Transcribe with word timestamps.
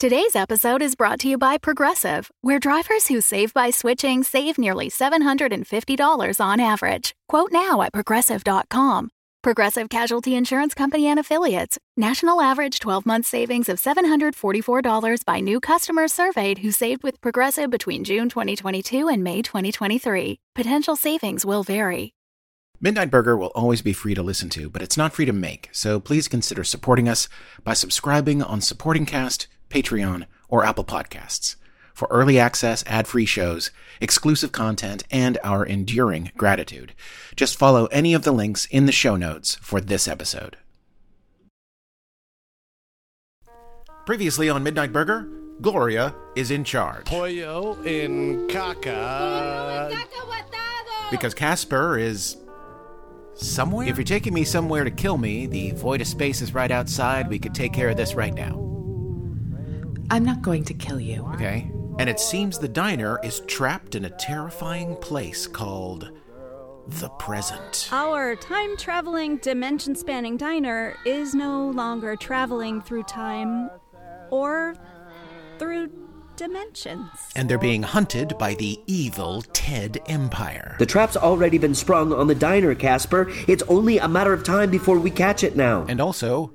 Today's 0.00 0.36
episode 0.36 0.80
is 0.80 0.94
brought 0.94 1.18
to 1.20 1.28
you 1.28 1.36
by 1.36 1.58
Progressive, 1.58 2.30
where 2.40 2.60
drivers 2.60 3.08
who 3.08 3.20
save 3.20 3.52
by 3.52 3.70
switching 3.70 4.22
save 4.22 4.56
nearly 4.56 4.88
$750 4.90 6.40
on 6.40 6.60
average. 6.60 7.16
Quote 7.26 7.50
now 7.50 7.82
at 7.82 7.92
progressive.com. 7.92 9.10
Progressive 9.42 9.88
Casualty 9.88 10.36
Insurance 10.36 10.72
Company 10.72 11.08
and 11.08 11.18
Affiliates. 11.18 11.78
National 11.96 12.40
average 12.40 12.78
12 12.78 13.06
month 13.06 13.26
savings 13.26 13.68
of 13.68 13.78
$744 13.78 15.24
by 15.24 15.40
new 15.40 15.58
customers 15.58 16.12
surveyed 16.12 16.58
who 16.58 16.70
saved 16.70 17.02
with 17.02 17.20
Progressive 17.20 17.68
between 17.68 18.04
June 18.04 18.28
2022 18.28 19.08
and 19.08 19.24
May 19.24 19.42
2023. 19.42 20.38
Potential 20.54 20.94
savings 20.94 21.44
will 21.44 21.64
vary. 21.64 22.14
Midnight 22.80 23.10
Burger 23.10 23.36
will 23.36 23.50
always 23.56 23.82
be 23.82 23.92
free 23.92 24.14
to 24.14 24.22
listen 24.22 24.48
to, 24.50 24.70
but 24.70 24.80
it's 24.80 24.96
not 24.96 25.12
free 25.12 25.24
to 25.24 25.32
make, 25.32 25.68
so 25.72 25.98
please 25.98 26.28
consider 26.28 26.62
supporting 26.62 27.08
us 27.08 27.28
by 27.64 27.74
subscribing 27.74 28.40
on 28.40 28.60
Supporting 28.60 29.04
Cast, 29.04 29.48
Patreon, 29.68 30.26
or 30.48 30.64
Apple 30.64 30.84
Podcasts 30.84 31.56
for 31.98 32.06
early 32.12 32.38
access, 32.38 32.84
ad-free 32.86 33.26
shows, 33.26 33.72
exclusive 34.00 34.52
content, 34.52 35.02
and 35.10 35.36
our 35.42 35.66
enduring 35.66 36.30
gratitude. 36.36 36.92
Just 37.34 37.58
follow 37.58 37.86
any 37.86 38.14
of 38.14 38.22
the 38.22 38.30
links 38.30 38.66
in 38.66 38.86
the 38.86 38.92
show 38.92 39.16
notes 39.16 39.56
for 39.56 39.80
this 39.80 40.06
episode. 40.06 40.56
Previously 44.06 44.48
on 44.48 44.62
Midnight 44.62 44.92
Burger, 44.92 45.28
Gloria 45.60 46.14
is 46.36 46.52
in 46.52 46.62
charge. 46.62 47.06
Pollo 47.06 47.76
en 47.82 48.46
caca. 48.46 49.90
Because 51.10 51.34
Caspar 51.34 51.98
is 51.98 52.36
somewhere? 53.34 53.88
If 53.88 53.96
you're 53.96 54.04
taking 54.04 54.34
me 54.34 54.44
somewhere 54.44 54.84
to 54.84 54.90
kill 54.92 55.18
me, 55.18 55.46
the 55.46 55.72
void 55.72 56.00
of 56.00 56.06
space 56.06 56.42
is 56.42 56.54
right 56.54 56.70
outside. 56.70 57.28
We 57.28 57.40
could 57.40 57.56
take 57.56 57.72
care 57.72 57.88
of 57.88 57.96
this 57.96 58.14
right 58.14 58.32
now. 58.32 58.77
I'm 60.10 60.24
not 60.24 60.42
going 60.42 60.64
to 60.64 60.74
kill 60.74 61.00
you. 61.00 61.28
Okay. 61.34 61.70
And 61.98 62.08
it 62.08 62.20
seems 62.20 62.58
the 62.58 62.68
diner 62.68 63.18
is 63.22 63.40
trapped 63.40 63.94
in 63.94 64.04
a 64.04 64.10
terrifying 64.10 64.96
place 64.96 65.46
called 65.46 66.10
the 66.86 67.08
present. 67.10 67.88
Our 67.92 68.36
time 68.36 68.76
traveling, 68.76 69.36
dimension 69.38 69.94
spanning 69.94 70.36
diner 70.36 70.96
is 71.04 71.34
no 71.34 71.70
longer 71.70 72.16
traveling 72.16 72.80
through 72.80 73.02
time 73.02 73.68
or 74.30 74.74
through 75.58 75.90
dimensions. 76.36 77.10
And 77.36 77.48
they're 77.48 77.58
being 77.58 77.82
hunted 77.82 78.38
by 78.38 78.54
the 78.54 78.80
evil 78.86 79.42
Ted 79.52 80.00
Empire. 80.06 80.76
The 80.78 80.86
trap's 80.86 81.16
already 81.16 81.58
been 81.58 81.74
sprung 81.74 82.12
on 82.12 82.28
the 82.28 82.34
diner, 82.34 82.74
Caspar. 82.74 83.28
It's 83.46 83.64
only 83.64 83.98
a 83.98 84.08
matter 84.08 84.32
of 84.32 84.44
time 84.44 84.70
before 84.70 84.98
we 84.98 85.10
catch 85.10 85.42
it 85.44 85.56
now. 85.56 85.84
And 85.88 86.00
also, 86.00 86.52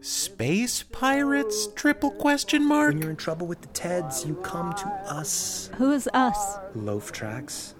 space 0.00 0.82
pirates? 0.82 1.68
Triple 1.74 2.10
question 2.10 2.66
mark. 2.66 2.94
When 2.94 3.02
you're 3.02 3.10
in 3.10 3.16
trouble 3.16 3.46
with 3.46 3.60
the 3.60 3.68
Teds, 3.68 4.26
you 4.26 4.34
come 4.36 4.72
to 4.74 4.86
us. 4.86 5.70
Who's 5.76 6.08
us? 6.14 6.58
Låfftrax. 6.74 7.74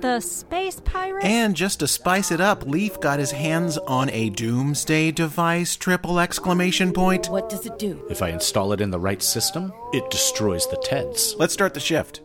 The 0.00 0.20
space 0.20 0.80
pirates? 0.80 1.24
And 1.24 1.56
just 1.56 1.80
to 1.80 1.88
spice 1.88 2.30
it 2.30 2.40
up, 2.40 2.66
Leif 2.66 3.00
got 3.00 3.18
his 3.18 3.30
hands 3.30 3.78
on 3.78 4.10
a 4.10 4.28
doomsday 4.30 5.12
device, 5.12 5.76
triple 5.76 6.20
exclamation 6.20 6.92
point. 6.92 7.28
What 7.30 7.48
does 7.48 7.64
it 7.64 7.78
do? 7.78 8.04
If 8.10 8.20
I 8.20 8.28
install 8.30 8.72
it 8.72 8.80
in 8.80 8.90
the 8.90 8.98
right 8.98 9.22
system, 9.22 9.72
it 9.92 10.10
destroys 10.10 10.66
the 10.68 10.76
TEDs. 10.76 11.38
Let's 11.38 11.54
start 11.54 11.72
the 11.72 11.80
shift. 11.80 12.20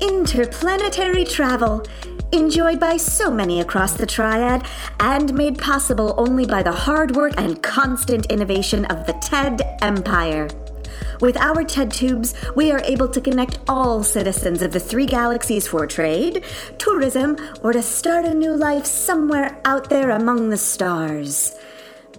Interplanetary 0.00 1.24
travel, 1.24 1.84
enjoyed 2.30 2.78
by 2.78 2.96
so 2.96 3.30
many 3.30 3.60
across 3.60 3.94
the 3.94 4.06
triad, 4.06 4.64
and 5.00 5.34
made 5.34 5.58
possible 5.58 6.14
only 6.16 6.46
by 6.46 6.62
the 6.62 6.72
hard 6.72 7.16
work 7.16 7.32
and 7.36 7.62
constant 7.62 8.26
innovation 8.26 8.84
of 8.86 9.06
the 9.06 9.14
TED 9.14 9.60
Empire. 9.82 10.48
With 11.20 11.36
our 11.36 11.64
TED 11.64 11.90
tubes, 11.90 12.34
we 12.54 12.70
are 12.70 12.80
able 12.84 13.08
to 13.08 13.20
connect 13.20 13.58
all 13.68 14.04
citizens 14.04 14.62
of 14.62 14.70
the 14.70 14.78
three 14.78 15.06
galaxies 15.06 15.66
for 15.66 15.84
trade, 15.84 16.44
tourism, 16.78 17.36
or 17.62 17.72
to 17.72 17.82
start 17.82 18.24
a 18.24 18.34
new 18.34 18.54
life 18.54 18.86
somewhere 18.86 19.60
out 19.64 19.90
there 19.90 20.10
among 20.10 20.50
the 20.50 20.56
stars. 20.56 21.56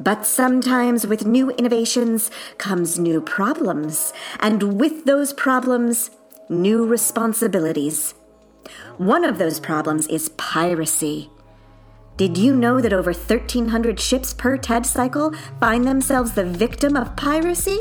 But 0.02 0.26
sometimes 0.26 1.08
with 1.08 1.26
new 1.26 1.52
innovations 1.52 2.30
comes 2.58 3.00
new 3.00 3.22
problems, 3.22 4.12
and 4.42 4.78
with 4.78 5.06
those 5.06 5.32
problems, 5.32 6.12
new 6.50 6.84
responsibilities. 6.86 8.16
One 8.98 9.24
of 9.24 9.38
those 9.38 9.60
problems 9.60 10.08
is 10.08 10.30
piracy. 10.30 11.30
Did 12.18 12.38
you 12.38 12.56
know 12.56 12.82
that 12.82 12.92
over 12.92 13.14
1,300 13.14 14.00
ships 14.00 14.34
per 14.34 14.58
TED 14.58 14.86
cycle 14.86 15.32
find 15.60 15.86
themselves 15.86 16.34
the 16.34 16.44
victim 16.44 16.98
of 16.98 17.16
piracy? 17.16 17.80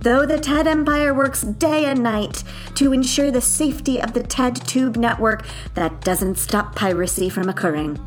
Though 0.00 0.24
the 0.24 0.38
TED 0.38 0.66
Empire 0.66 1.12
works 1.12 1.42
day 1.42 1.84
and 1.84 2.02
night 2.02 2.44
to 2.76 2.92
ensure 2.92 3.30
the 3.30 3.42
safety 3.42 4.00
of 4.00 4.14
the 4.14 4.22
TED 4.22 4.56
Tube 4.66 4.96
network, 4.96 5.44
that 5.74 6.00
doesn't 6.00 6.38
stop 6.38 6.74
piracy 6.74 7.28
from 7.28 7.48
occurring. 7.50 7.98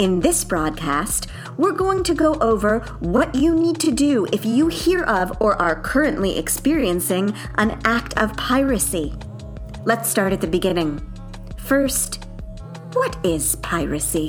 In 0.00 0.20
this 0.20 0.44
broadcast, 0.44 1.26
we're 1.58 1.72
going 1.72 2.02
to 2.04 2.14
go 2.14 2.36
over 2.36 2.78
what 3.00 3.34
you 3.34 3.54
need 3.54 3.78
to 3.80 3.90
do 3.90 4.26
if 4.32 4.46
you 4.46 4.68
hear 4.68 5.02
of 5.02 5.36
or 5.42 5.60
are 5.60 5.78
currently 5.78 6.38
experiencing 6.38 7.34
an 7.56 7.78
act 7.84 8.16
of 8.16 8.34
piracy. 8.38 9.12
Let's 9.84 10.08
start 10.08 10.32
at 10.32 10.40
the 10.40 10.46
beginning. 10.46 11.02
First, 11.58 12.24
what 12.94 13.14
is 13.22 13.56
piracy? 13.56 14.28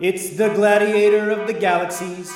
It's 0.00 0.36
the 0.36 0.50
gladiator 0.54 1.30
of 1.30 1.48
the 1.48 1.52
galaxies, 1.52 2.32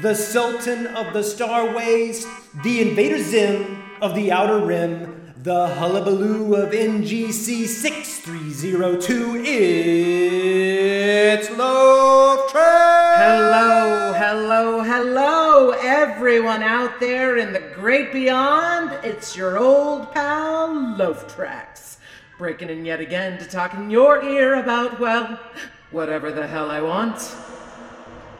the 0.00 0.14
sultan 0.14 0.86
of 0.86 1.12
the 1.12 1.20
starways, 1.20 2.24
the 2.62 2.80
invader 2.80 3.22
Zim 3.22 3.82
of 4.00 4.14
the 4.14 4.32
outer 4.32 4.64
rim, 4.64 5.34
the 5.36 5.68
hullabaloo 5.74 6.54
of 6.54 6.72
NGC 6.72 7.66
6302. 7.66 9.42
It's 9.44 11.50
Loaf 11.50 12.50
Track! 12.50 13.18
Hello, 13.18 14.14
hello, 14.14 14.82
hello, 14.82 15.70
everyone 15.82 16.62
out 16.62 16.98
there 16.98 17.36
in 17.36 17.52
the 17.52 17.60
great 17.74 18.14
beyond. 18.14 18.92
It's 19.04 19.36
your 19.36 19.58
old 19.58 20.10
pal, 20.12 20.70
Låfftrax, 20.96 21.98
breaking 22.38 22.70
in 22.70 22.86
yet 22.86 23.00
again 23.00 23.38
to 23.38 23.44
talk 23.44 23.74
in 23.74 23.90
your 23.90 24.24
ear 24.24 24.54
about, 24.54 24.98
well, 24.98 25.38
whatever 25.90 26.32
the 26.32 26.46
hell 26.46 26.70
I 26.70 26.80
want. 26.80 27.36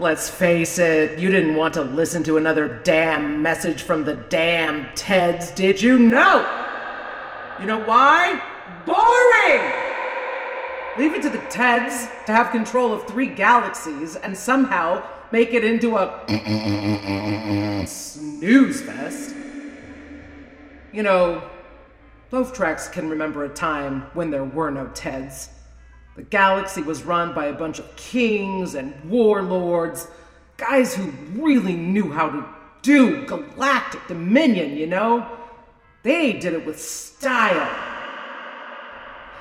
Let's 0.03 0.29
face 0.29 0.81
it, 0.81 1.21
you 1.21 1.31
didn't 1.31 1.55
want 1.55 1.75
to 1.75 1.83
listen 1.83 2.25
to 2.25 2.37
another 2.37 2.81
damn 2.83 3.41
message 3.41 3.83
from 3.83 4.03
the 4.03 4.17
damn 4.17 4.87
Teds, 4.97 5.55
did 5.55 5.81
you? 5.81 5.97
No! 5.97 6.39
You 7.61 7.67
know 7.67 7.79
why? 7.85 8.43
Boring! 8.85 9.63
Leave 10.99 11.15
it 11.15 11.23
to 11.23 11.31
the 11.31 11.39
Teds 11.47 12.09
to 12.27 12.33
have 12.33 12.51
control 12.51 12.93
of 12.93 13.07
three 13.07 13.29
galaxies 13.29 14.17
and 14.17 14.37
somehow 14.37 15.05
make 15.31 15.55
it 15.55 15.65
into 15.65 15.97
a 15.97 16.25
snooze 17.87 18.83
fest. 18.83 19.37
You 20.93 21.05
know, 21.05 21.49
Låfftrax 22.33 22.91
can 22.91 23.09
remember 23.09 23.45
a 23.45 23.49
time 23.49 24.03
when 24.15 24.33
there 24.33 24.43
were 24.43 24.73
no 24.73 24.87
Teds. 24.87 25.49
The 26.17 26.23
galaxy 26.23 26.83
was 26.83 27.03
run 27.03 27.33
by 27.35 27.47
a 27.47 27.53
bunch 27.53 27.79
of 27.79 27.97
kings 27.97 28.75
and 28.75 28.95
warlords, 29.09 30.09
guys 30.57 30.95
who 30.95 31.13
really 31.41 31.75
knew 31.75 32.11
how 32.11 32.29
to 32.29 32.47
do 32.83 33.25
galactic 33.27 34.07
dominion, 34.09 34.77
you 34.77 34.87
know? 34.87 35.27
They 36.03 36.33
did 36.35 36.53
it 36.53 36.67
with 36.67 36.81
style. 36.81 37.71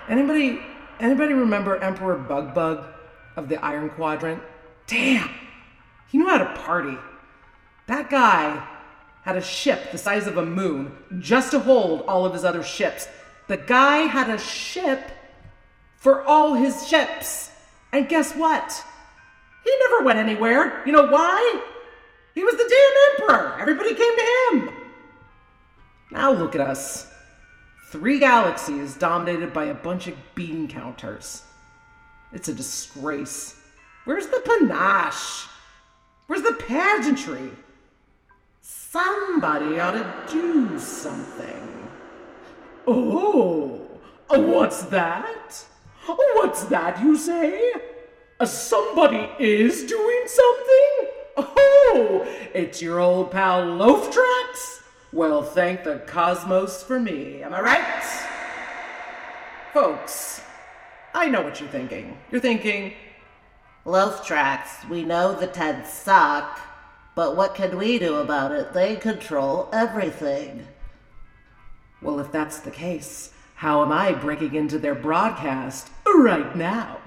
Anybody 0.07 0.61
anybody 0.99 1.33
remember 1.33 1.77
Emperor 1.77 2.17
Bug 2.17 2.53
Bug 2.53 2.85
of 3.35 3.49
the 3.49 3.63
Iron 3.63 3.89
Quadrant? 3.89 4.41
Damn. 4.87 5.29
He 6.09 6.17
knew 6.17 6.27
how 6.27 6.37
to 6.37 6.53
party. 6.61 6.97
That 7.87 8.09
guy 8.09 8.65
had 9.23 9.35
a 9.35 9.41
ship 9.41 9.91
the 9.91 9.97
size 9.97 10.27
of 10.27 10.37
a 10.37 10.45
moon 10.45 10.95
just 11.19 11.51
to 11.51 11.59
hold 11.59 12.01
all 12.01 12.25
of 12.25 12.33
his 12.33 12.45
other 12.45 12.63
ships. 12.63 13.07
The 13.47 13.57
guy 13.57 13.99
had 13.99 14.29
a 14.29 14.37
ship 14.37 15.11
for 16.01 16.23
all 16.23 16.55
his 16.55 16.87
ships. 16.87 17.51
And 17.93 18.09
guess 18.09 18.33
what? 18.33 18.83
He 19.63 19.71
never 19.81 20.03
went 20.03 20.17
anywhere. 20.17 20.81
You 20.85 20.91
know 20.93 21.05
why? 21.05 21.61
He 22.33 22.43
was 22.43 22.55
the 22.55 22.67
damn 22.67 23.29
emperor. 23.29 23.59
Everybody 23.61 23.93
came 23.93 24.17
to 24.17 24.49
him. 24.51 24.69
Now 26.09 26.31
look 26.31 26.55
at 26.55 26.61
us. 26.61 27.07
Three 27.89 28.17
galaxies 28.17 28.95
dominated 28.95 29.53
by 29.53 29.65
a 29.65 29.75
bunch 29.75 30.07
of 30.07 30.15
bean 30.33 30.67
counters. 30.67 31.43
It's 32.33 32.47
a 32.47 32.53
disgrace. 32.53 33.61
Where's 34.05 34.25
the 34.25 34.41
panache? 34.43 35.47
Where's 36.25 36.41
the 36.41 36.53
pageantry? 36.53 37.51
Somebody 38.61 39.79
ought 39.79 39.91
to 39.91 40.31
do 40.31 40.79
something. 40.79 41.89
Oh, 42.87 43.87
oh 44.31 44.39
what's 44.39 44.81
that? 44.83 45.65
What's 46.05 46.63
that, 46.65 47.01
you 47.01 47.15
say? 47.17 47.73
Uh, 48.39 48.45
somebody 48.45 49.29
is 49.39 49.83
doing 49.85 50.23
something? 50.25 51.11
Oh, 51.37 52.27
it's 52.53 52.81
your 52.81 52.99
old 52.99 53.31
pal 53.31 53.63
Låfftrax? 53.63 54.81
Well, 55.13 55.43
thank 55.43 55.83
the 55.83 55.99
cosmos 56.07 56.83
for 56.83 56.99
me, 56.99 57.43
am 57.43 57.53
I 57.53 57.61
right? 57.61 58.27
Folks, 59.73 60.41
I 61.13 61.27
know 61.27 61.41
what 61.41 61.59
you're 61.59 61.69
thinking. 61.69 62.17
You're 62.31 62.41
thinking, 62.41 62.93
Låfftrax, 63.85 64.89
we 64.89 65.03
know 65.03 65.33
the 65.33 65.47
Teds 65.47 65.87
suck, 65.87 66.59
but 67.15 67.35
what 67.35 67.55
can 67.55 67.77
we 67.77 67.99
do 67.99 68.15
about 68.15 68.51
it? 68.51 68.73
They 68.73 68.95
control 68.95 69.69
everything. 69.71 70.67
Well, 72.01 72.19
if 72.19 72.31
that's 72.31 72.59
the 72.59 72.71
case, 72.71 73.30
how 73.61 73.83
am 73.83 73.91
I 73.91 74.11
breaking 74.13 74.55
into 74.55 74.79
their 74.79 74.95
broadcast 74.95 75.91
right 76.07 76.55
now? 76.55 76.97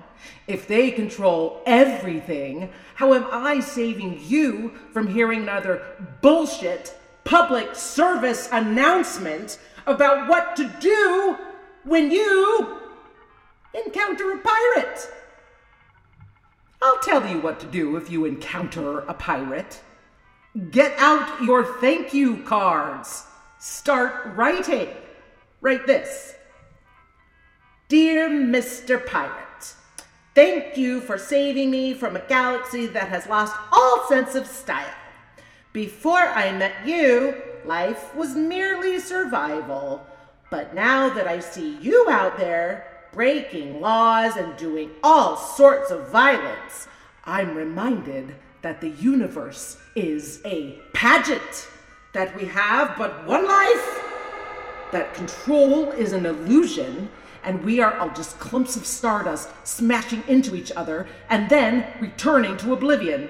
If 0.46 0.68
they 0.68 0.92
control 0.92 1.60
everything, 1.66 2.70
how 2.94 3.12
am 3.12 3.26
I 3.32 3.58
saving 3.58 4.20
you 4.22 4.70
from 4.92 5.08
hearing 5.08 5.42
another 5.42 5.82
bullshit 6.22 6.96
public 7.24 7.74
service 7.74 8.48
announcement 8.52 9.58
about 9.88 10.28
what 10.28 10.54
to 10.54 10.72
do 10.78 11.36
when 11.82 12.12
you 12.12 12.78
encounter 13.74 14.30
a 14.34 14.38
pirate? 14.38 15.12
I'll 16.80 17.00
tell 17.00 17.26
you 17.26 17.40
what 17.40 17.58
to 17.60 17.66
do 17.66 17.96
if 17.96 18.08
you 18.12 18.26
encounter 18.26 19.00
a 19.00 19.14
pirate. 19.14 19.82
Get 20.70 20.96
out 20.98 21.42
your 21.42 21.64
thank 21.80 22.14
you 22.14 22.44
cards. 22.44 23.24
Start 23.58 24.36
writing. 24.36 24.86
Write 25.60 25.88
this 25.88 26.33
Dear 27.88 28.31
Mr. 28.31 29.04
Pirate, 29.04 29.75
thank 30.34 30.78
you 30.78 31.02
for 31.02 31.19
saving 31.19 31.70
me 31.70 31.92
from 31.92 32.16
a 32.16 32.26
galaxy 32.28 32.86
that 32.86 33.08
has 33.08 33.26
lost 33.26 33.54
all 33.70 34.06
sense 34.08 34.34
of 34.34 34.46
style. 34.46 34.94
Before 35.75 36.22
I 36.22 36.50
met 36.52 36.72
you, 36.86 37.34
life 37.66 38.14
was 38.14 38.34
merely 38.34 38.98
survival. 39.00 40.06
But 40.50 40.75
now 40.75 41.10
that 41.10 41.28
I 41.28 41.40
see 41.40 41.76
you 41.76 42.06
out 42.08 42.38
there, 42.38 42.86
breaking 43.12 43.82
laws 43.82 44.36
and 44.36 44.56
doing 44.56 44.90
all 45.02 45.36
sorts 45.36 45.90
of 45.90 46.08
violence, 46.08 46.88
I'm 47.26 47.54
reminded 47.54 48.34
that 48.62 48.81
the 48.81 48.90
universe 48.90 49.76
is 49.94 50.40
a 50.46 50.78
pageant, 50.94 51.69
that 52.14 52.34
we 52.34 52.46
have 52.46 52.96
but 52.96 53.26
one 53.26 53.46
life, 53.46 54.02
that 54.90 55.12
control 55.12 55.90
is 55.90 56.12
an 56.12 56.25
illusion, 56.25 57.10
and 57.44 57.64
we 57.64 57.81
are 57.81 57.96
all 57.99 58.11
just 58.11 58.38
clumps 58.38 58.76
of 58.76 58.87
stardust 58.87 59.49
smashing 59.64 60.23
into 60.29 60.55
each 60.55 60.73
other 60.73 61.06
and 61.31 61.49
then 61.49 61.87
returning 62.00 62.56
to 62.58 62.73
oblivion. 62.73 63.29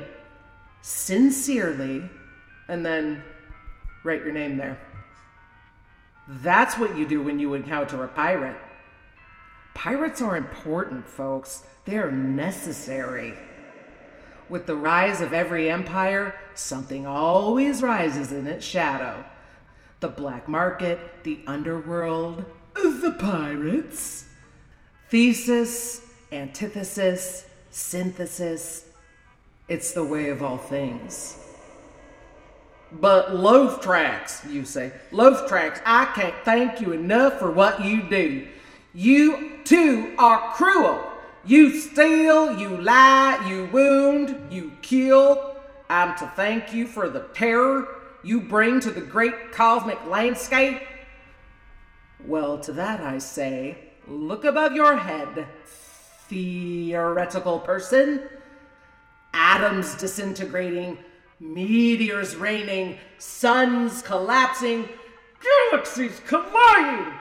Sincerely, 0.82 2.08
and 2.68 2.84
then 2.84 3.22
write 4.04 4.22
your 4.22 4.32
name 4.32 4.56
there. 4.56 4.78
That's 6.28 6.78
what 6.78 6.96
you 6.96 7.06
do 7.06 7.22
when 7.22 7.38
you 7.38 7.54
encounter 7.54 8.02
a 8.04 8.08
pirate. 8.08 8.56
Pirates 9.74 10.22
are 10.22 10.36
important, 10.36 11.06
folks. 11.08 11.64
They're 11.84 12.10
necessary. 12.10 13.34
With 14.48 14.66
the 14.66 14.76
rise 14.76 15.20
of 15.20 15.32
every 15.32 15.70
empire, 15.70 16.34
something 16.54 17.06
always 17.06 17.82
rises 17.82 18.32
in 18.32 18.46
its 18.46 18.64
shadow. 18.64 19.24
The 20.00 20.08
black 20.08 20.48
market, 20.48 20.98
the 21.24 21.40
underworld, 21.46 22.44
the 22.74 23.16
pirates. 23.18 24.26
Thesis, 25.08 26.06
antithesis, 26.32 27.46
synthesis. 27.70 28.86
It's 29.68 29.92
the 29.92 30.04
way 30.04 30.28
of 30.28 30.42
all 30.42 30.58
things. 30.58 31.38
But 32.92 33.30
Låfftrax, 33.30 34.50
you 34.52 34.64
say. 34.64 34.92
Låfftrax, 35.10 35.80
I 35.84 36.06
can't 36.14 36.34
thank 36.44 36.80
you 36.80 36.92
enough 36.92 37.38
for 37.38 37.50
what 37.50 37.84
you 37.84 38.02
do. 38.02 38.46
You 38.92 39.58
too 39.64 40.14
are 40.18 40.52
cruel. 40.54 41.04
You 41.44 41.78
steal, 41.78 42.58
you 42.58 42.76
lie, 42.78 43.44
you 43.48 43.68
wound, 43.72 44.52
you 44.52 44.72
kill. 44.80 45.56
I'm 45.90 46.16
to 46.18 46.26
thank 46.36 46.72
you 46.72 46.86
for 46.86 47.08
the 47.08 47.28
terror 47.34 47.88
you 48.24 48.40
bring 48.40 48.80
to 48.80 48.90
the 48.90 49.00
great 49.00 49.52
cosmic 49.52 50.04
landscape. 50.06 50.80
Well, 52.26 52.58
to 52.60 52.72
that 52.72 53.00
I 53.00 53.18
say, 53.18 53.76
look 54.08 54.44
above 54.44 54.72
your 54.72 54.96
head, 54.96 55.46
theoretical 56.28 57.58
person. 57.60 58.22
Atoms 59.34 59.94
disintegrating, 59.96 60.98
meteors 61.38 62.34
raining, 62.36 62.98
suns 63.18 64.00
collapsing, 64.00 64.88
galaxies 65.70 66.20
colliding, 66.26 67.12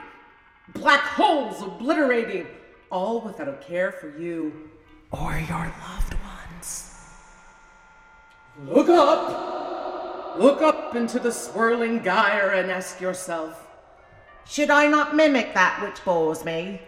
black 0.72 1.00
holes 1.00 1.60
obliterating, 1.60 2.46
all 2.90 3.20
without 3.20 3.48
a 3.48 3.56
care 3.58 3.92
for 3.92 4.16
you 4.16 4.70
or 5.10 5.32
your 5.48 5.72
loved 5.82 6.14
ones. 6.14 6.94
Look 8.66 8.88
up! 8.88 10.38
Look 10.38 10.62
up 10.62 10.96
into 10.96 11.18
the 11.18 11.30
swirling 11.30 12.02
gyre 12.02 12.54
and 12.54 12.70
ask 12.70 13.00
yourself 13.00 13.63
Should 14.46 14.70
I 14.70 14.86
not 14.86 15.16
mimic 15.16 15.54
that 15.54 15.82
which 15.82 16.04
bores 16.04 16.44
me? 16.44 16.80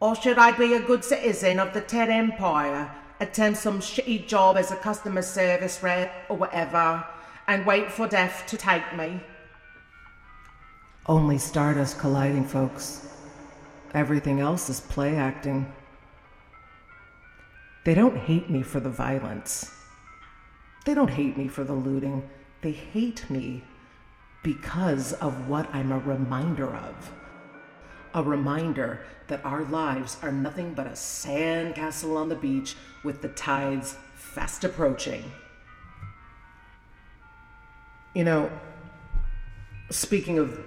Or 0.00 0.14
should 0.14 0.38
I 0.38 0.52
be 0.52 0.74
a 0.74 0.80
good 0.80 1.04
citizen 1.04 1.58
of 1.58 1.72
the 1.72 1.80
Ted 1.80 2.08
Empire, 2.08 2.90
attempt 3.20 3.58
some 3.58 3.80
shitty 3.80 4.26
job 4.26 4.56
as 4.56 4.70
a 4.70 4.76
customer 4.76 5.22
service 5.22 5.82
rep 5.82 6.12
or 6.28 6.36
whatever, 6.36 7.04
and 7.46 7.66
wait 7.66 7.90
for 7.90 8.06
death 8.06 8.44
to 8.48 8.56
take 8.56 8.96
me? 8.96 9.20
Only 11.06 11.38
stardust 11.38 11.98
colliding, 11.98 12.44
folks. 12.44 13.06
Everything 13.92 14.40
else 14.40 14.68
is 14.70 14.80
play 14.80 15.16
acting. 15.16 15.72
They 17.84 17.94
don't 17.94 18.16
hate 18.16 18.48
me 18.48 18.62
for 18.62 18.80
the 18.80 18.90
violence. 18.90 19.70
They 20.86 20.94
don't 20.94 21.10
hate 21.10 21.36
me 21.36 21.48
for 21.48 21.64
the 21.64 21.74
looting. 21.74 22.28
They 22.62 22.72
hate 22.72 23.28
me 23.28 23.62
because 24.44 25.14
of 25.14 25.48
what 25.48 25.74
I'm 25.74 25.90
a 25.90 25.98
reminder 25.98 26.72
of. 26.72 27.10
A 28.12 28.22
reminder 28.22 29.00
that 29.26 29.44
our 29.44 29.64
lives 29.64 30.18
are 30.22 30.30
nothing 30.30 30.74
but 30.74 30.86
a 30.86 30.90
sandcastle 30.90 32.16
on 32.16 32.28
the 32.28 32.36
beach 32.36 32.76
with 33.02 33.22
the 33.22 33.28
tides 33.30 33.96
fast 34.14 34.62
approaching. 34.62 35.32
You 38.14 38.22
know, 38.22 38.50
speaking 39.90 40.38
of 40.38 40.60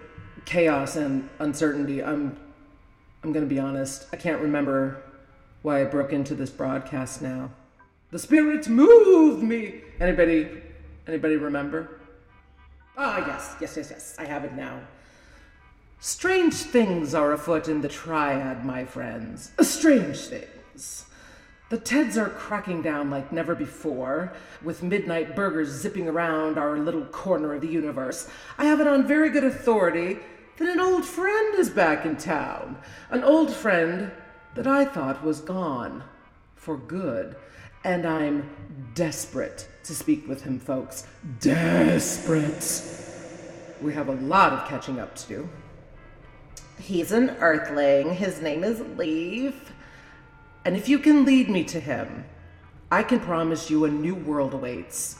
chaos 0.43 0.97
and 0.97 1.29
uncertainty, 1.39 2.03
I'm 2.03 2.35
I'm 3.23 3.31
going 3.31 3.47
to 3.47 3.49
be 3.49 3.59
honest, 3.59 4.07
I 4.11 4.15
can't 4.17 4.41
remember 4.41 5.01
why 5.61 5.81
I 5.81 5.85
broke 5.85 6.13
into 6.13 6.35
this 6.35 6.49
broadcast 6.49 7.21
now. 7.21 7.51
The 8.11 8.19
spirits 8.19 8.67
moved 8.67 9.43
me. 9.43 9.81
Anybody 9.99 10.49
anybody 11.07 11.37
remember? 11.37 11.96
Ah, 12.99 13.23
yes, 13.27 13.55
yes, 13.61 13.77
yes, 13.77 13.89
yes. 13.91 14.15
I 14.17 14.25
have 14.25 14.43
it 14.43 14.53
now. 14.53 14.79
Strange 15.99 16.55
things 16.55 17.13
are 17.13 17.31
afoot 17.31 17.67
in 17.67 17.81
the 17.81 17.87
triad, 17.87 18.65
my 18.65 18.85
friends. 18.85 19.51
Strange 19.61 20.17
things. 20.17 21.05
The 21.69 21.77
Teds 21.77 22.17
are 22.17 22.29
cracking 22.29 22.81
down 22.81 23.11
like 23.11 23.31
never 23.31 23.53
before, 23.53 24.33
with 24.63 24.81
midnight 24.81 25.35
burgers 25.35 25.69
zipping 25.69 26.07
around 26.07 26.57
our 26.57 26.79
little 26.79 27.05
corner 27.05 27.53
of 27.53 27.61
the 27.61 27.67
universe. 27.67 28.29
I 28.57 28.65
have 28.65 28.79
it 28.79 28.87
on 28.87 29.05
very 29.05 29.29
good 29.29 29.43
authority 29.43 30.17
that 30.57 30.69
an 30.69 30.79
old 30.79 31.05
friend 31.05 31.55
is 31.59 31.69
back 31.69 32.03
in 32.03 32.15
town. 32.15 32.77
An 33.11 33.23
old 33.23 33.53
friend 33.53 34.11
that 34.55 34.65
I 34.65 34.85
thought 34.85 35.23
was 35.23 35.39
gone 35.39 36.03
for 36.57 36.77
good. 36.77 37.35
And 37.83 38.05
I'm 38.05 38.49
desperate 38.95 39.67
to 39.83 39.95
speak 39.95 40.27
with 40.27 40.43
him, 40.43 40.59
folks. 40.59 41.07
Desperate. 41.39 42.93
We 43.81 43.93
have 43.93 44.09
a 44.09 44.15
lot 44.15 44.51
of 44.51 44.67
catching 44.67 44.99
up 44.99 45.15
to 45.15 45.27
do. 45.27 45.49
He's 46.79 47.11
an 47.11 47.29
earthling. 47.39 48.13
His 48.13 48.41
name 48.41 48.63
is 48.63 48.81
Leif. 48.97 49.71
And 50.65 50.75
if 50.75 50.89
you 50.89 50.99
can 50.99 51.23
lead 51.25 51.49
me 51.49 51.63
to 51.65 51.79
him, 51.79 52.25
I 52.91 53.03
can 53.03 53.19
promise 53.19 53.69
you 53.69 53.85
a 53.85 53.89
new 53.89 54.15
world 54.15 54.53
awaits. 54.53 55.17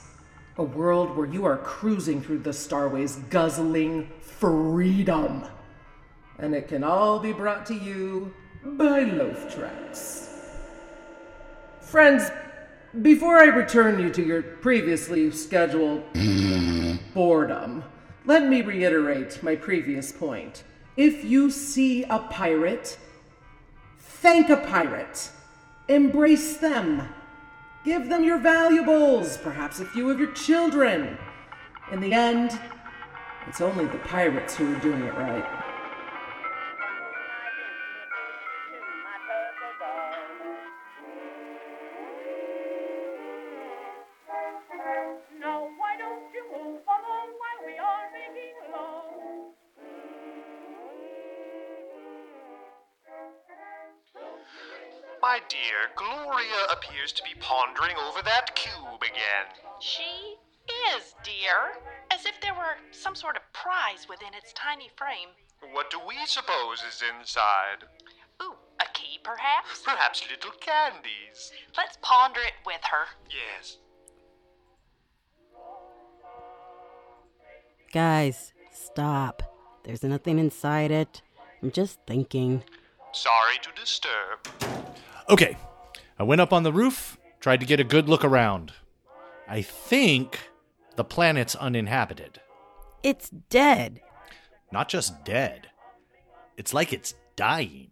A 0.58 0.62
world 0.62 1.16
where 1.16 1.26
you 1.26 1.44
are 1.44 1.56
cruising 1.56 2.20
through 2.20 2.40
the 2.40 2.50
starways, 2.50 3.28
guzzling 3.30 4.10
freedom. 4.20 5.44
And 6.38 6.54
it 6.54 6.68
can 6.68 6.84
all 6.84 7.18
be 7.18 7.32
brought 7.32 7.64
to 7.66 7.74
you 7.74 8.34
by 8.64 9.04
Låfftrax. 9.04 10.27
Friends, 11.88 12.30
before 13.00 13.38
I 13.38 13.44
return 13.44 13.98
you 13.98 14.10
to 14.10 14.22
your 14.22 14.42
previously 14.42 15.30
scheduled 15.30 16.04
mm-hmm. 16.12 16.96
boredom, 17.14 17.82
let 18.26 18.46
me 18.46 18.60
reiterate 18.60 19.42
my 19.42 19.56
previous 19.56 20.12
point. 20.12 20.64
If 20.98 21.24
you 21.24 21.50
see 21.50 22.04
a 22.04 22.18
pirate, 22.18 22.98
thank 23.98 24.50
a 24.50 24.58
pirate. 24.58 25.30
Embrace 25.88 26.58
them. 26.58 27.08
Give 27.86 28.10
them 28.10 28.22
your 28.22 28.38
valuables, 28.38 29.38
perhaps 29.38 29.80
a 29.80 29.86
few 29.86 30.10
of 30.10 30.18
your 30.18 30.32
children. 30.32 31.16
In 31.90 32.00
the 32.00 32.12
end, 32.12 32.60
it's 33.46 33.62
only 33.62 33.86
the 33.86 33.98
pirates 34.00 34.54
who 34.54 34.76
are 34.76 34.80
doing 34.80 35.04
it 35.04 35.14
right. 35.14 35.57
Appears 56.78 57.12
to 57.12 57.22
be 57.22 57.34
pondering 57.40 57.96
over 58.08 58.22
that 58.22 58.54
cube 58.54 59.02
again. 59.02 59.46
She 59.80 60.36
is, 60.94 61.14
dear. 61.24 61.82
As 62.12 62.24
if 62.24 62.40
there 62.40 62.54
were 62.54 62.78
some 62.90 63.14
sort 63.14 63.36
of 63.36 63.42
prize 63.52 64.06
within 64.08 64.34
its 64.34 64.52
tiny 64.52 64.90
frame. 64.96 65.28
What 65.72 65.90
do 65.90 65.98
we 66.06 66.14
suppose 66.26 66.82
is 66.86 67.02
inside? 67.18 67.84
Ooh, 68.42 68.54
a 68.80 68.84
key, 68.94 69.18
perhaps? 69.22 69.82
Perhaps 69.84 70.24
little 70.30 70.52
candies. 70.60 71.52
Let's 71.76 71.98
ponder 72.00 72.40
it 72.40 72.54
with 72.64 72.80
her. 72.90 73.06
Yes. 73.28 73.78
Guys, 77.92 78.52
stop. 78.72 79.42
There's 79.84 80.02
nothing 80.02 80.38
inside 80.38 80.90
it. 80.90 81.22
I'm 81.62 81.72
just 81.72 81.98
thinking. 82.06 82.62
Sorry 83.12 83.58
to 83.62 83.70
disturb. 83.80 84.46
Okay, 85.30 85.56
I 86.18 86.24
went 86.24 86.40
up 86.40 86.52
on 86.52 86.64
the 86.64 86.72
roof, 86.72 87.16
tried 87.40 87.60
to 87.60 87.66
get 87.66 87.80
a 87.80 87.84
good 87.84 88.08
look 88.08 88.24
around. 88.24 88.72
I 89.46 89.62
think 89.62 90.40
the 90.96 91.04
planet's 91.04 91.54
uninhabited. 91.54 92.40
It's 93.02 93.30
dead. 93.30 94.00
Not 94.72 94.88
just 94.88 95.24
dead, 95.24 95.68
it's 96.56 96.74
like 96.74 96.92
it's 96.92 97.14
dying. 97.36 97.90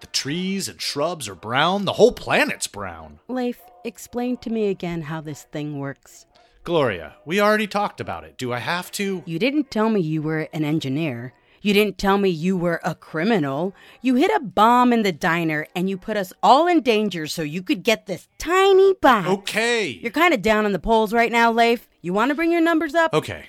The 0.00 0.06
trees 0.06 0.68
and 0.68 0.80
shrubs 0.80 1.28
are 1.28 1.34
brown, 1.34 1.84
the 1.84 1.94
whole 1.94 2.12
planet's 2.12 2.66
brown. 2.66 3.18
Leif, 3.28 3.60
explain 3.84 4.36
to 4.38 4.50
me 4.50 4.68
again 4.68 5.02
how 5.02 5.20
this 5.20 5.42
thing 5.42 5.78
works. 5.78 6.26
Gloria, 6.62 7.16
we 7.26 7.40
already 7.40 7.66
talked 7.66 8.00
about 8.00 8.24
it. 8.24 8.38
Do 8.38 8.52
I 8.52 8.58
have 8.58 8.90
to? 8.92 9.22
You 9.26 9.38
didn't 9.38 9.70
tell 9.70 9.90
me 9.90 10.00
you 10.00 10.22
were 10.22 10.48
an 10.52 10.64
engineer. 10.64 11.34
You 11.64 11.72
didn't 11.72 11.96
tell 11.96 12.18
me 12.18 12.28
you 12.28 12.58
were 12.58 12.78
a 12.84 12.94
criminal. 12.94 13.74
You 14.02 14.16
hid 14.16 14.30
a 14.30 14.38
bomb 14.38 14.92
in 14.92 15.02
the 15.02 15.12
diner 15.12 15.66
and 15.74 15.88
you 15.88 15.96
put 15.96 16.18
us 16.18 16.30
all 16.42 16.66
in 16.66 16.82
danger 16.82 17.26
so 17.26 17.40
you 17.40 17.62
could 17.62 17.82
get 17.82 18.04
this 18.04 18.28
tiny 18.36 18.92
box. 19.00 19.28
Okay. 19.28 19.88
You're 19.88 20.10
kind 20.10 20.34
of 20.34 20.42
down 20.42 20.66
in 20.66 20.72
the 20.72 20.78
polls 20.78 21.14
right 21.14 21.32
now, 21.32 21.50
Leif. 21.50 21.88
You 22.02 22.12
want 22.12 22.28
to 22.28 22.34
bring 22.34 22.52
your 22.52 22.60
numbers 22.60 22.94
up? 22.94 23.14
Okay. 23.14 23.46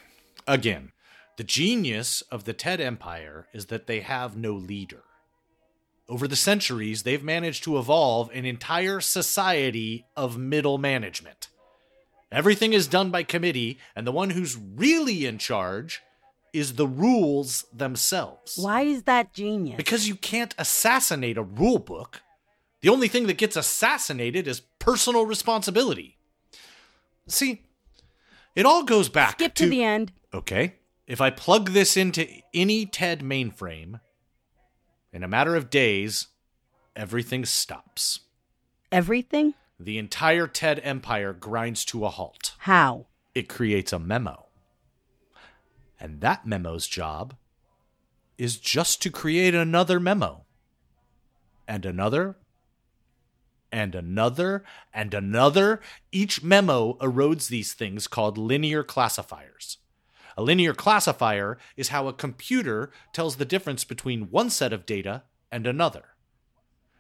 Again, 0.47 0.93
the 1.35 1.43
genius 1.43 2.21
of 2.31 2.45
the 2.45 2.53
TED 2.53 2.79
Empire 2.79 3.47
is 3.53 3.65
that 3.65 3.85
they 3.85 3.99
have 3.99 4.37
no 4.37 4.53
leader. 4.53 5.03
Over 6.07 6.25
the 6.25 6.37
centuries, 6.37 7.03
they've 7.03 7.21
managed 7.21 7.65
to 7.65 7.77
evolve 7.77 8.29
an 8.33 8.45
entire 8.45 9.01
society 9.01 10.05
of 10.15 10.37
middle 10.37 10.77
management. 10.77 11.49
Everything 12.31 12.71
is 12.71 12.87
done 12.87 13.11
by 13.11 13.23
committee, 13.23 13.77
and 13.93 14.07
the 14.07 14.13
one 14.13 14.29
who's 14.29 14.55
really 14.55 15.25
in 15.25 15.37
charge 15.37 16.01
is 16.55 16.75
the 16.75 16.87
rules 16.87 17.65
themselves. 17.73 18.57
Why 18.57 18.81
is 18.81 19.03
that 19.03 19.33
genius? 19.33 19.77
Because 19.77 20.07
you 20.07 20.15
can't 20.15 20.55
assassinate 20.57 21.37
a 21.37 21.43
rule 21.43 21.79
book. 21.79 22.21
The 22.81 22.89
only 22.89 23.07
thing 23.07 23.27
that 23.27 23.37
gets 23.37 23.55
assassinated 23.55 24.47
is 24.47 24.61
personal 24.79 25.25
responsibility. 25.25 26.17
See, 27.27 27.63
it 28.55 28.65
all 28.65 28.83
goes 28.83 29.09
back 29.09 29.31
Skip 29.31 29.53
to, 29.55 29.63
to 29.65 29.69
the 29.69 29.83
end. 29.83 30.11
Okay. 30.33 30.75
If 31.07 31.21
I 31.21 31.29
plug 31.29 31.71
this 31.71 31.97
into 31.97 32.27
any 32.53 32.85
TED 32.85 33.19
mainframe, 33.19 33.99
in 35.11 35.23
a 35.23 35.27
matter 35.27 35.55
of 35.55 35.69
days, 35.69 36.27
everything 36.95 37.45
stops. 37.45 38.21
Everything? 38.91 39.53
The 39.79 39.97
entire 39.97 40.47
TED 40.47 40.79
empire 40.83 41.33
grinds 41.33 41.85
to 41.85 42.05
a 42.05 42.09
halt. 42.09 42.53
How? 42.59 43.07
It 43.33 43.49
creates 43.49 43.91
a 43.91 43.99
memo. 43.99 44.44
And 46.05 46.21
that 46.21 46.45
memo's 46.45 46.85
job 46.85 47.33
is 48.37 48.57
just 48.57 49.01
to 49.01 49.09
create 49.09 49.55
another 49.55 49.99
memo. 49.99 50.45
And 51.67 51.83
another. 51.83 52.35
And 53.71 53.95
another. 53.95 54.63
And 54.93 55.15
another. 55.15 55.81
Each 56.11 56.43
memo 56.43 56.93
erodes 56.99 57.47
these 57.47 57.73
things 57.73 58.05
called 58.05 58.37
linear 58.37 58.83
classifiers. 58.83 59.79
A 60.37 60.43
linear 60.43 60.75
classifier 60.75 61.57
is 61.75 61.87
how 61.87 62.07
a 62.07 62.13
computer 62.13 62.91
tells 63.11 63.37
the 63.37 63.43
difference 63.43 63.83
between 63.83 64.29
one 64.29 64.51
set 64.51 64.71
of 64.71 64.85
data 64.85 65.23
and 65.51 65.65
another. 65.65 66.09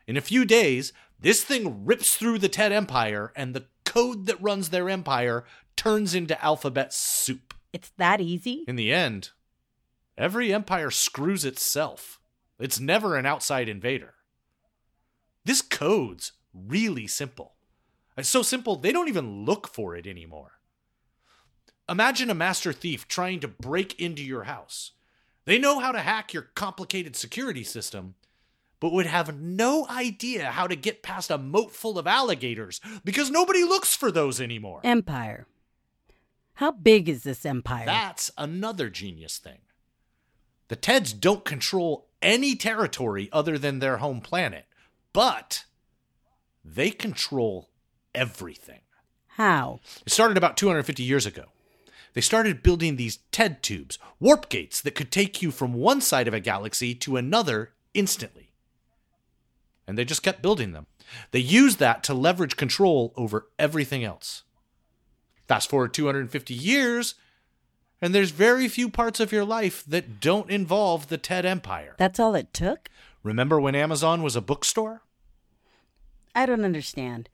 In 0.07 0.17
a 0.17 0.21
few 0.21 0.45
days, 0.45 0.93
this 1.19 1.43
thing 1.43 1.85
rips 1.85 2.15
through 2.15 2.39
the 2.39 2.49
TED 2.49 2.71
empire, 2.71 3.31
and 3.35 3.53
the 3.53 3.67
code 3.83 4.25
that 4.25 4.41
runs 4.41 4.69
their 4.69 4.89
empire 4.89 5.45
turns 5.75 6.15
into 6.15 6.43
alphabet 6.43 6.91
soup. 6.91 7.53
It's 7.75 7.91
that 7.97 8.21
easy? 8.21 8.63
In 8.69 8.77
the 8.77 8.93
end, 8.93 9.31
every 10.17 10.53
empire 10.53 10.89
screws 10.89 11.43
itself. 11.43 12.21
It's 12.57 12.79
never 12.79 13.17
an 13.17 13.25
outside 13.25 13.67
invader. 13.67 14.13
This 15.43 15.61
code's 15.61 16.31
really 16.53 17.05
simple. 17.05 17.55
It's 18.15 18.29
so 18.29 18.43
simple, 18.43 18.77
they 18.77 18.93
don't 18.93 19.09
even 19.09 19.43
look 19.43 19.67
for 19.67 19.93
it 19.93 20.07
anymore. 20.07 20.53
Imagine 21.89 22.29
a 22.29 22.33
master 22.33 22.71
thief 22.71 23.09
trying 23.09 23.41
to 23.41 23.49
break 23.49 23.99
into 23.99 24.23
your 24.23 24.43
house. 24.43 24.91
They 25.43 25.59
know 25.59 25.81
how 25.81 25.91
to 25.91 25.99
hack 25.99 26.31
your 26.31 26.43
complicated 26.55 27.17
security 27.17 27.65
system, 27.65 28.15
but 28.79 28.93
would 28.93 29.05
have 29.05 29.37
no 29.37 29.85
idea 29.89 30.51
how 30.51 30.65
to 30.65 30.77
get 30.77 31.03
past 31.03 31.29
a 31.29 31.37
moat 31.37 31.73
full 31.73 31.99
of 31.99 32.07
alligators 32.07 32.79
because 33.03 33.29
nobody 33.29 33.65
looks 33.65 33.93
for 33.93 34.11
those 34.11 34.39
anymore. 34.39 34.79
Empire. 34.85 35.45
How 36.55 36.71
big 36.71 37.09
is 37.09 37.23
this 37.23 37.45
empire? 37.45 37.85
That's 37.85 38.31
another 38.37 38.89
genius 38.89 39.37
thing. 39.37 39.59
The 40.67 40.75
Teds 40.75 41.17
don't 41.17 41.45
control 41.45 42.07
any 42.21 42.55
territory 42.55 43.29
other 43.31 43.57
than 43.57 43.79
their 43.79 43.97
home 43.97 44.21
planet, 44.21 44.65
but 45.13 45.65
they 46.63 46.89
control 46.89 47.69
everything. 48.15 48.81
How? 49.27 49.81
It 50.05 50.11
started 50.11 50.37
about 50.37 50.57
250 50.57 51.03
years 51.03 51.25
ago. 51.25 51.43
They 52.13 52.21
started 52.21 52.63
building 52.63 52.95
these 52.95 53.19
TED 53.31 53.61
tubes, 53.61 53.99
warp 54.21 54.47
gates 54.47 54.79
that 54.81 54.95
could 54.95 55.11
take 55.11 55.41
you 55.41 55.51
from 55.51 55.73
one 55.73 55.99
side 55.99 56.29
of 56.29 56.33
a 56.33 56.39
galaxy 56.39 56.95
to 56.95 57.17
another 57.17 57.73
instantly. 57.93 58.53
And 59.85 59.97
they 59.97 60.05
just 60.05 60.23
kept 60.23 60.41
building 60.41 60.71
them. 60.71 60.87
They 61.31 61.39
used 61.39 61.77
that 61.79 62.01
to 62.05 62.13
leverage 62.13 62.55
control 62.55 63.13
over 63.17 63.49
everything 63.59 64.05
else. 64.05 64.44
Fast 65.47 65.69
forward 65.69 65.93
250 65.93 66.53
years, 66.53 67.15
and 68.01 68.13
there's 68.13 68.31
very 68.31 68.67
few 68.67 68.89
parts 68.89 69.19
of 69.19 69.31
your 69.31 69.45
life 69.45 69.83
that 69.87 70.19
don't 70.19 70.49
involve 70.49 71.07
the 71.07 71.17
TED 71.17 71.45
Empire. 71.45 71.95
That's 71.97 72.19
all 72.19 72.35
it 72.35 72.53
took? 72.53 72.89
Remember 73.23 73.59
when 73.59 73.75
Amazon 73.75 74.21
was 74.23 74.35
a 74.35 74.41
bookstore? 74.41 75.01
I 76.33 76.45
don't 76.45 76.65
understand. 76.65 77.29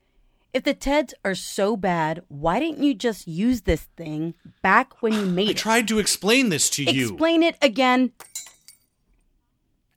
If 0.54 0.64
the 0.64 0.74
TEDs 0.74 1.14
are 1.24 1.34
so 1.34 1.76
bad, 1.76 2.22
why 2.28 2.60
didn't 2.60 2.82
you 2.82 2.94
just 2.94 3.26
use 3.26 3.62
this 3.62 3.88
thing 3.96 4.34
back 4.60 5.02
when 5.02 5.14
you 5.14 5.24
made 5.24 5.48
I 5.48 5.50
it? 5.50 5.56
I 5.56 5.60
tried 5.60 5.88
to 5.88 5.98
explain 5.98 6.50
this 6.50 6.68
to 6.70 6.84
you. 6.84 7.08
Explain 7.08 7.42
it 7.42 7.56
again. 7.62 8.12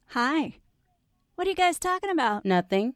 Hi. 0.08 0.56
What 1.36 1.46
are 1.48 1.50
you 1.50 1.56
guys 1.56 1.78
talking 1.78 2.10
about? 2.10 2.46
Nothing. 2.46 2.96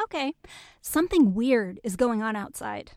Okay. 0.00 0.34
Something 0.82 1.34
weird 1.34 1.80
is 1.82 1.96
going 1.96 2.22
on 2.22 2.36
outside. 2.36 2.92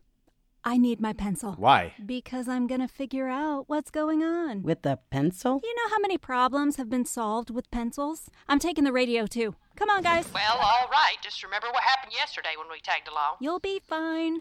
I 0.63 0.77
need 0.77 0.99
my 0.99 1.13
pencil. 1.13 1.53
Why? 1.57 1.93
Because 2.05 2.47
I'm 2.47 2.67
going 2.67 2.81
to 2.81 2.87
figure 2.87 3.27
out 3.27 3.65
what's 3.67 3.89
going 3.89 4.23
on. 4.23 4.61
With 4.61 4.85
a 4.85 4.99
pencil? 5.09 5.61
You 5.63 5.75
know 5.75 5.89
how 5.89 5.99
many 5.99 6.17
problems 6.17 6.75
have 6.75 6.89
been 6.89 7.05
solved 7.05 7.49
with 7.49 7.71
pencils? 7.71 8.29
I'm 8.47 8.59
taking 8.59 8.83
the 8.83 8.91
radio 8.91 9.25
too. 9.25 9.55
Come 9.75 9.89
on, 9.89 10.03
guys. 10.03 10.27
Well, 10.33 10.57
all 10.57 10.89
right. 10.91 11.15
Just 11.23 11.43
remember 11.43 11.67
what 11.71 11.83
happened 11.83 12.13
yesterday 12.13 12.49
when 12.57 12.67
we 12.69 12.79
tagged 12.81 13.07
along. 13.07 13.35
You'll 13.39 13.59
be 13.59 13.79
fine. 13.79 14.33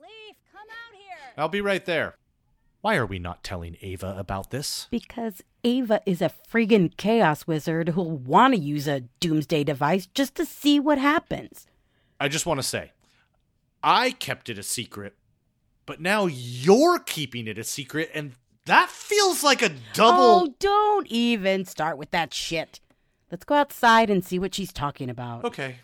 Leif, 0.00 0.36
come 0.52 0.68
out 0.68 0.94
here. 0.94 1.32
I'll 1.36 1.48
be 1.48 1.60
right 1.60 1.84
there. 1.84 2.16
Why 2.80 2.96
are 2.96 3.06
we 3.06 3.18
not 3.18 3.44
telling 3.44 3.76
Ava 3.82 4.16
about 4.18 4.50
this? 4.50 4.88
Because 4.90 5.42
Ava 5.62 6.00
is 6.06 6.22
a 6.22 6.32
friggin' 6.50 6.96
chaos 6.96 7.46
wizard 7.46 7.90
who'll 7.90 8.16
want 8.16 8.54
to 8.54 8.60
use 8.60 8.88
a 8.88 9.02
doomsday 9.20 9.64
device 9.64 10.06
just 10.06 10.34
to 10.36 10.46
see 10.46 10.80
what 10.80 10.96
happens. 10.98 11.66
I 12.18 12.28
just 12.28 12.46
want 12.46 12.58
to 12.58 12.66
say 12.66 12.92
I 13.82 14.10
kept 14.12 14.48
it 14.48 14.58
a 14.58 14.62
secret, 14.62 15.14
but 15.90 16.00
now 16.00 16.26
you're 16.26 17.00
keeping 17.00 17.48
it 17.48 17.58
a 17.58 17.64
secret, 17.64 18.12
and 18.14 18.34
that 18.66 18.88
feels 18.88 19.42
like 19.42 19.60
a 19.60 19.70
double. 19.92 20.22
Oh, 20.22 20.54
don't 20.60 21.08
even 21.08 21.64
start 21.64 21.98
with 21.98 22.12
that 22.12 22.32
shit. 22.32 22.78
Let's 23.28 23.44
go 23.44 23.56
outside 23.56 24.08
and 24.08 24.24
see 24.24 24.38
what 24.38 24.54
she's 24.54 24.72
talking 24.72 25.10
about. 25.10 25.44
Okay. 25.44 25.78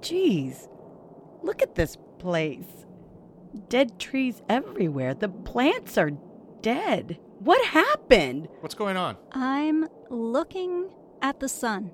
Jeez, 0.00 0.68
look 1.42 1.60
at 1.60 1.74
this 1.74 1.96
place. 2.20 2.86
Dead 3.68 3.98
trees 3.98 4.42
everywhere. 4.48 5.14
The 5.14 5.28
plants 5.28 5.98
are 5.98 6.12
dead. 6.62 7.18
What 7.40 7.66
happened? 7.66 8.46
What's 8.60 8.76
going 8.76 8.96
on? 8.96 9.16
I'm 9.32 9.88
looking 10.08 10.88
at 11.20 11.40
the 11.40 11.48
sun. 11.48 11.90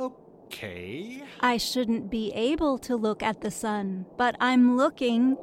Oh, 0.00 0.16
Okay. 0.54 1.20
I 1.40 1.56
shouldn't 1.56 2.10
be 2.10 2.30
able 2.32 2.78
to 2.78 2.94
look 2.94 3.24
at 3.24 3.40
the 3.40 3.50
sun, 3.50 4.06
but 4.16 4.36
I'm 4.38 4.76
looking 4.76 5.36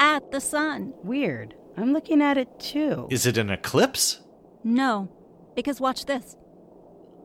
at 0.00 0.32
the 0.32 0.40
sun. 0.40 0.92
Weird. 1.04 1.54
I'm 1.76 1.92
looking 1.92 2.20
at 2.20 2.36
it 2.36 2.58
too. 2.58 3.06
Is 3.08 3.26
it 3.26 3.38
an 3.38 3.48
eclipse? 3.50 4.22
No, 4.64 5.08
because 5.54 5.80
watch 5.80 6.06
this. 6.06 6.36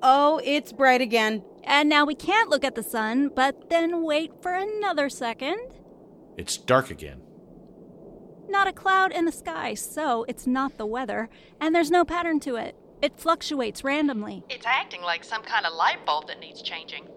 Oh, 0.03 0.39
it's 0.43 0.71
bright 0.71 1.01
again. 1.01 1.43
And 1.63 1.89
now 1.89 2.05
we 2.05 2.13
can't 2.13 2.50
look 2.50 2.63
at 2.63 2.75
the 2.75 2.83
sun, 2.83 3.31
but 3.36 3.69
then 3.71 4.03
wait 4.03 4.31
for 4.43 4.53
another 4.53 5.10
second. 5.10 5.60
It's 6.38 6.57
dark 6.57 6.91
again. 6.91 7.21
Not 8.50 8.67
a 8.67 8.74
cloud 8.74 9.12
in 9.12 9.25
the 9.25 9.31
sky, 9.31 9.74
so 9.74 10.25
it's 10.27 10.45
not 10.45 10.77
the 10.77 10.86
weather, 10.86 11.29
and 11.60 11.74
there's 11.74 11.91
no 11.91 12.05
pattern 12.05 12.39
to 12.41 12.55
it. 12.57 12.75
It 13.01 13.19
fluctuates 13.19 13.83
randomly. 13.83 14.43
It's 14.50 14.65
acting 14.65 15.01
like 15.01 15.24
some 15.24 15.41
kind 15.41 15.65
of 15.65 15.74
light 15.74 16.05
bulb 16.05 16.27
that 16.27 16.39
needs 16.39 16.62
changing. 16.62 17.07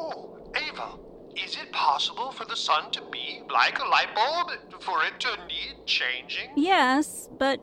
Oh, 0.00 0.38
Ava, 0.56 0.98
is 1.36 1.56
it 1.56 1.70
possible 1.72 2.32
for 2.32 2.46
the 2.46 2.56
sun 2.56 2.90
to 2.92 3.02
be 3.12 3.42
like 3.52 3.78
a 3.78 3.84
light 3.84 4.14
bulb? 4.14 4.50
For 4.80 5.04
it 5.04 5.20
to 5.20 5.46
need 5.46 5.86
changing? 5.86 6.52
Yes, 6.56 7.28
but 7.38 7.60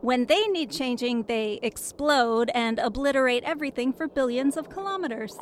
when 0.00 0.26
they 0.26 0.46
need 0.46 0.70
changing, 0.70 1.24
they 1.24 1.58
explode 1.60 2.50
and 2.54 2.78
obliterate 2.78 3.42
everything 3.42 3.92
for 3.92 4.06
billions 4.06 4.56
of 4.56 4.70
kilometers. 4.70 5.36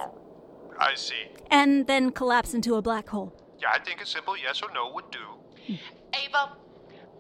I 0.78 0.94
see. 0.94 1.28
And 1.50 1.86
then 1.86 2.10
collapse 2.10 2.54
into 2.54 2.76
a 2.76 2.82
black 2.82 3.10
hole. 3.10 3.34
Yeah, 3.60 3.68
I 3.74 3.78
think 3.78 4.00
a 4.00 4.06
simple 4.06 4.36
yes 4.36 4.62
or 4.62 4.72
no 4.72 4.90
would 4.94 5.10
do. 5.10 5.18
Hmm. 5.66 5.74
Ava, 6.14 6.56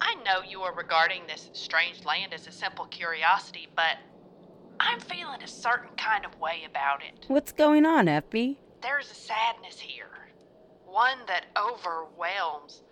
I 0.00 0.14
know 0.24 0.40
you 0.48 0.62
are 0.62 0.74
regarding 0.74 1.22
this 1.28 1.50
strange 1.52 2.06
land 2.06 2.32
as 2.32 2.46
a 2.46 2.52
simple 2.52 2.86
curiosity, 2.86 3.68
but 3.76 3.98
I'm 4.80 4.98
feeling 4.98 5.42
a 5.42 5.46
certain 5.46 5.90
kind 5.98 6.24
of 6.24 6.38
way 6.40 6.62
about 6.68 7.02
it. 7.02 7.26
What's 7.28 7.52
going 7.52 7.84
on, 7.84 8.08
Effie? 8.08 8.58
There's 8.82 9.10
a 9.10 9.14
sadness 9.14 9.78
here, 9.78 10.28
one 10.86 11.18
that 11.26 11.46
overwhelms, 11.56 12.82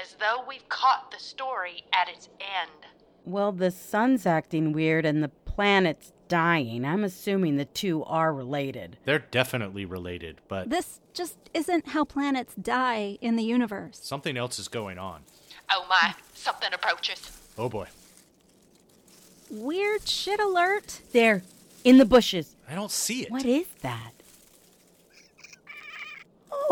as 0.00 0.14
though 0.20 0.44
we've 0.46 0.68
caught 0.68 1.10
the 1.10 1.18
story 1.18 1.84
at 1.92 2.08
its 2.08 2.28
end. 2.40 2.70
Well, 3.24 3.52
the 3.52 3.70
sun's 3.70 4.26
acting 4.26 4.72
weird 4.72 5.04
and 5.04 5.22
the 5.22 5.28
planet's 5.28 6.12
dying. 6.28 6.84
I'm 6.84 7.04
assuming 7.04 7.56
the 7.56 7.64
two 7.64 8.04
are 8.04 8.32
related. 8.32 8.98
They're 9.04 9.18
definitely 9.18 9.84
related, 9.84 10.40
but 10.48 10.70
This 10.70 11.00
just 11.12 11.36
isn't 11.52 11.88
how 11.88 12.04
planets 12.04 12.54
die 12.54 13.18
in 13.20 13.36
the 13.36 13.42
universe. 13.42 13.98
something 14.02 14.36
else 14.36 14.58
is 14.58 14.68
going 14.68 14.98
on. 14.98 15.22
Oh 15.72 15.86
my, 15.88 16.14
something 16.34 16.72
approaches. 16.72 17.30
Oh 17.58 17.68
boy. 17.68 17.86
Weird 19.50 20.06
shit 20.08 20.38
alert. 20.40 21.00
There, 21.12 21.42
in 21.84 21.98
the 21.98 22.04
bushes. 22.04 22.54
I 22.68 22.74
don't 22.74 22.90
see 22.90 23.22
it. 23.22 23.30
What 23.30 23.44
is 23.44 23.66
that? 23.82 24.12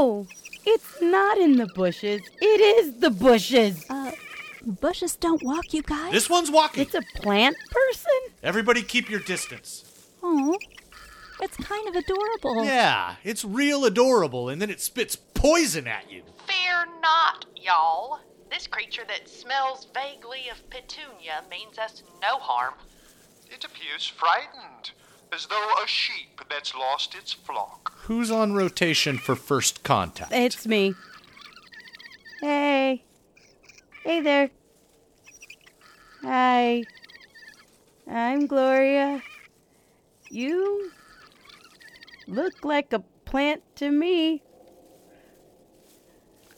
Oh, 0.01 0.29
it's 0.65 1.03
not 1.03 1.39
in 1.39 1.57
the 1.57 1.67
bushes. 1.67 2.23
It 2.41 2.61
is 2.61 3.01
the 3.01 3.11
bushes. 3.11 3.85
Uh, 3.91 4.13
bushes 4.65 5.17
don't 5.17 5.43
walk, 5.43 5.75
you 5.75 5.83
guys. 5.83 6.13
This 6.13 6.31
one's 6.31 6.53
walking. 6.53 6.85
It's 6.85 6.95
a 6.95 7.03
plant 7.17 7.57
person? 7.69 8.13
Everybody 8.41 8.83
keep 8.83 9.11
your 9.11 9.19
distance. 9.19 9.85
Oh, 10.23 10.57
it's 11.41 11.57
kind 11.57 11.89
of 11.89 11.97
adorable. 11.97 12.65
Yeah, 12.65 13.17
it's 13.25 13.45
real 13.45 13.85
adorable, 13.85 14.49
and 14.49 14.63
then 14.63 14.71
it 14.71 14.81
spits 14.81 15.17
poison 15.17 15.89
at 15.89 16.09
you. 16.09 16.23
Fear 16.47 16.87
not, 17.03 17.47
y'all. 17.57 18.21
This 18.51 18.69
creature 18.69 19.03
that 19.09 19.29
smells 19.29 19.89
vaguely 19.93 20.49
of 20.51 20.71
petunia 20.71 21.43
means 21.51 21.77
us 21.77 22.05
no 22.23 22.39
harm. 22.39 22.75
It 23.51 23.65
appears 23.65 24.07
frightened, 24.07 24.93
as 25.33 25.47
though 25.47 25.73
a 25.83 25.87
sheep 25.87 26.41
that's 26.49 26.75
lost 26.75 27.15
its 27.15 27.33
flock. 27.33 27.93
Who's 28.03 28.31
on 28.31 28.55
rotation 28.55 29.19
for 29.19 29.37
first 29.37 29.83
contact? 29.83 30.33
It's 30.33 30.67
me. 30.67 30.95
Hey. 32.41 33.05
Hey 34.05 34.21
there. 34.21 34.51
Hi. 36.23 36.85
I'm 38.11 38.47
Gloria. 38.47 39.23
You 40.31 40.91
look 42.27 42.65
like 42.65 42.93
a 42.93 43.01
plant 43.25 43.63
to 43.77 43.91
me. 43.91 44.43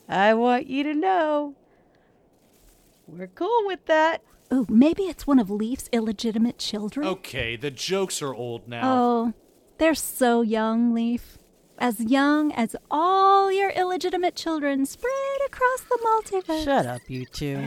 I 0.07 0.33
want 0.33 0.67
you 0.67 0.83
to 0.83 0.93
know 0.93 1.55
we're 3.07 3.27
cool 3.27 3.65
with 3.65 3.85
that. 3.87 4.23
Oh, 4.53 4.65
maybe 4.69 5.03
it's 5.03 5.25
one 5.25 5.39
of 5.39 5.49
Leif's 5.49 5.89
illegitimate 5.93 6.57
children. 6.57 7.07
Okay, 7.07 7.55
the 7.55 7.71
jokes 7.71 8.21
are 8.21 8.35
old 8.35 8.67
now. 8.67 8.81
Oh, 8.83 9.33
they're 9.77 9.95
so 9.95 10.41
young, 10.41 10.93
Leif. 10.93 11.37
As 11.77 11.99
young 12.01 12.51
as 12.51 12.75
all 12.91 13.51
your 13.51 13.69
illegitimate 13.71 14.35
children 14.35 14.85
spread 14.85 15.11
across 15.47 15.81
the 15.81 15.97
multiverse. 16.05 16.65
Shut 16.65 16.85
up, 16.85 17.01
you 17.07 17.25
two. 17.25 17.65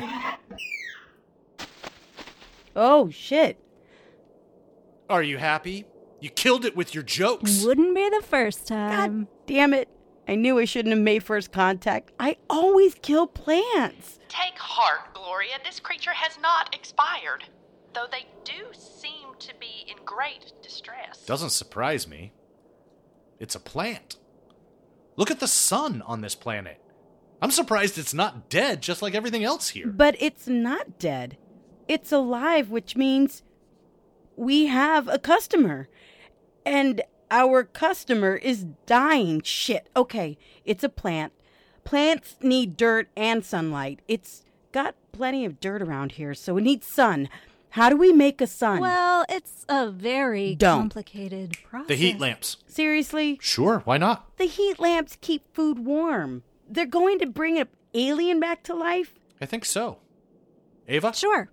Oh, 2.77 3.09
shit. 3.11 3.59
Are 5.09 5.23
you 5.23 5.38
happy? 5.38 5.87
You 6.20 6.31
killed 6.31 6.64
it 6.64 6.77
with 6.77 6.94
your 6.94 7.03
jokes. 7.03 7.64
Wouldn't 7.64 7.94
be 7.94 8.09
the 8.11 8.23
first 8.23 8.68
time. 8.68 9.20
God 9.20 9.29
Damn 9.47 9.75
it. 9.75 9.88
I 10.27 10.37
knew 10.37 10.59
I 10.59 10.65
shouldn't 10.65 10.95
have 10.95 11.03
made 11.03 11.23
first 11.23 11.53
contact. 11.53 12.13
I 12.19 12.37
always 12.49 12.95
kill 12.95 13.27
plants. 13.27 14.19
Take 14.29 14.59
heart, 14.59 15.15
Gloria. 15.15 15.59
This 15.63 15.81
creature 15.81 16.13
has 16.13 16.39
not 16.41 16.75
expired, 16.75 17.45
though 17.93 18.07
they 18.11 18.27
do 18.45 18.65
seem 18.73 19.35
to 19.39 19.53
be 19.61 19.87
in 19.89 20.03
great 20.05 20.53
distress. 20.63 21.25
Doesn't 21.27 21.51
surprise 21.51 22.09
me. 22.09 22.33
It's 23.39 23.55
a 23.55 23.61
plant. 23.61 24.17
Look 25.17 25.31
at 25.31 25.41
the 25.41 25.49
sun 25.49 26.03
on 26.07 26.23
this 26.23 26.35
planet. 26.35 26.81
I'm 27.43 27.51
surprised 27.51 27.99
it's 27.99 28.15
not 28.15 28.49
dead 28.49 28.81
just 28.81 29.03
like 29.03 29.15
everything 29.15 29.45
else 29.45 29.69
here. 29.71 29.89
But 29.89 30.17
it's 30.19 30.47
not 30.47 30.99
dead. 30.99 31.37
It's 31.87 32.11
alive, 32.11 32.71
which 32.71 32.97
means 32.97 33.43
we 34.37 34.67
have 34.67 35.07
a 35.09 35.19
customer. 35.19 35.89
And 36.65 37.03
our 37.35 37.64
customer 37.64 38.37
is 38.37 38.64
dying. 38.87 39.42
Shit. 39.42 39.88
Okay, 39.97 40.38
it's 40.64 40.85
a 40.85 40.88
plant. 40.88 41.33
Plants 41.83 42.37
need 42.40 42.77
dirt 42.77 43.09
and 43.16 43.44
sunlight. 43.44 44.01
It's 44.07 44.44
got 44.70 44.94
plenty 45.11 45.44
of 45.44 45.59
dirt 45.59 45.83
around 45.83 46.12
here, 46.12 46.33
so 46.33 46.57
it 46.57 46.62
needs 46.62 46.87
sun. 46.87 47.29
How 47.70 47.90
do 47.90 47.97
we 47.97 48.12
make 48.12 48.40
a 48.40 48.47
sun? 48.47 48.79
Well, 48.79 49.25
it's 49.29 49.66
a 49.68 49.90
very 49.90 50.55
Don't. 50.55 50.83
complicated 50.83 51.57
process. 51.64 51.88
The 51.88 51.97
heat 51.97 52.20
lamps. 52.20 52.59
Seriously? 52.68 53.37
Sure, 53.42 53.83
why 53.85 53.99
not? 53.99 54.37
The 54.37 54.44
heat 54.47 54.79
lamps 54.79 55.18
keep 55.20 55.53
food 55.53 55.81
warm. 55.81 56.44
They're 56.68 56.87
going 56.87 57.18
to 57.18 57.27
bring 57.27 57.59
an 57.59 57.66
alien 57.92 58.38
back 58.38 58.62
to 58.64 58.75
life? 58.75 59.14
I 59.40 59.47
think 59.47 59.64
so. 59.64 59.99
Ava? 60.87 61.12
Sure. 61.12 61.51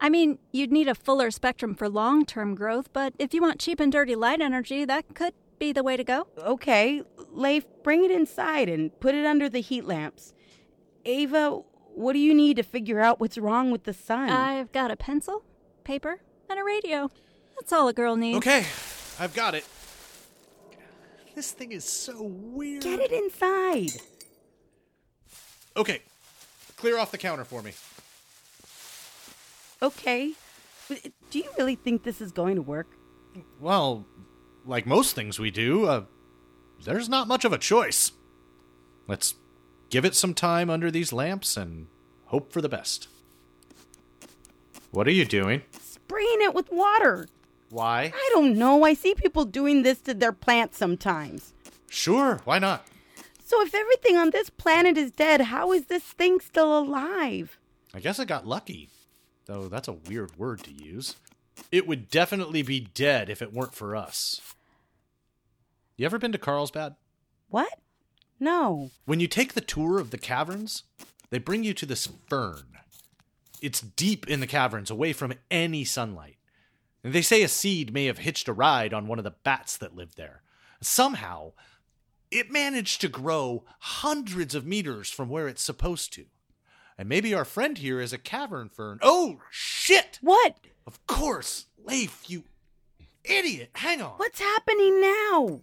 I 0.00 0.08
mean, 0.08 0.38
you'd 0.52 0.72
need 0.72 0.88
a 0.88 0.94
fuller 0.94 1.30
spectrum 1.30 1.74
for 1.74 1.88
long 1.88 2.26
term 2.26 2.54
growth, 2.54 2.92
but 2.92 3.14
if 3.18 3.32
you 3.32 3.40
want 3.40 3.60
cheap 3.60 3.80
and 3.80 3.90
dirty 3.90 4.14
light 4.14 4.40
energy, 4.40 4.84
that 4.84 5.14
could 5.14 5.34
be 5.58 5.72
the 5.72 5.82
way 5.82 5.96
to 5.96 6.04
go. 6.04 6.26
Okay, 6.38 7.02
Leif, 7.32 7.64
bring 7.82 8.04
it 8.04 8.10
inside 8.10 8.68
and 8.68 8.98
put 9.00 9.14
it 9.14 9.24
under 9.24 9.48
the 9.48 9.60
heat 9.60 9.84
lamps. 9.84 10.34
Ava, 11.04 11.62
what 11.94 12.12
do 12.12 12.18
you 12.18 12.34
need 12.34 12.56
to 12.56 12.62
figure 12.62 13.00
out 13.00 13.20
what's 13.20 13.38
wrong 13.38 13.70
with 13.70 13.84
the 13.84 13.94
sun? 13.94 14.28
I've 14.28 14.70
got 14.72 14.90
a 14.90 14.96
pencil, 14.96 15.44
paper, 15.84 16.20
and 16.50 16.58
a 16.58 16.64
radio. 16.64 17.10
That's 17.58 17.72
all 17.72 17.88
a 17.88 17.94
girl 17.94 18.16
needs. 18.16 18.38
Okay, 18.38 18.66
I've 19.18 19.34
got 19.34 19.54
it. 19.54 19.64
This 21.34 21.52
thing 21.52 21.72
is 21.72 21.84
so 21.84 22.22
weird. 22.22 22.82
Get 22.82 23.00
it 23.00 23.12
inside. 23.12 23.92
Okay, 25.76 26.02
clear 26.76 26.98
off 26.98 27.10
the 27.10 27.18
counter 27.18 27.44
for 27.44 27.62
me. 27.62 27.72
Okay. 29.82 30.32
Do 31.30 31.38
you 31.38 31.50
really 31.58 31.74
think 31.74 32.02
this 32.02 32.20
is 32.20 32.32
going 32.32 32.56
to 32.56 32.62
work? 32.62 32.88
Well, 33.60 34.06
like 34.64 34.86
most 34.86 35.14
things 35.14 35.38
we 35.38 35.50
do, 35.50 35.86
uh, 35.86 36.04
there's 36.84 37.08
not 37.08 37.28
much 37.28 37.44
of 37.44 37.52
a 37.52 37.58
choice. 37.58 38.12
Let's 39.06 39.34
give 39.90 40.04
it 40.04 40.14
some 40.14 40.34
time 40.34 40.70
under 40.70 40.90
these 40.90 41.12
lamps 41.12 41.56
and 41.56 41.88
hope 42.26 42.52
for 42.52 42.60
the 42.60 42.68
best. 42.68 43.08
What 44.90 45.06
are 45.06 45.12
you 45.12 45.24
doing? 45.24 45.62
Spraying 45.80 46.38
it 46.40 46.54
with 46.54 46.70
water. 46.72 47.28
Why? 47.70 48.12
I 48.14 48.30
don't 48.32 48.56
know. 48.56 48.84
I 48.84 48.94
see 48.94 49.14
people 49.14 49.44
doing 49.44 49.82
this 49.82 50.00
to 50.02 50.14
their 50.14 50.32
plants 50.32 50.78
sometimes. 50.78 51.52
Sure, 51.88 52.40
why 52.44 52.58
not? 52.58 52.86
So 53.44 53.60
if 53.62 53.74
everything 53.74 54.16
on 54.16 54.30
this 54.30 54.50
planet 54.50 54.96
is 54.96 55.10
dead, 55.10 55.40
how 55.40 55.72
is 55.72 55.86
this 55.86 56.02
thing 56.02 56.40
still 56.40 56.76
alive? 56.78 57.58
I 57.94 58.00
guess 58.00 58.18
I 58.18 58.24
got 58.24 58.46
lucky, 58.46 58.90
though 59.46 59.68
that's 59.68 59.88
a 59.88 59.92
weird 59.92 60.36
word 60.36 60.62
to 60.64 60.72
use. 60.72 61.16
It 61.72 61.86
would 61.86 62.10
definitely 62.10 62.62
be 62.62 62.80
dead 62.80 63.30
if 63.30 63.40
it 63.40 63.52
weren't 63.52 63.74
for 63.74 63.96
us. 63.96 64.40
You 65.96 66.04
ever 66.04 66.18
been 66.18 66.32
to 66.32 66.38
Carlsbad? 66.38 66.96
What? 67.48 67.80
No. 68.38 68.90
When 69.06 69.20
you 69.20 69.28
take 69.28 69.54
the 69.54 69.60
tour 69.62 69.98
of 69.98 70.10
the 70.10 70.18
caverns, 70.18 70.82
they 71.30 71.38
bring 71.38 71.64
you 71.64 71.72
to 71.74 71.86
this 71.86 72.08
fern. 72.28 72.64
It's 73.62 73.80
deep 73.80 74.28
in 74.28 74.40
the 74.40 74.46
caverns, 74.46 74.90
away 74.90 75.14
from 75.14 75.32
any 75.50 75.84
sunlight. 75.84 76.36
And 77.02 77.12
they 77.12 77.22
say 77.22 77.42
a 77.42 77.48
seed 77.48 77.94
may 77.94 78.06
have 78.06 78.18
hitched 78.18 78.48
a 78.48 78.52
ride 78.52 78.92
on 78.92 79.06
one 79.06 79.18
of 79.18 79.24
the 79.24 79.30
bats 79.30 79.76
that 79.78 79.96
lived 79.96 80.16
there. 80.16 80.42
Somehow, 80.82 81.52
it 82.30 82.50
managed 82.50 83.00
to 83.00 83.08
grow 83.08 83.64
hundreds 83.78 84.54
of 84.54 84.66
meters 84.66 85.10
from 85.10 85.30
where 85.30 85.48
it's 85.48 85.62
supposed 85.62 86.12
to. 86.14 86.26
And 86.98 87.08
maybe 87.08 87.34
our 87.34 87.44
friend 87.44 87.76
here 87.76 88.00
is 88.00 88.12
a 88.12 88.18
cavern 88.18 88.68
fern. 88.68 88.98
Oh, 89.02 89.40
shit! 89.50 90.18
What? 90.22 90.56
Of 90.86 91.06
course! 91.06 91.66
Leif, 91.84 92.28
you 92.28 92.44
idiot! 93.24 93.70
Hang 93.74 94.00
on! 94.00 94.12
What's 94.16 94.40
happening 94.40 95.00
now? 95.00 95.60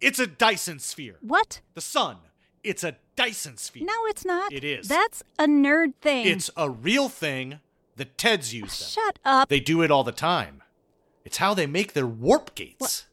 It's 0.00 0.18
a 0.18 0.26
Dyson 0.26 0.78
sphere. 0.78 1.16
What? 1.20 1.60
The 1.74 1.80
sun. 1.80 2.16
It's 2.64 2.84
a 2.84 2.96
Dyson 3.16 3.56
sphere. 3.56 3.84
No, 3.84 4.06
it's 4.06 4.24
not. 4.24 4.52
It 4.52 4.64
is. 4.64 4.88
That's 4.88 5.22
a 5.38 5.46
nerd 5.46 5.94
thing. 6.00 6.26
It's 6.26 6.50
a 6.56 6.70
real 6.70 7.08
thing. 7.08 7.60
The 7.96 8.06
TEDs 8.06 8.52
use 8.52 8.78
them. 8.78 8.88
Shut 8.88 9.18
up. 9.24 9.48
They 9.48 9.60
do 9.60 9.82
it 9.82 9.90
all 9.90 10.04
the 10.04 10.12
time. 10.12 10.62
It's 11.24 11.36
how 11.36 11.54
they 11.54 11.66
make 11.66 11.92
their 11.92 12.06
warp 12.06 12.54
gates. 12.54 13.06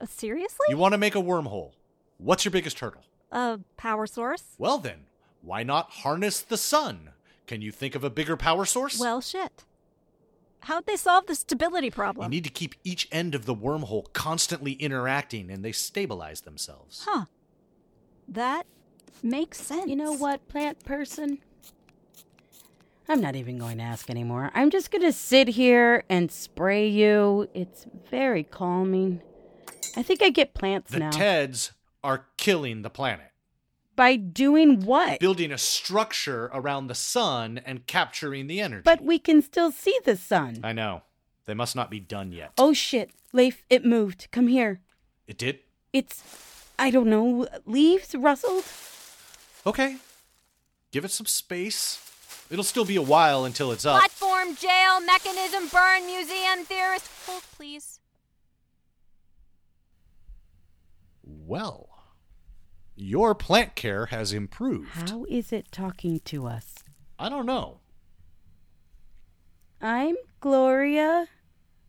Uh, 0.00 0.06
seriously? 0.06 0.66
You 0.68 0.76
want 0.76 0.92
to 0.92 0.98
make 0.98 1.14
a 1.14 1.22
wormhole. 1.22 1.72
What's 2.18 2.44
your 2.44 2.52
biggest 2.52 2.78
hurdle? 2.80 3.02
A 3.32 3.58
power 3.76 4.06
source? 4.06 4.44
Well, 4.58 4.78
then, 4.78 5.06
why 5.46 5.62
not 5.62 5.90
harness 5.90 6.40
the 6.40 6.56
sun? 6.56 7.10
Can 7.46 7.62
you 7.62 7.70
think 7.70 7.94
of 7.94 8.02
a 8.04 8.10
bigger 8.10 8.36
power 8.36 8.64
source? 8.64 8.98
Well, 8.98 9.20
shit. 9.20 9.64
How'd 10.60 10.86
they 10.86 10.96
solve 10.96 11.26
the 11.26 11.36
stability 11.36 11.86
you 11.86 11.92
problem? 11.92 12.30
need 12.30 12.44
to 12.44 12.50
keep 12.50 12.74
each 12.82 13.08
end 13.12 13.34
of 13.36 13.46
the 13.46 13.54
wormhole 13.54 14.12
constantly 14.12 14.72
interacting 14.72 15.48
and 15.50 15.64
they 15.64 15.70
stabilize 15.70 16.40
themselves. 16.40 17.06
Huh. 17.08 17.26
That 18.26 18.66
makes 19.22 19.60
sense. 19.60 19.88
You 19.88 19.94
know 19.96 20.12
what, 20.12 20.48
plant 20.48 20.84
person? 20.84 21.38
I'm 23.08 23.20
not 23.20 23.36
even 23.36 23.58
going 23.58 23.78
to 23.78 23.84
ask 23.84 24.10
anymore. 24.10 24.50
I'm 24.54 24.70
just 24.70 24.90
going 24.90 25.02
to 25.02 25.12
sit 25.12 25.46
here 25.46 26.02
and 26.08 26.32
spray 26.32 26.88
you. 26.88 27.48
It's 27.54 27.86
very 28.10 28.42
calming. 28.42 29.22
I 29.96 30.02
think 30.02 30.22
I 30.22 30.30
get 30.30 30.54
plants 30.54 30.90
The 30.90 30.98
now. 30.98 31.10
TEDs 31.10 31.70
are 32.02 32.26
killing 32.36 32.82
the 32.82 32.90
planet, 32.90 33.30
By 33.96 34.16
doing 34.16 34.84
what? 34.84 35.20
building 35.20 35.50
a 35.50 35.58
structure 35.58 36.50
around 36.52 36.86
the 36.86 36.94
sun 36.94 37.58
and 37.64 37.86
capturing 37.86 38.46
the 38.46 38.60
energy. 38.60 38.82
But 38.84 39.02
we 39.02 39.18
can 39.18 39.40
still 39.40 39.72
see 39.72 39.98
the 40.04 40.16
sun. 40.16 40.60
I 40.62 40.72
know. 40.72 41.02
They 41.46 41.54
must 41.54 41.74
not 41.74 41.90
be 41.90 42.00
done 42.00 42.30
yet. 42.32 42.52
Oh 42.58 42.72
shit, 42.72 43.10
Leif, 43.32 43.64
it 43.70 43.84
moved. 43.84 44.28
Come 44.30 44.48
here. 44.48 44.80
It 45.26 45.38
did? 45.38 45.60
It's, 45.92 46.22
I 46.78 46.90
don't 46.90 47.08
know, 47.08 47.46
leaves 47.64 48.14
rustled? 48.14 48.64
Okay. 49.66 49.96
Give 50.92 51.04
it 51.04 51.10
some 51.10 51.26
space. 51.26 52.02
It'll 52.50 52.64
still 52.64 52.84
be 52.84 52.96
a 52.96 53.02
while 53.02 53.44
until 53.44 53.72
it's 53.72 53.86
up. 53.86 53.98
Platform, 53.98 54.54
jail, 54.56 55.00
mechanism, 55.00 55.68
burn, 55.68 56.06
museum, 56.06 56.64
theorist. 56.64 57.08
Hold, 57.26 57.42
please. 57.56 58.00
Well, 61.24 61.95
your 62.96 63.34
plant 63.34 63.76
care 63.76 64.06
has 64.06 64.32
improved. 64.32 65.10
How 65.10 65.24
is 65.28 65.52
it 65.52 65.70
talking 65.70 66.20
to 66.24 66.46
us? 66.46 66.74
I 67.18 67.28
don't 67.28 67.46
know. 67.46 67.80
I'm 69.80 70.16
Gloria. 70.40 71.28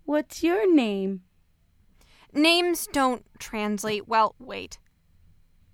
What's 0.04 0.43
your 0.43 0.74
name? 0.74 1.22
Names 2.34 2.88
don't 2.91 3.26
translate. 3.39 4.08
Well, 4.08 4.36
wait. 4.39 4.78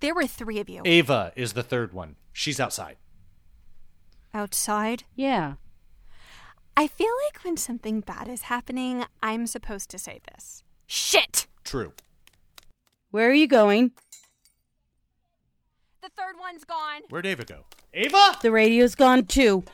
There 0.00 0.14
were 0.14 0.26
three 0.26 0.60
of 0.60 0.68
you. 0.68 0.82
Ava 0.84 1.32
is 1.36 1.52
the 1.52 1.62
third 1.62 1.92
one. 1.92 2.16
She's 2.32 2.60
outside. 2.60 2.96
Outside? 4.32 5.04
Yeah. 5.14 5.54
I 6.76 6.88
feel 6.88 7.12
like 7.26 7.44
when 7.44 7.56
something 7.56 8.00
bad 8.00 8.28
is 8.28 8.42
happening, 8.42 9.04
I'm 9.22 9.46
supposed 9.46 9.90
to 9.90 9.98
say 9.98 10.20
this. 10.32 10.64
Shit! 10.86 11.46
True. 11.62 11.92
Where 13.10 13.30
are 13.30 13.34
you 13.34 13.46
going? 13.46 13.92
The 16.04 16.10
third 16.10 16.34
one's 16.38 16.64
gone. 16.64 17.00
Where'd 17.08 17.24
Ava 17.24 17.46
go? 17.46 17.64
Ava! 17.94 18.36
The 18.42 18.52
radio's 18.52 18.94
gone 18.94 19.24
too. 19.24 19.64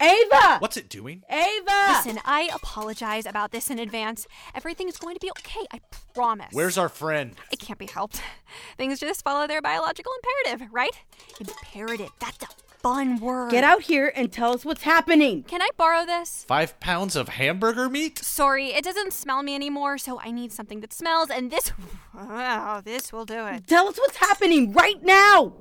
Ava! 0.00 0.58
What's 0.60 0.76
it 0.76 0.88
doing? 0.88 1.24
Ava! 1.28 1.94
Listen, 1.96 2.20
I 2.24 2.48
apologize 2.54 3.26
about 3.26 3.50
this 3.50 3.70
in 3.70 3.80
advance. 3.80 4.28
Everything 4.54 4.88
is 4.88 4.96
going 4.98 5.16
to 5.16 5.20
be 5.20 5.32
okay, 5.32 5.66
I 5.72 5.80
promise. 6.14 6.50
Where's 6.52 6.78
our 6.78 6.88
friend? 6.88 7.34
It 7.50 7.58
can't 7.58 7.76
be 7.80 7.88
helped. 7.88 8.22
Things 8.76 9.00
just 9.00 9.24
follow 9.24 9.48
their 9.48 9.60
biological 9.60 10.12
imperative, 10.44 10.68
right? 10.70 10.92
Imperative. 11.40 12.10
That's 12.20 12.44
a 12.44 12.48
fun 12.78 13.18
word. 13.18 13.50
Get 13.50 13.64
out 13.64 13.82
here 13.82 14.12
and 14.14 14.30
tell 14.30 14.52
us 14.52 14.64
what's 14.64 14.82
happening. 14.82 15.42
Can 15.42 15.60
I 15.60 15.70
borrow 15.76 16.06
this? 16.06 16.44
Five 16.46 16.78
pounds 16.78 17.16
of 17.16 17.30
hamburger 17.30 17.88
meat? 17.88 18.20
Sorry, 18.20 18.68
it 18.68 18.84
doesn't 18.84 19.12
smell 19.12 19.42
me 19.42 19.56
anymore, 19.56 19.98
so 19.98 20.20
I 20.20 20.30
need 20.30 20.52
something 20.52 20.82
that 20.82 20.92
smells, 20.92 21.30
and 21.30 21.50
this. 21.50 21.72
Wow, 22.14 22.82
this 22.84 23.12
will 23.12 23.24
do 23.24 23.46
it. 23.46 23.66
Tell 23.66 23.88
us 23.88 23.96
what's 23.98 24.18
happening 24.18 24.72
right 24.72 25.02
now. 25.02 25.54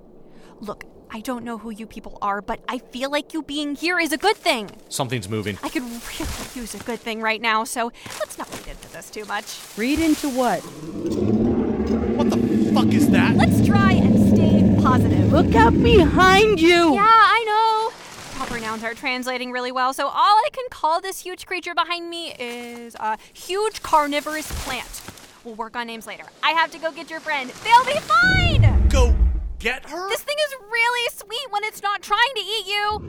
Look, 0.61 0.83
I 1.09 1.21
don't 1.21 1.45
know 1.45 1.57
who 1.57 1.69
you 1.69 1.87
people 1.87 2.17
are, 2.21 2.41
but 2.41 2.59
I 2.67 2.79
feel 2.79 3.09
like 3.09 3.33
you 3.33 3.41
being 3.41 3.75
here 3.75 3.97
is 3.97 4.11
a 4.11 4.17
good 4.17 4.35
thing. 4.35 4.69
Something's 4.89 5.29
moving. 5.29 5.57
I 5.63 5.69
could 5.69 5.83
really 5.83 6.29
use 6.53 6.75
a 6.75 6.79
good 6.79 6.99
thing 6.99 7.21
right 7.21 7.41
now, 7.41 7.63
so 7.63 7.93
let's 8.19 8.37
not 8.37 8.51
read 8.51 8.67
into 8.67 8.91
this 8.91 9.09
too 9.09 9.23
much. 9.25 9.57
Read 9.77 9.99
into 9.99 10.29
what? 10.29 10.59
What 12.17 12.29
the 12.29 12.71
fuck 12.73 12.87
is 12.87 13.09
that? 13.11 13.37
Let's 13.37 13.65
try 13.65 13.93
and 13.93 14.35
stay 14.35 14.81
positive. 14.83 15.31
Look 15.31 15.55
out 15.55 15.81
behind 15.81 16.59
you. 16.59 16.93
Yeah, 16.93 17.07
I 17.07 17.43
know. 17.47 17.95
Proper 18.37 18.59
nouns 18.59 18.83
are 18.83 18.93
translating 18.93 19.51
really 19.51 19.71
well, 19.71 19.93
so 19.93 20.07
all 20.07 20.13
I 20.13 20.49
can 20.51 20.65
call 20.69 20.99
this 20.99 21.21
huge 21.21 21.45
creature 21.45 21.73
behind 21.73 22.09
me 22.09 22.33
is 22.37 22.95
a 22.95 23.17
huge 23.31 23.81
carnivorous 23.81 24.51
plant. 24.65 25.01
We'll 25.45 25.55
work 25.55 25.77
on 25.77 25.87
names 25.87 26.05
later. 26.05 26.25
I 26.43 26.51
have 26.51 26.69
to 26.71 26.79
go 26.79 26.91
get 26.91 27.09
your 27.09 27.21
friend. 27.21 27.49
They'll 27.63 27.85
be 27.85 27.99
fine! 28.01 28.89
Go 28.89 29.15
get 29.59 29.87
her? 29.89 30.09
This 30.09 30.21
thing 30.21 30.37
is 30.47 30.55
really 30.71 31.09
sweet 31.13 31.51
when 31.51 31.63
it's 31.65 31.83
not 31.83 32.01
trying 32.01 32.33
to 32.35 32.41
eat 32.41 32.65
you. 32.65 32.99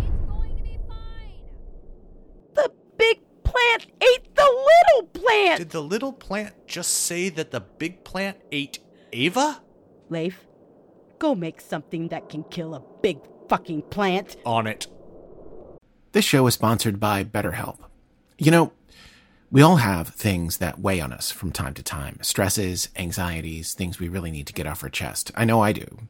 It's 0.00 0.28
going 0.28 0.56
to 0.56 0.62
be 0.62 0.78
fine. 0.88 1.40
The 2.54 2.70
big 2.96 3.20
plant 3.42 3.86
ate 4.00 4.34
the 4.34 4.42
little 4.42 5.08
plant. 5.08 5.58
Did 5.58 5.70
the 5.70 5.82
little 5.82 6.12
plant 6.12 6.54
just 6.66 6.92
say 6.92 7.30
that 7.30 7.50
the 7.50 7.60
big 7.60 8.04
plant 8.04 8.38
ate 8.52 8.78
Ava? 9.12 9.62
Leif, 10.10 10.46
go 11.18 11.34
make 11.34 11.60
something 11.60 12.08
that 12.08 12.28
can 12.28 12.44
kill 12.44 12.74
a 12.74 12.82
big 13.02 13.18
fucking 13.48 13.82
plant. 13.82 14.36
On 14.44 14.66
it. 14.66 14.86
This 16.12 16.24
show 16.24 16.46
is 16.46 16.54
sponsored 16.54 17.00
by 17.00 17.24
BetterHelp. 17.24 17.78
You 18.38 18.50
know, 18.50 18.72
we 19.50 19.62
all 19.62 19.76
have 19.76 20.08
things 20.08 20.56
that 20.58 20.80
weigh 20.80 21.00
on 21.00 21.12
us 21.12 21.30
from 21.30 21.52
time 21.52 21.74
to 21.74 21.82
time 21.82 22.18
stresses, 22.22 22.88
anxieties, 22.96 23.74
things 23.74 23.98
we 23.98 24.08
really 24.08 24.30
need 24.30 24.46
to 24.46 24.52
get 24.52 24.66
off 24.66 24.82
our 24.82 24.88
chest. 24.88 25.30
I 25.34 25.44
know 25.44 25.60
I 25.60 25.72
do. 25.72 26.08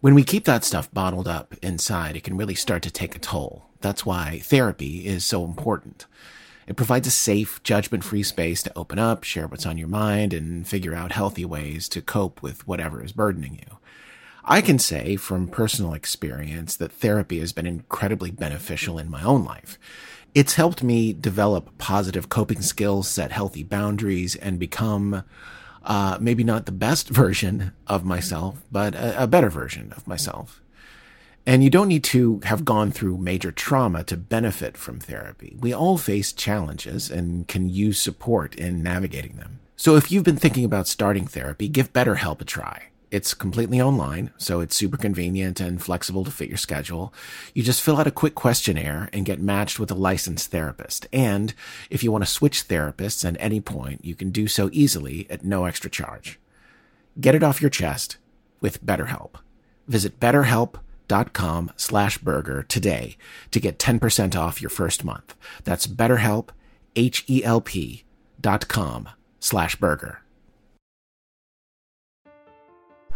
When 0.00 0.14
we 0.14 0.22
keep 0.22 0.44
that 0.44 0.64
stuff 0.64 0.92
bottled 0.92 1.26
up 1.26 1.54
inside, 1.62 2.16
it 2.16 2.22
can 2.22 2.36
really 2.36 2.54
start 2.54 2.82
to 2.84 2.90
take 2.90 3.16
a 3.16 3.18
toll. 3.18 3.66
That's 3.80 4.06
why 4.06 4.40
therapy 4.44 5.06
is 5.06 5.24
so 5.24 5.44
important. 5.44 6.06
It 6.68 6.76
provides 6.76 7.08
a 7.08 7.10
safe, 7.10 7.62
judgment 7.62 8.04
free 8.04 8.22
space 8.22 8.62
to 8.62 8.78
open 8.78 8.98
up, 8.98 9.24
share 9.24 9.46
what's 9.46 9.66
on 9.66 9.78
your 9.78 9.88
mind, 9.88 10.34
and 10.34 10.68
figure 10.68 10.94
out 10.94 11.12
healthy 11.12 11.44
ways 11.44 11.88
to 11.88 12.02
cope 12.02 12.42
with 12.42 12.66
whatever 12.68 13.02
is 13.02 13.12
burdening 13.12 13.54
you. 13.54 13.78
I 14.44 14.60
can 14.60 14.78
say 14.78 15.16
from 15.16 15.48
personal 15.48 15.94
experience 15.94 16.76
that 16.76 16.92
therapy 16.92 17.40
has 17.40 17.52
been 17.52 17.66
incredibly 17.66 18.30
beneficial 18.30 18.98
in 18.98 19.10
my 19.10 19.22
own 19.22 19.44
life. 19.44 19.78
It's 20.38 20.54
helped 20.54 20.84
me 20.84 21.12
develop 21.12 21.76
positive 21.78 22.28
coping 22.28 22.62
skills, 22.62 23.08
set 23.08 23.32
healthy 23.32 23.64
boundaries, 23.64 24.36
and 24.36 24.56
become 24.56 25.24
uh, 25.82 26.16
maybe 26.20 26.44
not 26.44 26.64
the 26.64 26.70
best 26.70 27.08
version 27.22 27.72
of 27.88 28.04
myself, 28.04 28.62
but 28.70 28.94
a, 28.94 29.24
a 29.24 29.26
better 29.26 29.50
version 29.50 29.92
of 29.96 30.06
myself. 30.06 30.62
And 31.44 31.64
you 31.64 31.70
don't 31.70 31.88
need 31.88 32.04
to 32.04 32.40
have 32.44 32.64
gone 32.64 32.92
through 32.92 33.18
major 33.18 33.50
trauma 33.50 34.04
to 34.04 34.16
benefit 34.16 34.76
from 34.76 35.00
therapy. 35.00 35.56
We 35.58 35.72
all 35.72 35.98
face 35.98 36.32
challenges 36.32 37.10
and 37.10 37.48
can 37.48 37.68
use 37.68 38.00
support 38.00 38.54
in 38.54 38.80
navigating 38.80 39.38
them. 39.38 39.58
So 39.74 39.96
if 39.96 40.12
you've 40.12 40.22
been 40.22 40.36
thinking 40.36 40.64
about 40.64 40.86
starting 40.86 41.26
therapy, 41.26 41.66
give 41.66 41.92
BetterHelp 41.92 42.40
a 42.40 42.44
try. 42.44 42.90
It's 43.10 43.32
completely 43.32 43.80
online, 43.80 44.32
so 44.36 44.60
it's 44.60 44.76
super 44.76 44.98
convenient 44.98 45.60
and 45.60 45.82
flexible 45.82 46.24
to 46.24 46.30
fit 46.30 46.48
your 46.48 46.58
schedule. 46.58 47.14
You 47.54 47.62
just 47.62 47.80
fill 47.80 47.96
out 47.96 48.06
a 48.06 48.10
quick 48.10 48.34
questionnaire 48.34 49.08
and 49.14 49.24
get 49.24 49.40
matched 49.40 49.80
with 49.80 49.90
a 49.90 49.94
licensed 49.94 50.50
therapist. 50.50 51.06
And 51.10 51.54
if 51.88 52.02
you 52.02 52.12
want 52.12 52.24
to 52.24 52.30
switch 52.30 52.68
therapists 52.68 53.26
at 53.26 53.40
any 53.40 53.62
point, 53.62 54.04
you 54.04 54.14
can 54.14 54.30
do 54.30 54.46
so 54.46 54.68
easily 54.72 55.26
at 55.30 55.42
no 55.42 55.64
extra 55.64 55.88
charge. 55.88 56.38
Get 57.18 57.34
it 57.34 57.42
off 57.42 57.62
your 57.62 57.70
chest 57.70 58.18
with 58.60 58.84
BetterHelp. 58.84 59.36
Visit 59.86 60.20
betterhelp.com 60.20 61.72
slash 61.76 62.18
burger 62.18 62.62
today 62.62 63.16
to 63.52 63.58
get 63.58 63.78
10% 63.78 64.36
off 64.36 64.60
your 64.60 64.70
first 64.70 65.02
month. 65.02 65.34
That's 65.64 65.86
betterhelp, 65.86 66.50
H-E-L-P 66.94 68.04
dot 68.40 68.68
com 68.68 69.08
slash 69.40 69.76
burger. 69.76 70.20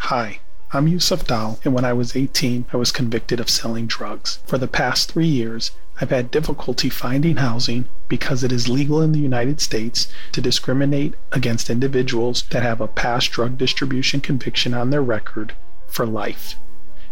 Hi, 0.06 0.40
I'm 0.72 0.88
Yusuf 0.88 1.28
Dal, 1.28 1.60
and 1.64 1.72
when 1.72 1.84
I 1.84 1.92
was 1.92 2.16
18, 2.16 2.66
I 2.72 2.76
was 2.76 2.90
convicted 2.90 3.38
of 3.38 3.48
selling 3.48 3.86
drugs. 3.86 4.40
For 4.46 4.58
the 4.58 4.66
past 4.66 5.12
three 5.12 5.28
years, 5.28 5.70
I've 6.00 6.10
had 6.10 6.32
difficulty 6.32 6.88
finding 6.88 7.36
housing 7.36 7.84
because 8.08 8.42
it 8.42 8.50
is 8.50 8.68
legal 8.68 9.00
in 9.00 9.12
the 9.12 9.20
United 9.20 9.60
States 9.60 10.08
to 10.32 10.40
discriminate 10.40 11.14
against 11.30 11.70
individuals 11.70 12.42
that 12.50 12.64
have 12.64 12.80
a 12.80 12.88
past 12.88 13.30
drug 13.30 13.56
distribution 13.56 14.20
conviction 14.20 14.74
on 14.74 14.90
their 14.90 15.00
record 15.00 15.54
for 15.86 16.04
life. 16.04 16.56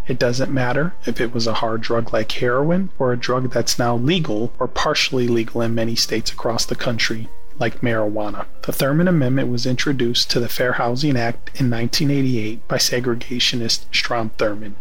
It 0.08 0.18
doesn't 0.18 0.52
matter 0.52 0.94
if 1.06 1.20
it 1.20 1.32
was 1.32 1.46
a 1.46 1.62
hard 1.62 1.82
drug 1.82 2.12
like 2.12 2.32
heroin 2.32 2.90
or 2.98 3.12
a 3.12 3.16
drug 3.16 3.52
that's 3.52 3.78
now 3.78 3.94
legal 3.96 4.52
or 4.58 4.66
partially 4.66 5.28
legal 5.28 5.62
in 5.62 5.76
many 5.76 5.94
states 5.94 6.32
across 6.32 6.66
the 6.66 6.74
country 6.74 7.28
like 7.60 7.82
marijuana. 7.82 8.46
The 8.62 8.72
Thurmond 8.72 9.08
Amendment 9.08 9.50
was 9.50 9.66
introduced 9.66 10.30
to 10.30 10.40
the 10.40 10.48
Fair 10.48 10.72
Housing 10.72 11.16
Act 11.16 11.50
in 11.60 11.70
1988 11.70 12.66
by 12.66 12.78
segregationist 12.78 13.84
Strom 13.94 14.30
Thurmond, 14.38 14.76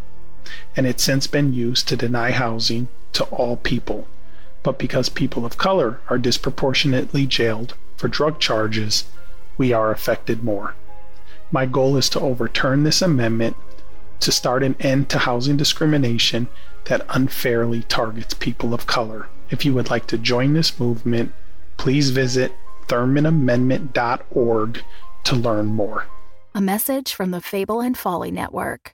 and 0.77 0.87
it's 0.87 1.03
since 1.03 1.27
been 1.27 1.53
used 1.53 1.89
to 1.89 1.97
deny 1.97 2.31
housing 2.31 2.87
to 3.13 3.25
all 3.25 3.57
people. 3.57 4.07
But 4.63 4.79
because 4.79 5.09
people 5.09 5.45
of 5.45 5.57
color 5.57 5.99
are 6.09 6.17
disproportionately 6.17 7.25
jailed 7.25 7.75
for 7.97 8.07
drug 8.07 8.39
charges, 8.39 9.03
we 9.57 9.73
are 9.73 9.91
affected 9.91 10.41
more. 10.41 10.75
My 11.51 11.65
goal 11.65 11.97
is 11.97 12.07
to 12.09 12.19
overturn 12.21 12.83
this 12.83 13.01
amendment 13.01 13.57
to 14.21 14.31
start 14.31 14.63
an 14.63 14.75
end 14.79 15.09
to 15.09 15.19
housing 15.19 15.57
discrimination 15.57 16.47
that 16.85 17.05
unfairly 17.09 17.83
targets 17.83 18.33
people 18.33 18.73
of 18.73 18.87
color. 18.87 19.27
If 19.49 19.65
you 19.65 19.73
would 19.73 19.89
like 19.89 20.07
to 20.07 20.17
join 20.17 20.53
this 20.53 20.79
movement, 20.79 21.33
please 21.77 22.11
visit 22.11 22.53
ThurmondAmendment.org 22.89 24.83
to 25.23 25.35
learn 25.35 25.67
more. 25.67 26.05
A 26.53 26.61
message 26.61 27.13
from 27.13 27.31
the 27.31 27.41
Fable 27.41 27.79
and 27.79 27.97
Folly 27.97 28.31
Network. 28.31 28.93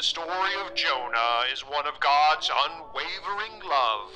The 0.00 0.04
story 0.04 0.56
of 0.64 0.74
Jonah 0.74 1.44
is 1.52 1.60
one 1.60 1.86
of 1.86 2.00
God's 2.00 2.48
unwavering 2.48 3.60
love. 3.68 4.08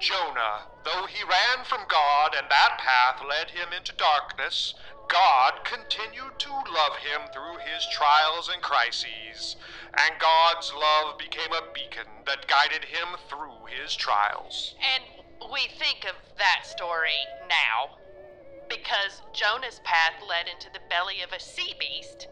Jonah, 0.00 0.64
though 0.86 1.04
he 1.04 1.22
ran 1.22 1.66
from 1.66 1.84
God 1.86 2.32
and 2.34 2.48
that 2.48 2.80
path 2.80 3.20
led 3.28 3.50
him 3.50 3.68
into 3.76 3.92
darkness, 3.98 4.72
God 5.06 5.52
continued 5.64 6.38
to 6.38 6.48
love 6.48 6.96
him 7.04 7.28
through 7.34 7.60
his 7.60 7.84
trials 7.92 8.48
and 8.48 8.62
crises, 8.62 9.56
and 10.00 10.18
God's 10.18 10.72
love 10.72 11.18
became 11.18 11.52
a 11.52 11.74
beacon 11.74 12.08
that 12.24 12.48
guided 12.48 12.88
him 12.88 13.20
through 13.28 13.68
his 13.68 13.94
trials. 13.94 14.76
And 14.80 15.04
we 15.52 15.68
think 15.68 16.08
of 16.08 16.16
that 16.38 16.64
story 16.64 17.20
now 17.44 18.00
because 18.70 19.20
Jonah's 19.34 19.84
path 19.84 20.24
led 20.26 20.48
into 20.48 20.72
the 20.72 20.80
belly 20.88 21.20
of 21.20 21.36
a 21.36 21.40
sea 21.40 21.74
beast, 21.78 22.28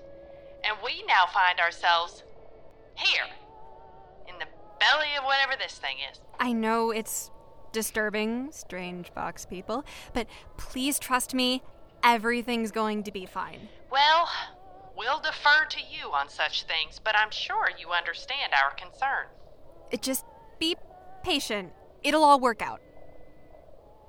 and 0.65 0.79
we 0.83 1.05
now 1.07 1.27
find 1.29 1.61
ourselves 1.61 2.25
here 2.97 3.27
in 4.29 4.39
the 4.39 4.47
belly 4.81 5.09
of 5.19 5.25
whatever 5.25 5.53
this 5.59 5.79
thing 5.79 5.97
is. 6.11 6.21
I 6.39 6.53
know 6.53 6.91
it's 6.91 7.31
disturbing, 7.73 8.49
strange 8.53 9.13
box 9.15 9.47
people, 9.47 9.85
but 10.13 10.27
please 10.57 10.99
trust 10.99 11.35
me, 11.35 11.63
everything's 12.03 12.71
going 12.71 13.03
to 13.05 13.13
be 13.13 13.27
fine. 13.27 13.69
Well, 13.91 14.29
we'll 14.97 15.21
defer 15.21 15.67
to 15.69 15.81
you 15.81 16.13
on 16.13 16.29
such 16.29 16.65
things, 16.65 17.01
but 17.03 17.15
I'm 17.17 17.31
sure 17.31 17.69
you 17.79 17.91
understand 17.91 18.53
our 18.53 18.75
concern. 18.75 19.27
It 19.91 20.03
just 20.03 20.25
be 20.59 20.77
patient. 21.23 21.73
It'll 22.03 22.25
all 22.25 22.41
work 22.41 22.63
out. 22.63 22.81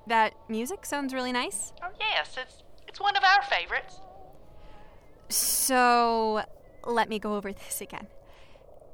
That 0.07 0.33
music 0.47 0.85
sounds 0.85 1.13
really 1.13 1.33
nice. 1.33 1.73
Oh 1.83 1.89
yes, 1.99 2.37
it's 2.37 2.63
it's 2.87 3.01
one 3.01 3.17
of 3.17 3.23
our 3.23 3.43
favorites. 3.43 3.99
So, 5.29 6.43
let 6.85 7.09
me 7.09 7.19
go 7.19 7.35
over 7.35 7.51
this 7.51 7.81
again. 7.81 8.07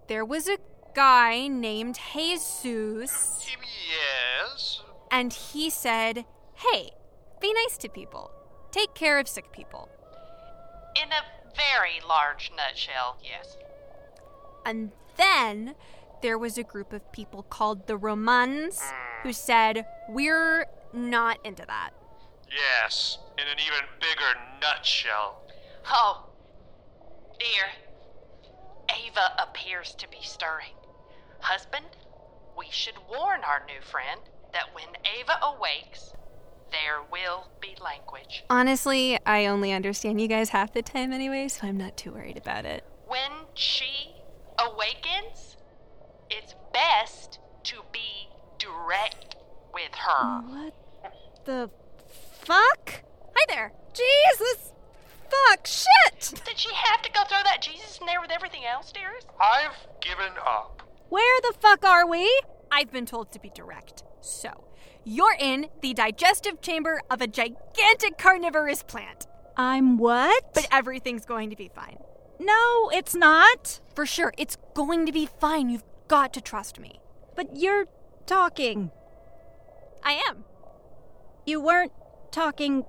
There 0.08 0.26
was 0.26 0.48
a 0.48 0.58
guy 0.94 1.48
named 1.48 2.00
Jesus. 2.14 3.48
Yes? 3.90 4.82
And 5.12 5.34
he 5.34 5.70
said, 5.70 6.26
Hey, 6.56 6.92
be 7.40 7.54
nice 7.54 7.78
to 7.78 7.90
people. 7.90 8.32
Take 8.72 8.94
care 8.94 9.20
of 9.20 9.28
sick 9.28 9.52
people. 9.52 9.90
In 10.96 11.10
a 11.12 11.56
very 11.56 12.00
large 12.08 12.52
nutshell, 12.56 13.18
yes. 13.24 13.58
And 14.66 14.92
then 15.18 15.76
there 16.22 16.38
was 16.38 16.58
a 16.58 16.64
group 16.64 16.94
of 16.94 17.12
people 17.12 17.44
called 17.44 17.88
the 17.88 17.98
Romans 17.98 18.82
who 19.24 19.30
mm. 19.30 19.36
said, 19.36 19.86
We're 20.10 20.66
not 20.94 21.40
into 21.44 21.66
that. 21.66 21.92
Yes, 22.50 23.18
in 23.38 23.46
an 23.48 23.58
even 23.60 23.86
bigger 24.00 24.40
nutshell. 24.62 25.42
Oh, 25.90 26.30
dear. 27.40 27.66
Ava 28.94 29.36
appears 29.40 29.96
to 29.96 30.08
be 30.10 30.20
stirring. 30.22 30.76
Husband, 31.40 31.86
we 32.58 32.68
should 32.70 32.96
warn 33.10 33.42
our 33.44 33.66
new 33.66 33.82
friend 33.82 34.22
that 34.54 34.74
when 34.74 34.86
Ava 35.20 35.40
awakes, 35.44 36.14
there 36.72 37.02
will 37.12 37.48
be 37.60 37.76
language. 37.82 38.44
Honestly, 38.50 39.18
I 39.26 39.46
only 39.46 39.72
understand 39.72 40.20
you 40.22 40.28
guys 40.28 40.50
half 40.50 40.74
the 40.74 40.82
time 40.82 41.12
anyway, 41.12 41.48
so 41.48 41.68
I'm 41.68 41.78
not 41.78 41.98
too 41.98 42.12
worried 42.12 42.38
about 42.38 42.66
it. 42.66 42.84
When 43.08 43.32
she 43.54 44.16
awakens, 44.60 45.58
it's 46.30 46.56
best 46.74 47.40
to 47.64 47.82
be 47.92 48.30
direct 48.58 49.36
with 49.74 49.94
her. 49.94 50.42
What 50.42 50.74
the 51.46 51.70
fuck? 52.42 53.04
Hi 53.36 53.46
there. 53.50 53.74
Jesus. 53.94 54.73
Fuck. 55.50 55.68
Shit. 55.68 56.42
Did 56.46 56.58
she 56.58 56.70
have 56.74 57.02
to 57.02 57.12
go 57.12 57.24
throw 57.28 57.40
that 57.44 57.62
Jesus 57.62 57.98
in 58.00 58.06
there 58.06 58.22
with 58.22 58.32
everything 58.32 58.66
else, 58.66 58.92
dearest? 58.92 59.28
I've 59.42 59.76
given 60.02 60.34
up. 60.46 60.84
Where 61.10 61.42
the 61.42 61.54
fuck 61.60 61.86
are 61.86 62.08
we? 62.08 62.42
I've 62.72 62.92
been 62.92 63.06
told 63.06 63.32
to 63.32 63.40
be 63.40 63.52
direct. 63.54 64.04
So, 64.22 64.66
you're 65.04 65.36
in 65.40 65.68
the 65.82 65.94
digestive 65.94 66.62
chamber 66.62 67.02
of 67.10 67.22
a 67.22 67.28
gigantic 67.28 68.18
carnivorous 68.18 68.84
plant. 68.84 69.28
I'm 69.56 69.98
what? 69.98 70.54
But 70.54 70.68
everything's 70.72 71.26
going 71.26 71.50
to 71.50 71.56
be 71.56 71.70
fine. 71.74 71.98
No, 72.40 72.90
it's 72.92 73.16
not. 73.16 73.80
For 73.96 74.06
sure, 74.06 74.34
it's 74.38 74.58
going 74.74 75.06
to 75.06 75.12
be 75.12 75.28
fine. 75.40 75.70
You've 75.70 75.84
got 76.08 76.34
to 76.34 76.42
trust 76.42 76.80
me. 76.80 77.00
But 77.36 77.56
you're 77.56 77.86
talking. 78.26 78.92
I 80.04 80.22
am. 80.28 80.46
You 81.46 81.62
weren't 81.62 81.92
talking 82.32 82.86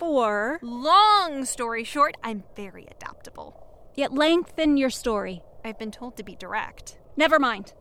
before. 0.00 0.58
Long 0.62 1.44
story 1.44 1.84
short, 1.84 2.16
I'm 2.24 2.42
very 2.56 2.88
adaptable. 2.90 3.54
Yet 3.94 4.12
lengthen 4.12 4.76
your 4.76 4.90
story. 4.90 5.42
I've 5.64 5.78
been 5.78 5.90
told 5.90 6.16
to 6.16 6.22
be 6.22 6.34
direct. 6.34 6.98
Never 7.16 7.38
mind. 7.38 7.74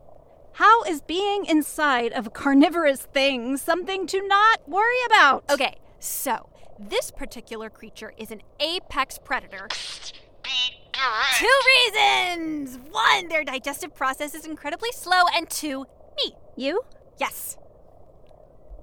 How 0.54 0.84
is 0.84 1.02
being 1.02 1.46
inside 1.46 2.12
of 2.12 2.28
a 2.28 2.30
carnivorous 2.30 3.02
thing 3.02 3.56
something 3.56 4.06
to 4.08 4.28
not 4.28 4.68
worry 4.68 5.02
about? 5.06 5.46
Okay, 5.50 5.78
so 6.00 6.50
this 6.78 7.10
particular 7.10 7.70
creature 7.70 8.14
is 8.18 8.32
an 8.32 8.42
apex 8.60 9.18
predator. 9.18 9.68
Two 11.38 11.60
reasons! 11.96 12.78
One, 12.92 13.30
their 13.30 13.46
digestive 13.46 13.96
process 13.96 14.36
is 14.36 14.46
incredibly 14.46 14.92
slow, 14.92 15.24
and 15.34 15.50
two, 15.50 15.86
me. 16.18 16.34
You? 16.58 16.82
Yes. 17.18 17.58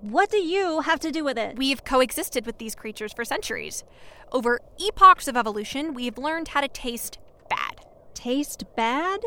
What 0.06 0.30
do 0.30 0.36
you 0.36 0.82
have 0.82 1.00
to 1.00 1.10
do 1.10 1.24
with 1.24 1.36
it? 1.36 1.56
We've 1.56 1.84
coexisted 1.84 2.46
with 2.46 2.58
these 2.58 2.76
creatures 2.76 3.12
for 3.12 3.24
centuries. 3.24 3.82
Over 4.30 4.60
epochs 4.78 5.26
of 5.26 5.36
evolution, 5.36 5.94
we've 5.94 6.16
learned 6.16 6.48
how 6.48 6.60
to 6.60 6.68
taste 6.68 7.18
bad. 7.50 7.80
taste 8.14 8.62
bad? 8.76 9.18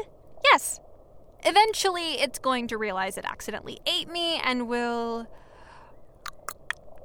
Yes. 0.41 0.79
Eventually, 1.43 2.21
it's 2.21 2.39
going 2.39 2.67
to 2.67 2.77
realize 2.77 3.17
it 3.17 3.25
accidentally 3.25 3.79
ate 3.85 4.09
me 4.09 4.39
and 4.41 4.69
will 4.69 5.27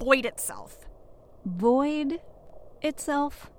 void 0.00 0.24
itself. 0.24 0.86
Void 1.44 2.20
itself? 2.80 3.50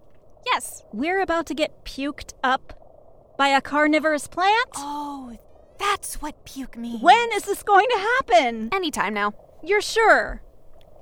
Yes. 0.46 0.84
We're 0.94 1.20
about 1.20 1.46
to 1.48 1.54
get 1.54 1.84
puked 1.84 2.32
up 2.42 3.36
by 3.38 3.50
a 3.50 3.60
carnivorous 3.60 4.28
plant? 4.28 4.70
Oh, 4.78 5.38
that's 5.78 6.22
what 6.22 6.46
puke 6.46 6.78
means. 6.78 7.02
When 7.02 7.34
is 7.34 7.44
this 7.44 7.64
going 7.64 7.88
to 7.90 7.98
happen? 7.98 8.70
Anytime 8.72 9.14
now. 9.14 9.34
You're 9.66 9.82
sure? 9.82 10.42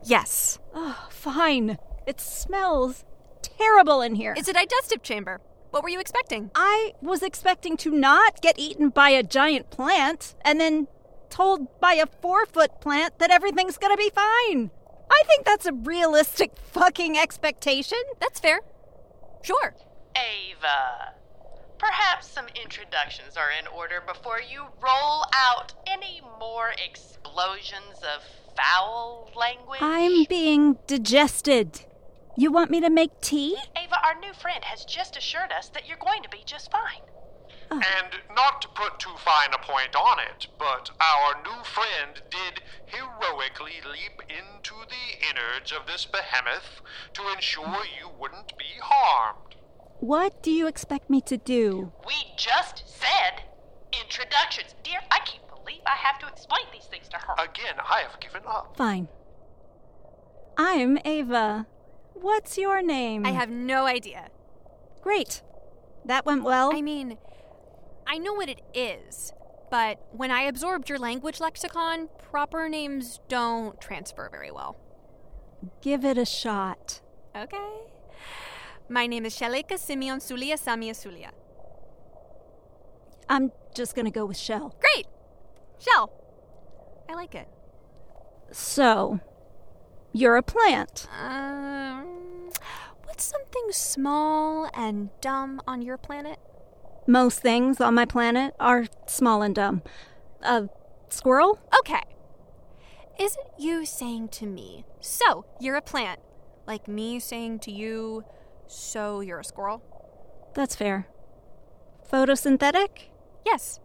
Yes. 0.06 0.60
Oh, 0.74 1.08
fine. 1.10 1.78
It 2.08 2.22
smells 2.22 3.04
terrible 3.42 4.02
in 4.02 4.16
here. 4.16 4.34
It's 4.38 4.48
a 4.48 4.54
digestive 4.54 5.04
chamber. 5.04 5.42
What 5.72 5.84
were 5.84 5.90
you 5.90 6.00
expecting? 6.00 6.50
I 6.56 6.94
was 7.02 7.24
expecting 7.24 7.76
to 7.78 7.92
not 7.92 8.42
get 8.42 8.58
eaten 8.58 8.90
by 8.90 9.10
a 9.10 9.24
giant 9.24 9.70
plant 9.70 10.36
and 10.46 10.62
then 10.62 10.88
told 11.30 11.80
by 11.82 11.94
a 11.96 12.06
four 12.06 12.46
foot 12.46 12.80
plant 12.80 13.20
that 13.20 13.32
everything's 13.32 13.78
gonna 13.78 13.98
be 13.98 14.10
fine. 14.10 14.72
I 15.12 15.24
think 15.26 15.46
that's 15.46 15.66
a 15.66 15.74
realistic 15.74 16.56
fucking 16.56 17.18
expectation. 17.18 17.98
That's 18.20 18.40
fair. 18.40 18.62
Sure. 19.42 19.76
Ava, 20.16 21.16
perhaps 21.80 22.28
some 22.28 22.46
introductions 22.64 23.36
are 23.36 23.50
in 23.60 23.68
order 23.68 24.02
before 24.08 24.40
you 24.40 24.62
roll 24.82 25.26
out 25.34 25.74
any 25.88 26.22
more 26.40 26.72
explosions 26.86 27.98
of 28.04 28.24
foul 28.56 29.30
language. 29.36 29.80
I'm 29.82 30.26
being 30.26 30.78
digested. 30.88 31.82
You 32.36 32.52
want 32.52 32.72
me 32.72 32.82
to 32.82 32.90
make 32.90 33.22
tea? 33.22 33.58
Ava, 33.76 33.96
our 34.04 34.20
new 34.20 34.34
friend 34.34 34.64
has 34.64 34.86
just 34.86 35.16
assured 35.16 35.52
us 35.52 35.70
that 35.70 35.88
you're 35.88 35.98
going 35.98 36.24
to 36.24 36.30
be 36.30 36.42
just 36.46 36.72
fine. 36.72 37.02
Oh. 37.70 37.76
And 37.76 38.36
not 38.36 38.62
to 38.64 38.68
put 38.70 39.00
too 39.00 39.16
fine 39.18 39.50
a 39.54 39.58
point 39.58 39.96
on 39.96 40.20
it, 40.20 40.48
but 40.58 40.90
our 41.00 41.42
new 41.44 41.64
friend 41.64 42.22
did 42.30 42.62
heroically 42.86 43.82
leap 43.86 44.22
into 44.30 44.74
the 44.90 45.30
innards 45.30 45.72
of 45.72 45.86
this 45.86 46.06
behemoth 46.06 46.82
to 47.14 47.22
ensure 47.34 47.84
you 48.00 48.10
wouldn't 48.20 48.58
be 48.58 48.80
harmed. 48.82 49.56
What 50.00 50.44
do 50.44 50.52
you 50.52 50.68
expect 50.68 51.10
me 51.10 51.22
to 51.22 51.38
do? 51.38 51.94
We 52.06 52.16
just 52.36 52.84
said 52.86 53.44
introductions. 54.02 54.76
Dear, 54.84 55.00
I 55.12 55.20
can't 55.20 55.43
believe 55.64 55.82
I 55.86 55.96
have 55.96 56.20
to 56.20 56.28
explain 56.28 56.64
these 56.72 56.86
things 56.86 57.08
to 57.10 57.18
her. 57.18 57.34
Again, 57.44 57.76
I 57.80 58.02
have 58.02 58.20
given 58.20 58.42
up. 58.48 58.76
Fine. 58.78 59.08
I'm 60.58 60.98
Ava. 61.06 61.68
What's 62.14 62.58
your 62.58 62.82
name? 62.82 63.26
I 63.26 63.32
have 63.32 63.50
no 63.50 63.86
idea. 63.86 64.30
Great. 65.02 65.42
That 66.06 66.26
went 66.26 66.44
well. 66.44 66.72
I 66.74 66.82
mean, 66.82 67.18
I 68.06 68.18
know 68.18 68.34
what 68.34 68.50
it 68.50 68.62
is, 68.74 69.34
but 69.72 70.00
when 70.12 70.32
I 70.32 70.44
absorbed 70.44 70.90
your 70.90 71.00
language 71.00 71.40
lexicon, 71.40 72.10
proper 72.18 72.70
names 72.70 73.20
don't 73.28 73.80
transfer 73.82 74.30
very 74.30 74.52
well. 74.52 74.78
Give 75.82 76.06
it 76.06 76.18
a 76.18 76.26
shot. 76.26 77.02
Okay. 77.36 77.70
My 78.90 79.08
name 79.08 79.26
is 79.26 79.36
Shaleka 79.36 79.80
Simeon 79.80 80.20
Sulia 80.20 80.54
Samia 80.54 80.92
Sulia. 80.92 81.32
I'm 83.30 83.52
just 83.74 83.96
gonna 83.96 84.12
go 84.12 84.26
with 84.26 84.38
Shel. 84.38 84.76
Great! 84.80 85.08
Shel. 85.84 86.12
I 87.10 87.14
like 87.14 87.36
it. 87.36 87.48
So, 88.52 89.20
you're 90.12 90.36
a 90.36 90.44
plant. 90.44 91.08
Um, 91.20 92.50
what's 93.04 93.24
something 93.24 93.68
small 93.72 94.70
and 94.74 95.10
dumb 95.22 95.62
on 95.68 95.82
your 95.82 95.98
planet? 95.98 96.40
Most 97.08 97.40
things 97.40 97.82
on 97.82 97.96
my 97.96 98.06
planet 98.06 98.54
are 98.60 98.86
small 99.08 99.42
and 99.42 99.54
dumb. 99.54 99.82
A 100.42 100.70
squirrel? 101.10 101.60
Okay. 101.80 102.02
Is 103.20 103.36
it 103.36 103.48
you 103.60 103.86
saying 103.86 104.30
to 104.30 104.46
me, 104.46 104.86
so 105.00 105.46
you're 105.60 105.76
a 105.76 105.82
plant? 105.82 106.20
Like 106.66 106.88
me 106.88 107.20
saying 107.20 107.60
to 107.60 107.72
you, 107.72 108.24
so 108.68 109.20
you're 109.20 109.40
a 109.40 109.44
squirrel? 109.44 109.84
That's 110.56 110.76
fair. 110.76 111.08
Photosynthetic? 112.12 113.10
Yes. 113.46 113.80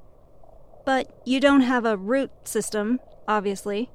But 0.89 1.13
you 1.27 1.39
don't 1.39 1.61
have 1.61 1.85
a 1.85 1.99
root 1.99 2.31
system, 2.45 2.99
obviously. 3.29 3.91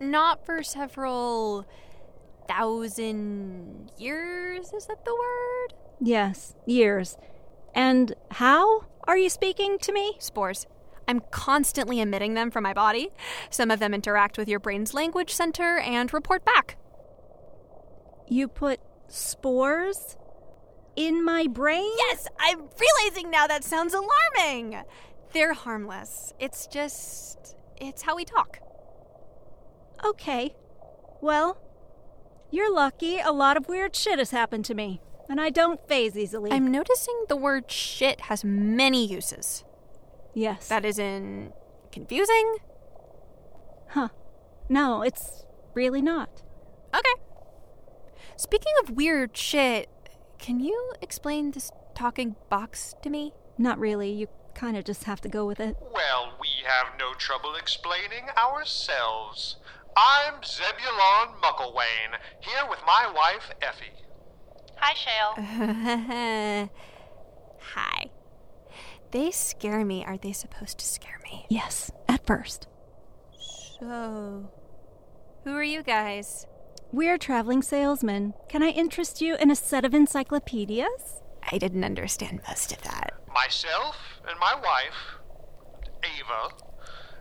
Not 0.00 0.46
for 0.46 0.62
several 0.62 1.66
thousand 2.48 3.92
years, 3.98 4.72
is 4.72 4.86
that 4.86 5.04
the 5.04 5.14
word? 5.14 5.74
Yes, 6.00 6.54
years. 6.64 7.18
And 7.74 8.14
how 8.30 8.86
are 9.04 9.18
you 9.18 9.28
speaking 9.28 9.76
to 9.82 9.92
me? 9.92 10.14
Spores. 10.20 10.66
I'm 11.06 11.20
constantly 11.30 12.00
emitting 12.00 12.32
them 12.32 12.50
from 12.50 12.62
my 12.62 12.72
body. 12.72 13.10
Some 13.50 13.70
of 13.70 13.78
them 13.78 13.92
interact 13.92 14.38
with 14.38 14.48
your 14.48 14.58
brain's 14.58 14.94
language 14.94 15.34
center 15.34 15.80
and 15.80 16.14
report 16.14 16.46
back. 16.46 16.78
You 18.26 18.48
put 18.48 18.80
spores 19.06 20.16
in 20.96 21.22
my 21.22 21.46
brain? 21.46 21.92
Yes, 21.98 22.26
I'm 22.38 22.70
realizing 22.80 23.30
now 23.30 23.46
that 23.46 23.64
sounds 23.64 23.92
alarming. 23.92 24.82
They're 25.32 25.54
harmless. 25.54 26.32
It's 26.38 26.66
just, 26.66 27.56
it's 27.76 28.02
how 28.02 28.16
we 28.16 28.24
talk. 28.24 28.58
Okay. 30.04 30.54
Well, 31.20 31.58
you're 32.50 32.72
lucky 32.72 33.18
a 33.18 33.32
lot 33.32 33.56
of 33.56 33.68
weird 33.68 33.96
shit 33.96 34.18
has 34.18 34.30
happened 34.30 34.64
to 34.66 34.74
me, 34.74 35.00
and 35.28 35.40
I 35.40 35.50
don't 35.50 35.86
phase 35.88 36.16
easily. 36.16 36.50
I'm 36.50 36.70
noticing 36.70 37.24
the 37.28 37.36
word 37.36 37.70
shit 37.70 38.22
has 38.22 38.44
many 38.44 39.06
uses. 39.06 39.64
Yes. 40.34 40.68
That 40.68 40.84
is 40.84 40.98
in 40.98 41.52
confusing? 41.92 42.56
Huh. 43.88 44.08
No, 44.68 45.02
it's 45.02 45.44
really 45.74 46.02
not. 46.02 46.42
Okay. 46.94 47.22
Speaking 48.36 48.72
of 48.82 48.90
weird 48.90 49.36
shit, 49.36 49.88
can 50.38 50.60
you 50.60 50.92
explain 51.00 51.52
this 51.52 51.70
talking 51.94 52.36
box 52.50 52.94
to 53.02 53.10
me? 53.10 53.32
Not 53.56 53.78
really. 53.78 54.10
You 54.10 54.28
kind 54.54 54.76
of 54.76 54.84
just 54.84 55.04
have 55.04 55.20
to 55.22 55.28
go 55.28 55.46
with 55.46 55.60
it. 55.60 55.76
Well, 55.80 56.36
we 56.40 56.48
have 56.66 56.98
no 56.98 57.14
trouble 57.14 57.54
explaining 57.54 58.28
ourselves. 58.36 59.56
I'm 59.96 60.42
Zebulon 60.42 61.34
Mucklewain, 61.42 62.18
here 62.40 62.68
with 62.68 62.80
my 62.86 63.10
wife, 63.14 63.50
Effie. 63.60 63.92
Hi, 64.76 64.94
Shale. 64.94 66.68
Hi. 67.74 68.10
They 69.10 69.30
scare 69.30 69.84
me. 69.84 70.04
Are 70.04 70.16
they 70.16 70.32
supposed 70.32 70.78
to 70.78 70.86
scare 70.86 71.20
me? 71.22 71.46
Yes, 71.48 71.90
at 72.08 72.26
first. 72.26 72.66
So, 73.78 74.50
who 75.44 75.54
are 75.54 75.62
you 75.62 75.82
guys? 75.82 76.46
We're 76.90 77.18
traveling 77.18 77.62
salesmen. 77.62 78.34
Can 78.48 78.62
I 78.62 78.68
interest 78.68 79.20
you 79.20 79.36
in 79.36 79.50
a 79.50 79.56
set 79.56 79.84
of 79.84 79.94
encyclopedias? 79.94 81.21
I 81.50 81.58
didn't 81.58 81.84
understand 81.84 82.40
most 82.48 82.72
of 82.72 82.82
that. 82.82 83.14
Myself 83.32 83.96
and 84.28 84.38
my 84.38 84.54
wife, 84.54 85.18
Ava, 86.02 86.54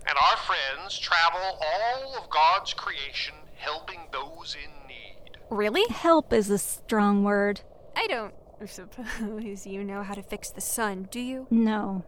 and 0.08 0.18
our 0.18 0.38
friends 0.38 0.98
travel 0.98 1.60
all 1.62 2.16
of 2.18 2.30
God's 2.30 2.74
creation, 2.74 3.36
helping 3.56 4.02
those 4.12 4.56
in 4.56 4.88
need. 4.88 5.38
Really? 5.50 5.84
Help 5.90 6.34
is 6.34 6.50
a 6.50 6.58
strong 6.58 7.24
word. 7.24 7.62
I 7.96 8.08
don't 8.08 8.34
suppose 8.66 9.66
you 9.66 9.84
know 9.84 10.04
how 10.04 10.14
to 10.14 10.24
fix 10.24 10.50
the 10.50 10.62
sun, 10.62 11.08
do 11.12 11.20
you? 11.20 11.48
No. 11.50 12.06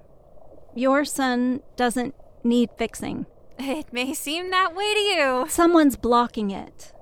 Your 0.76 1.06
sun 1.06 1.62
doesn't 1.76 2.15
need 2.43 2.69
fixing. 2.78 3.26
It 3.60 3.93
may 3.93 4.13
seem 4.13 4.49
that 4.52 4.76
way 4.76 4.93
to 4.93 4.99
you. 4.99 5.45
Someone's 5.49 5.95
blocking 5.95 6.52
it. 6.52 6.93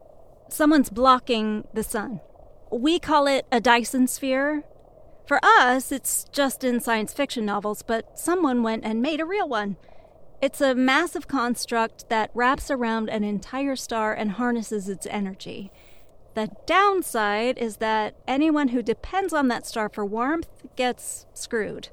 Someone's 0.49 0.89
blocking 0.89 1.67
the 1.73 1.83
sun. 1.83 2.19
We 2.71 2.99
call 2.99 3.27
it 3.27 3.45
a 3.51 3.61
Dyson 3.61 4.07
sphere. 4.07 4.63
For 5.25 5.39
us, 5.43 5.91
it's 5.91 6.25
just 6.31 6.63
in 6.63 6.79
science 6.79 7.13
fiction 7.13 7.45
novels, 7.45 7.83
but 7.83 8.19
someone 8.19 8.63
went 8.63 8.83
and 8.83 9.01
made 9.01 9.19
a 9.19 9.25
real 9.25 9.47
one. 9.47 9.77
It's 10.41 10.59
a 10.59 10.75
massive 10.75 11.27
construct 11.27 12.09
that 12.09 12.31
wraps 12.33 12.71
around 12.71 13.09
an 13.09 13.23
entire 13.23 13.75
star 13.75 14.13
and 14.13 14.31
harnesses 14.31 14.89
its 14.89 15.05
energy. 15.05 15.71
The 16.33 16.49
downside 16.65 17.57
is 17.57 17.77
that 17.77 18.15
anyone 18.27 18.69
who 18.69 18.81
depends 18.81 19.33
on 19.33 19.49
that 19.49 19.67
star 19.67 19.89
for 19.89 20.05
warmth 20.05 20.47
gets 20.75 21.27
screwed, 21.33 21.89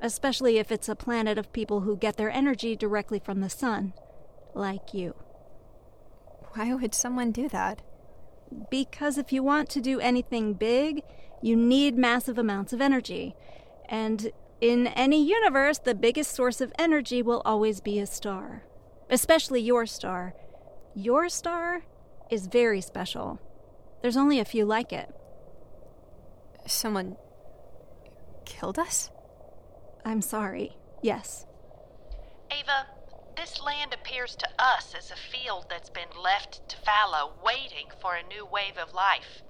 especially 0.00 0.58
if 0.58 0.70
it's 0.70 0.88
a 0.88 0.94
planet 0.94 1.38
of 1.38 1.52
people 1.52 1.80
who 1.80 1.96
get 1.96 2.16
their 2.16 2.30
energy 2.30 2.76
directly 2.76 3.18
from 3.18 3.40
the 3.40 3.50
sun, 3.50 3.94
like 4.54 4.94
you. 4.94 5.14
Why 6.52 6.74
would 6.74 6.94
someone 6.94 7.32
do 7.32 7.48
that? 7.48 7.82
Because 8.70 9.16
if 9.16 9.32
you 9.32 9.42
want 9.42 9.70
to 9.70 9.80
do 9.80 9.98
anything 9.98 10.52
big, 10.52 11.02
you 11.42 11.56
need 11.56 11.98
massive 11.98 12.38
amounts 12.38 12.72
of 12.72 12.80
energy. 12.80 13.34
And 13.88 14.30
in 14.60 14.86
any 14.86 15.22
universe, 15.22 15.78
the 15.78 15.94
biggest 15.94 16.32
source 16.32 16.60
of 16.60 16.72
energy 16.78 17.20
will 17.20 17.42
always 17.44 17.80
be 17.80 17.98
a 17.98 18.06
star, 18.06 18.62
especially 19.10 19.60
your 19.60 19.86
star. 19.86 20.34
Your 20.94 21.28
star 21.28 21.82
is 22.30 22.46
very 22.46 22.80
special. 22.80 23.40
There's 24.00 24.16
only 24.16 24.38
a 24.38 24.44
few 24.44 24.64
like 24.64 24.92
it. 24.92 25.12
Someone 26.66 27.16
killed 28.44 28.78
us? 28.78 29.10
I'm 30.04 30.22
sorry. 30.22 30.76
Yes. 31.02 31.46
Ava, 32.50 32.86
this 33.36 33.60
land 33.60 33.92
appears 33.92 34.36
to 34.36 34.48
us 34.58 34.94
as 34.96 35.10
a 35.10 35.16
field 35.16 35.66
that's 35.68 35.90
been 35.90 36.22
left 36.22 36.68
to 36.68 36.76
fallow, 36.76 37.32
waiting 37.44 37.86
for 38.00 38.14
a 38.14 38.26
new 38.28 38.46
wave 38.46 38.78
of 38.78 38.94
life. 38.94 39.42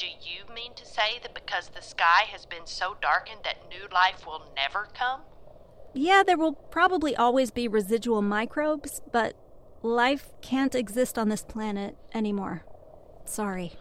Do 0.00 0.06
you 0.06 0.54
mean 0.54 0.72
to 0.76 0.86
say 0.86 1.18
that 1.22 1.34
because 1.34 1.68
the 1.68 1.82
sky 1.82 2.22
has 2.32 2.46
been 2.46 2.64
so 2.64 2.96
darkened 3.02 3.40
that 3.44 3.68
new 3.68 3.86
life 3.92 4.26
will 4.26 4.50
never 4.56 4.88
come? 4.94 5.20
Yeah, 5.92 6.22
there 6.26 6.38
will 6.38 6.54
probably 6.54 7.14
always 7.14 7.50
be 7.50 7.68
residual 7.68 8.22
microbes, 8.22 9.02
but 9.12 9.34
life 9.82 10.30
can't 10.40 10.74
exist 10.74 11.18
on 11.18 11.28
this 11.28 11.42
planet 11.42 11.98
anymore. 12.14 12.64
Sorry. 13.26 13.74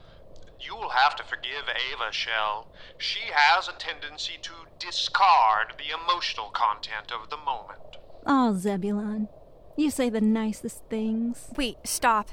You'll 0.59 0.89
have 0.89 1.15
to 1.15 1.23
forgive 1.23 1.63
Ava, 1.69 2.11
Shel. 2.11 2.67
She 2.97 3.31
has 3.33 3.69
a 3.69 3.79
tendency 3.79 4.33
to 4.41 4.51
discard 4.77 5.75
the 5.77 5.97
emotional 6.03 6.49
content 6.49 7.13
of 7.13 7.29
the 7.29 7.37
moment. 7.37 7.95
Oh, 8.25 8.57
Zebulon. 8.57 9.29
You 9.77 9.89
say 9.89 10.09
the 10.09 10.19
nicest 10.19 10.83
things. 10.89 11.47
Wait, 11.55 11.77
stop. 11.85 12.27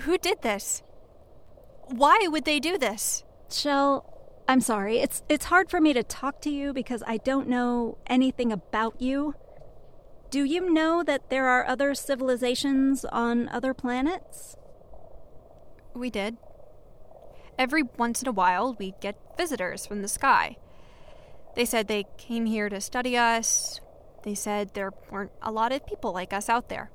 Who 0.00 0.18
did 0.18 0.42
this? 0.42 0.82
Why 1.88 2.26
would 2.28 2.44
they 2.44 2.60
do 2.60 2.78
this? 2.78 3.24
Shel, 3.50 4.04
I'm 4.48 4.60
sorry. 4.60 4.98
It's 4.98 5.22
it's 5.28 5.46
hard 5.46 5.70
for 5.70 5.80
me 5.80 5.92
to 5.92 6.02
talk 6.02 6.40
to 6.42 6.50
you 6.50 6.72
because 6.72 7.02
I 7.06 7.16
don't 7.18 7.48
know 7.48 7.98
anything 8.06 8.52
about 8.52 9.00
you. 9.00 9.34
Do 10.30 10.44
you 10.44 10.72
know 10.72 11.02
that 11.04 11.30
there 11.30 11.46
are 11.46 11.66
other 11.66 11.94
civilizations 11.94 13.04
on 13.04 13.48
other 13.48 13.72
planets? 13.72 14.56
We 15.94 16.10
did. 16.10 16.36
Every 17.58 17.84
once 17.96 18.20
in 18.20 18.28
a 18.28 18.32
while, 18.32 18.76
we'd 18.78 19.00
get 19.00 19.16
visitors 19.36 19.86
from 19.86 20.02
the 20.02 20.08
sky. 20.08 20.56
They 21.54 21.64
said 21.64 21.88
they 21.88 22.04
came 22.18 22.46
here 22.46 22.68
to 22.68 22.80
study 22.80 23.16
us. 23.16 23.80
They 24.24 24.34
said 24.34 24.74
there 24.74 24.92
weren't 25.10 25.32
a 25.40 25.50
lot 25.52 25.72
of 25.72 25.86
people 25.86 26.12
like 26.12 26.32
us 26.32 26.48
out 26.48 26.68
there. 26.68 26.90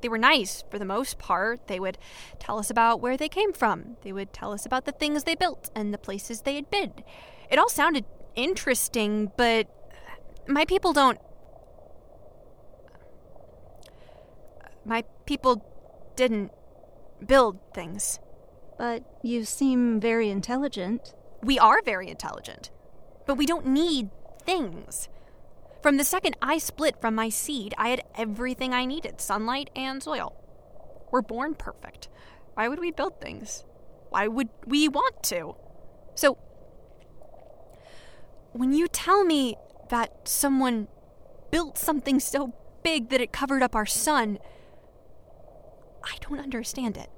They 0.00 0.08
were 0.08 0.18
nice 0.18 0.64
for 0.70 0.78
the 0.78 0.84
most 0.84 1.18
part. 1.18 1.66
They 1.66 1.80
would 1.80 1.98
tell 2.38 2.58
us 2.58 2.70
about 2.70 3.00
where 3.00 3.16
they 3.16 3.28
came 3.28 3.52
from. 3.52 3.96
They 4.02 4.12
would 4.12 4.32
tell 4.32 4.52
us 4.52 4.64
about 4.64 4.84
the 4.84 4.92
things 4.92 5.24
they 5.24 5.34
built 5.34 5.70
and 5.74 5.92
the 5.92 5.98
places 5.98 6.42
they 6.42 6.54
had 6.54 6.70
been. 6.70 6.92
It 7.50 7.58
all 7.58 7.68
sounded 7.68 8.04
interesting, 8.34 9.32
but 9.36 9.68
my 10.46 10.64
people 10.64 10.92
don't. 10.92 11.18
My 14.84 15.04
people 15.26 15.64
didn't 16.16 16.52
build 17.24 17.58
things. 17.74 18.20
But 18.78 19.02
you 19.22 19.44
seem 19.44 20.00
very 20.00 20.30
intelligent. 20.30 21.12
We 21.42 21.58
are 21.58 21.82
very 21.82 22.08
intelligent. 22.08 22.70
But 23.26 23.34
we 23.34 23.44
don't 23.44 23.66
need 23.66 24.10
things. 24.42 25.08
From 25.88 25.96
the 25.96 26.04
second 26.04 26.36
I 26.42 26.58
split 26.58 27.00
from 27.00 27.14
my 27.14 27.30
seed, 27.30 27.72
I 27.78 27.88
had 27.88 28.02
everything 28.14 28.74
I 28.74 28.84
needed 28.84 29.22
sunlight 29.22 29.70
and 29.74 30.02
soil. 30.02 30.36
We're 31.10 31.22
born 31.22 31.54
perfect. 31.54 32.10
Why 32.52 32.68
would 32.68 32.78
we 32.78 32.90
build 32.90 33.22
things? 33.22 33.64
Why 34.10 34.28
would 34.28 34.50
we 34.66 34.86
want 34.86 35.22
to? 35.22 35.56
So, 36.14 36.36
when 38.52 38.74
you 38.74 38.86
tell 38.86 39.24
me 39.24 39.56
that 39.88 40.28
someone 40.28 40.88
built 41.50 41.78
something 41.78 42.20
so 42.20 42.52
big 42.82 43.08
that 43.08 43.22
it 43.22 43.32
covered 43.32 43.62
up 43.62 43.74
our 43.74 43.86
sun, 43.86 44.40
I 46.04 46.16
don't 46.20 46.38
understand 46.38 46.98
it. 46.98 47.08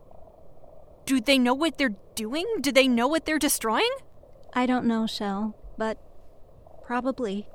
Do 1.06 1.20
they 1.20 1.40
know 1.40 1.54
what 1.54 1.76
they're 1.76 1.96
doing? 2.14 2.46
Do 2.60 2.70
they 2.70 2.86
know 2.86 3.08
what 3.08 3.26
they're 3.26 3.40
destroying? 3.40 3.90
I 4.54 4.66
don't 4.66 4.86
know, 4.86 5.08
Shel, 5.08 5.56
but 5.76 5.98
probably. 6.86 7.48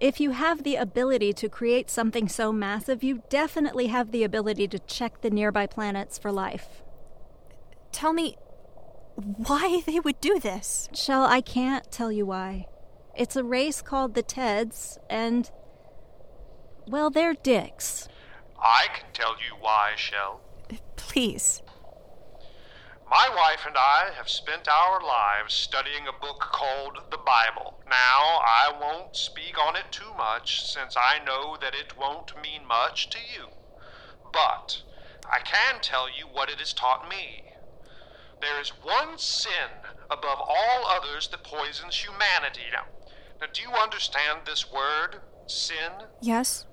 If 0.00 0.20
you 0.20 0.30
have 0.30 0.62
the 0.62 0.76
ability 0.76 1.32
to 1.34 1.48
create 1.48 1.90
something 1.90 2.28
so 2.28 2.52
massive, 2.52 3.02
you 3.02 3.22
definitely 3.28 3.88
have 3.88 4.12
the 4.12 4.22
ability 4.22 4.68
to 4.68 4.78
check 4.78 5.22
the 5.22 5.30
nearby 5.30 5.66
planets 5.66 6.18
for 6.18 6.30
life. 6.30 6.82
Tell 7.90 8.12
me 8.12 8.36
why 9.16 9.82
they 9.86 9.98
would 9.98 10.20
do 10.20 10.38
this. 10.38 10.88
Shel, 10.94 11.24
I 11.24 11.40
can't 11.40 11.90
tell 11.90 12.12
you 12.12 12.26
why. 12.26 12.66
It's 13.16 13.34
a 13.34 13.42
race 13.42 13.82
called 13.82 14.14
the 14.14 14.22
Teds, 14.22 14.98
and. 15.10 15.50
Well, 16.86 17.10
they're 17.10 17.34
dicks. 17.34 18.08
I 18.60 18.86
can 18.94 19.06
tell 19.12 19.32
you 19.32 19.56
why, 19.60 19.92
Shel. 19.96 20.40
Please. 20.94 21.62
My 23.10 23.30
wife 23.34 23.64
and 23.66 23.76
I 23.76 24.10
have 24.16 24.28
spent 24.28 24.68
our 24.68 25.00
lives 25.00 25.54
studying 25.54 26.06
a 26.06 26.12
book 26.12 26.40
called 26.40 26.98
the 27.10 27.16
Bible. 27.16 27.80
Now, 27.88 28.42
I 28.44 28.70
won't 28.78 29.16
speak 29.16 29.56
on 29.58 29.76
it 29.76 29.90
too 29.90 30.12
much, 30.14 30.62
since 30.70 30.94
I 30.94 31.24
know 31.24 31.56
that 31.58 31.74
it 31.74 31.96
won't 31.96 32.34
mean 32.42 32.66
much 32.66 33.08
to 33.10 33.18
you. 33.18 33.48
But 34.30 34.82
I 35.24 35.38
can 35.38 35.80
tell 35.80 36.06
you 36.08 36.26
what 36.30 36.50
it 36.50 36.58
has 36.58 36.74
taught 36.74 37.08
me. 37.08 37.44
There 38.42 38.60
is 38.60 38.72
one 38.82 39.16
sin 39.16 39.88
above 40.10 40.38
all 40.40 40.86
others 40.86 41.28
that 41.28 41.42
poisons 41.42 41.96
humanity. 41.96 42.68
Now, 42.70 42.84
now 43.40 43.46
do 43.50 43.62
you 43.62 43.70
understand 43.70 44.40
this 44.44 44.70
word, 44.70 45.22
sin? 45.46 45.92
Yes. 46.20 46.66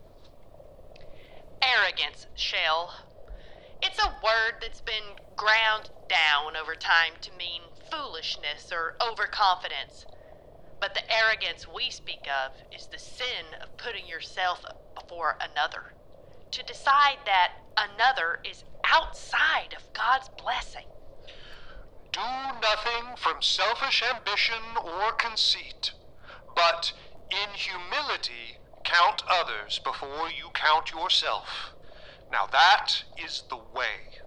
Arrogance, 1.62 2.28
Shel. 2.36 2.92
It's 3.86 4.02
a 4.02 4.18
word 4.26 4.58
that's 4.62 4.82
been 4.82 5.14
ground 5.38 5.92
down 6.10 6.58
over 6.58 6.74
time 6.74 7.22
to 7.22 7.30
mean 7.38 7.62
foolishness 7.92 8.74
or 8.74 8.98
overconfidence. 8.98 10.08
But 10.82 10.96
the 10.96 11.06
arrogance 11.06 11.68
we 11.70 11.92
speak 11.92 12.26
of 12.26 12.58
is 12.74 12.88
the 12.88 12.98
sin 12.98 13.54
of 13.62 13.78
putting 13.78 14.08
yourself 14.08 14.66
before 14.96 15.38
another. 15.38 15.94
To 16.50 16.64
decide 16.66 17.22
that 17.30 17.62
another 17.78 18.42
is 18.44 18.64
outside 18.90 19.78
of 19.78 19.94
God's 19.94 20.34
blessing. 20.42 20.90
Do 22.12 22.26
nothing 22.58 23.14
from 23.18 23.38
selfish 23.42 24.02
ambition 24.02 24.82
or 24.82 25.14
conceit, 25.14 25.92
but 26.56 26.92
in 27.30 27.54
humility 27.54 28.58
count 28.84 29.22
others 29.30 29.80
before 29.84 30.34
you 30.34 30.50
count 30.56 30.92
yourself. 30.92 31.75
Now 32.32 32.48
that 32.52 33.04
is 33.24 33.44
the 33.50 33.58
way. 33.58 34.20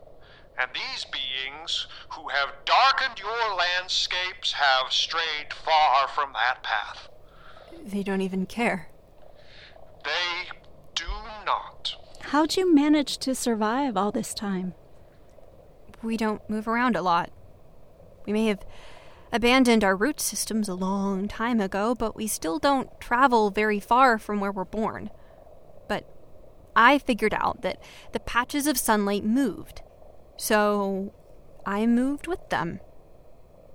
And 0.61 0.71
these 0.75 1.05
beings 1.05 1.87
who 2.11 2.29
have 2.29 2.65
darkened 2.65 3.19
your 3.19 3.55
landscapes 3.55 4.53
have 4.53 4.93
strayed 4.93 5.53
far 5.53 6.09
from 6.09 6.33
that 6.33 6.63
path. 6.63 7.09
They 7.85 8.03
don't 8.03 8.23
even 8.23 8.47
care. 8.47 8.89
They 10.05 10.51
do 10.95 11.07
not. 11.47 11.95
How'd 12.21 12.57
you 12.57 12.75
manage 12.75 13.19
to 13.19 13.35
survive 13.35 13.97
all 13.97 14.11
this 14.11 14.35
time? 14.35 14.75
We 16.03 16.17
don't 16.17 16.49
move 16.51 16.67
around 16.67 16.97
a 16.97 17.03
lot. 17.03 17.31
We 18.27 18.33
may 18.33 18.47
have 18.47 18.65
abandoned 19.33 19.85
our 19.85 19.97
root 19.97 20.21
systems 20.21 20.69
a 20.69 20.75
long 20.75 21.29
time 21.29 21.61
ago, 21.61 21.95
but 21.95 22.17
we 22.17 22.27
still 22.27 22.59
don't 22.59 23.01
travel 23.01 23.51
very 23.51 23.81
far 23.81 24.19
from 24.19 24.41
where 24.41 24.53
we're 24.53 24.65
born. 24.65 25.11
I 26.79 26.99
figured 26.99 27.35
out 27.35 27.63
that 27.63 27.83
the 28.13 28.21
patches 28.21 28.69
of 28.69 28.79
sunlight 28.79 29.25
moved. 29.25 29.83
So 30.37 31.13
I 31.67 31.87
moved 31.87 32.29
with 32.29 32.51
them. 32.51 32.79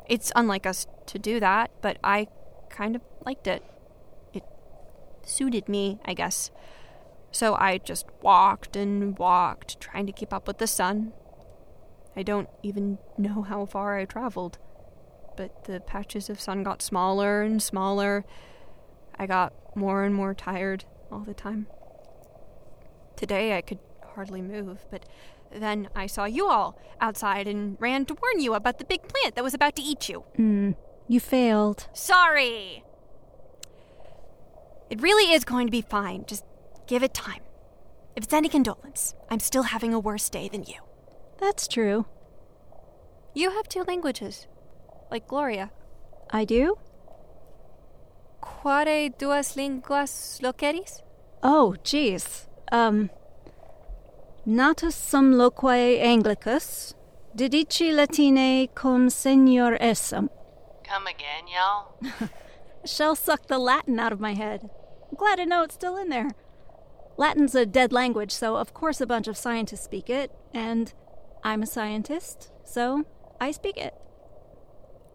It's 0.07 0.31
unlike 0.37 0.65
us 0.65 0.87
to 1.07 1.19
do 1.19 1.41
that, 1.41 1.71
but 1.81 1.97
I 2.01 2.27
kind 2.69 2.95
of 2.95 3.01
liked 3.25 3.45
it. 3.45 3.61
It 4.33 4.43
suited 5.23 5.67
me, 5.67 5.99
I 6.05 6.13
guess. 6.13 6.49
So 7.29 7.55
I 7.55 7.79
just 7.79 8.05
walked 8.21 8.77
and 8.77 9.19
walked, 9.19 9.81
trying 9.81 10.05
to 10.05 10.13
keep 10.13 10.31
up 10.31 10.47
with 10.47 10.59
the 10.59 10.67
sun. 10.67 11.11
I 12.15 12.23
don't 12.23 12.47
even 12.63 12.99
know 13.17 13.41
how 13.41 13.65
far 13.65 13.97
I 13.97 14.05
traveled, 14.05 14.59
but 15.35 15.65
the 15.65 15.81
patches 15.81 16.29
of 16.29 16.39
sun 16.39 16.63
got 16.63 16.81
smaller 16.81 17.41
and 17.41 17.61
smaller. 17.61 18.23
I 19.19 19.25
got 19.25 19.51
more 19.75 20.05
and 20.05 20.15
more 20.15 20.33
tired 20.33 20.85
all 21.11 21.19
the 21.19 21.33
time. 21.33 21.67
Today 23.15 23.57
I 23.57 23.61
could 23.61 23.79
hardly 24.15 24.41
move, 24.41 24.85
but 24.91 25.05
then 25.51 25.89
I 25.95 26.07
saw 26.07 26.25
you 26.25 26.47
all 26.47 26.79
outside 26.99 27.47
and 27.47 27.77
ran 27.79 28.05
to 28.05 28.13
warn 28.13 28.39
you 28.39 28.53
about 28.53 28.79
the 28.79 28.85
big 28.85 29.07
plant 29.07 29.35
that 29.35 29.43
was 29.43 29.53
about 29.53 29.75
to 29.75 29.81
eat 29.81 30.09
you. 30.09 30.21
Hmm. 30.35 30.71
You 31.07 31.19
failed. 31.19 31.87
Sorry! 31.93 32.83
It 34.89 35.01
really 35.01 35.33
is 35.33 35.43
going 35.43 35.67
to 35.67 35.71
be 35.71 35.81
fine. 35.81 36.25
Just 36.25 36.45
give 36.87 37.03
it 37.03 37.13
time. 37.13 37.41
If 38.15 38.25
it's 38.25 38.33
any 38.33 38.49
condolence, 38.49 39.15
I'm 39.29 39.39
still 39.39 39.63
having 39.63 39.93
a 39.93 39.99
worse 39.99 40.29
day 40.29 40.47
than 40.47 40.63
you. 40.63 40.81
That's 41.39 41.67
true. 41.67 42.05
You 43.33 43.51
have 43.51 43.67
two 43.67 43.83
languages, 43.83 44.47
like 45.09 45.27
Gloria. 45.27 45.71
I 46.29 46.45
do? 46.45 46.77
Quare 48.39 49.09
duas 49.09 49.55
linguas 49.55 50.39
loqueris? 50.41 51.01
Oh, 51.41 51.75
jeez. 51.83 52.47
Um. 52.71 53.09
Natus 54.45 54.95
sum 54.95 55.33
loquae 55.33 56.01
anglicus, 56.01 56.93
didici 57.35 57.93
latine 57.93 58.67
cum 58.75 59.09
senior 59.09 59.77
essum. 59.77 60.29
Come 60.83 61.07
again, 61.07 61.45
y'all? 61.47 62.29
Shel 62.85 63.15
sucked 63.15 63.47
the 63.47 63.57
Latin 63.57 63.99
out 63.99 64.11
of 64.11 64.19
my 64.19 64.33
head. 64.33 64.69
I'm 65.09 65.17
glad 65.17 65.37
to 65.37 65.45
know 65.45 65.63
it's 65.63 65.75
still 65.75 65.95
in 65.95 66.09
there. 66.09 66.31
Latin's 67.15 67.55
a 67.55 67.65
dead 67.65 67.93
language, 67.93 68.31
so 68.31 68.57
of 68.57 68.73
course 68.73 68.99
a 68.99 69.07
bunch 69.07 69.27
of 69.27 69.37
scientists 69.37 69.83
speak 69.83 70.09
it, 70.09 70.31
and 70.53 70.93
I'm 71.43 71.63
a 71.63 71.67
scientist, 71.67 72.51
so 72.65 73.05
I 73.39 73.51
speak 73.51 73.77
it. 73.77 73.93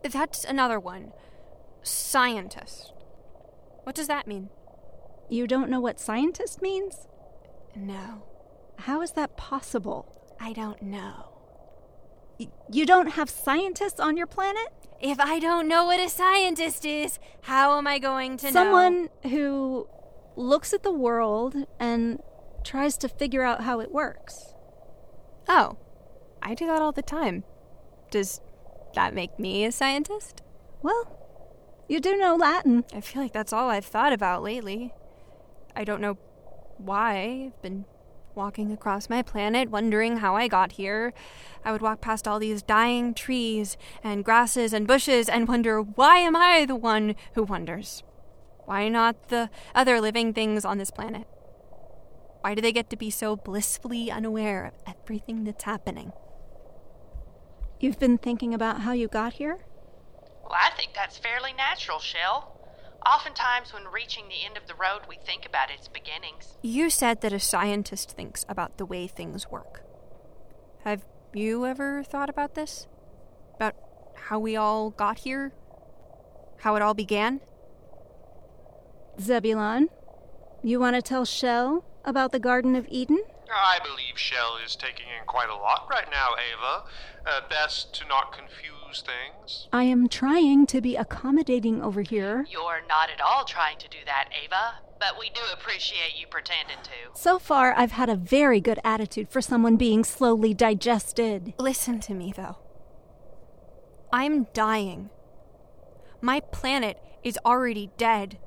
That's 0.03 0.45
another 0.45 0.79
one. 0.79 1.13
Scientist. 1.83 2.93
What 3.83 3.95
does 3.97 4.07
that 4.07 4.27
mean? 4.27 4.49
You 5.29 5.47
don't 5.47 5.71
know 5.71 5.81
what 5.81 6.01
scientist 6.01 6.63
means? 6.63 7.08
No. 7.79 8.25
How 8.77 9.03
is 9.03 9.13
that 9.13 9.37
possible? 9.37 10.35
I 10.41 10.53
don't 10.53 10.83
know. 10.83 11.33
Y- 12.39 12.49
you 12.71 12.87
don't 12.87 13.11
have 13.11 13.31
scientists 13.31 14.01
on 14.01 14.17
your 14.17 14.27
planet? 14.27 14.69
If 15.01 15.21
I 15.21 15.39
don't 15.39 15.69
know 15.69 15.85
what 15.85 16.01
a 16.01 16.09
scientist 16.09 16.85
is, 16.85 17.19
how 17.43 17.79
am 17.79 17.87
I 17.87 17.99
going 17.99 18.37
to 18.39 18.47
know? 18.47 18.53
Someone 18.53 19.09
who 19.25 19.89
looks 20.37 20.73
at 20.73 20.83
the 20.83 20.93
world 20.93 21.55
and 21.79 22.21
tries 22.65 22.97
to 22.99 23.09
figure 23.09 23.43
out 23.43 23.63
how 23.63 23.81
it 23.81 23.93
works. 23.93 24.55
Oh, 25.49 25.79
I 26.43 26.55
do 26.55 26.67
that 26.67 26.83
all 26.83 26.93
the 26.93 27.03
time. 27.03 27.45
Does 28.11 28.41
that 28.95 29.15
make 29.15 29.39
me 29.39 29.65
a 29.65 29.73
scientist? 29.73 30.43
Well, 30.83 31.17
you 31.89 32.01
do 32.01 32.17
know 32.17 32.35
Latin. 32.35 32.85
I 32.93 33.01
feel 33.01 33.23
like 33.23 33.33
that's 33.33 33.53
all 33.53 33.69
I've 33.71 33.85
thought 33.85 34.13
about 34.13 34.43
lately. 34.43 34.93
I 35.77 35.85
don't 35.85 36.01
know 36.01 36.19
why. 36.79 37.51
I've 37.53 37.63
been 37.63 37.85
walking 38.35 38.73
across 38.73 39.11
my 39.11 39.21
planet, 39.23 39.69
wondering 39.69 40.19
how 40.19 40.37
I 40.37 40.49
got 40.49 40.73
here. 40.73 41.13
I 41.65 41.73
would 41.73 41.83
walk 41.83 42.01
past 42.01 42.29
all 42.29 42.39
these 42.39 42.63
dying 42.63 43.13
trees 43.13 43.77
and 44.03 44.25
grasses 44.25 44.73
and 44.73 44.87
bushes 44.87 45.29
and 45.29 45.49
wonder 45.49 45.81
why 45.83 46.19
am 46.19 46.37
I 46.37 46.65
the 46.65 46.77
one 46.77 47.17
who 47.35 47.43
wonders? 47.43 48.03
Why 48.65 48.89
not 48.89 49.29
the 49.29 49.51
other 49.75 50.01
living 50.01 50.33
things 50.33 50.65
on 50.65 50.79
this 50.79 50.91
planet? 50.91 51.27
Why 52.43 52.55
do 52.55 52.63
they 52.63 52.73
get 52.73 52.91
to 52.91 52.97
be 52.97 53.11
so 53.11 53.35
blissfully 53.35 54.11
unaware 54.11 54.65
of 54.65 54.75
everything 54.87 55.45
that's 55.45 55.65
happening? 55.65 56.13
You've 57.81 57.99
been 57.99 58.19
thinking 58.19 58.55
about 58.55 58.83
how 58.83 58.93
you 58.93 59.09
got 59.09 59.35
here? 59.35 59.59
Well, 60.43 60.59
I 60.61 60.71
think 60.77 60.93
that's 60.95 61.19
fairly 61.19 61.53
natural, 61.53 61.99
Shel. 61.99 62.58
Oftentimes, 63.09 63.73
when 63.73 63.85
reaching 63.91 64.29
the 64.29 64.45
end 64.45 64.59
of 64.59 64.67
the 64.67 64.75
road, 64.75 65.03
we 65.09 65.17
think 65.17 65.47
about 65.47 65.71
its 65.71 65.89
beginnings. 65.89 66.59
You 66.63 66.91
said 66.91 67.23
that 67.23 67.33
a 67.33 67.41
scientist 67.41 68.11
thinks 68.11 68.45
about 68.49 68.77
the 68.77 68.85
way 68.85 69.07
things 69.07 69.51
work. 69.51 69.83
Have 70.85 71.07
you 71.33 71.65
ever 71.65 72.03
thought 72.03 72.29
about 72.29 72.55
this? 72.55 72.87
About 73.55 73.77
how 74.15 74.39
we 74.39 74.57
all 74.57 74.91
got 74.91 75.21
here? 75.21 75.55
How 76.59 76.77
it 76.77 76.83
all 76.83 76.93
began? 76.93 77.41
Zebulon, 79.19 79.89
you 80.63 80.79
want 80.79 80.97
to 80.97 81.03
tell 81.03 81.25
Shel 81.25 81.85
about 82.05 82.31
the 82.33 82.39
Garden 82.39 82.77
of 82.77 82.87
Eden? 82.91 83.23
I 83.51 83.79
believe 83.83 84.19
Shel 84.19 84.59
is 84.65 84.77
taking 84.77 85.07
in 85.07 85.27
quite 85.27 85.49
a 85.49 85.55
lot 85.55 85.87
right 85.91 86.09
now, 86.11 86.31
Ava. 86.35 86.85
Uh, 87.27 87.41
best 87.49 87.95
to 87.95 88.07
not 88.07 88.33
confuse 88.33 89.03
things. 89.03 89.69
I 89.73 89.85
am 89.85 90.09
trying 90.09 90.67
to 90.67 90.81
be 90.81 90.97
accommodating 90.97 91.83
over 91.83 92.03
here. 92.03 92.47
You're 92.51 92.83
not 92.89 93.11
at 93.11 93.21
all 93.21 93.45
trying 93.45 93.79
to 93.79 93.89
do 93.89 93.99
that, 94.07 94.29
Ava, 94.45 94.81
but 94.99 95.19
we 95.19 95.31
do 95.31 95.41
appreciate 95.53 96.19
you 96.19 96.27
pretending 96.27 96.79
to. 96.83 97.19
So 97.19 97.39
far, 97.39 97.75
I've 97.77 97.93
had 97.93 98.09
a 98.09 98.17
very 98.17 98.61
good 98.61 98.81
attitude 98.85 99.31
for 99.31 99.41
someone 99.41 99.77
being 99.77 100.05
slowly 100.05 100.55
digested. 100.55 101.55
Listen 101.59 102.01
to 102.01 102.15
me, 102.15 102.33
though. 102.35 102.59
I'm 104.13 104.45
dying. 104.55 105.11
My 106.21 106.41
planet 106.41 106.99
is 107.23 107.39
already 107.45 107.91
dead, 107.99 108.39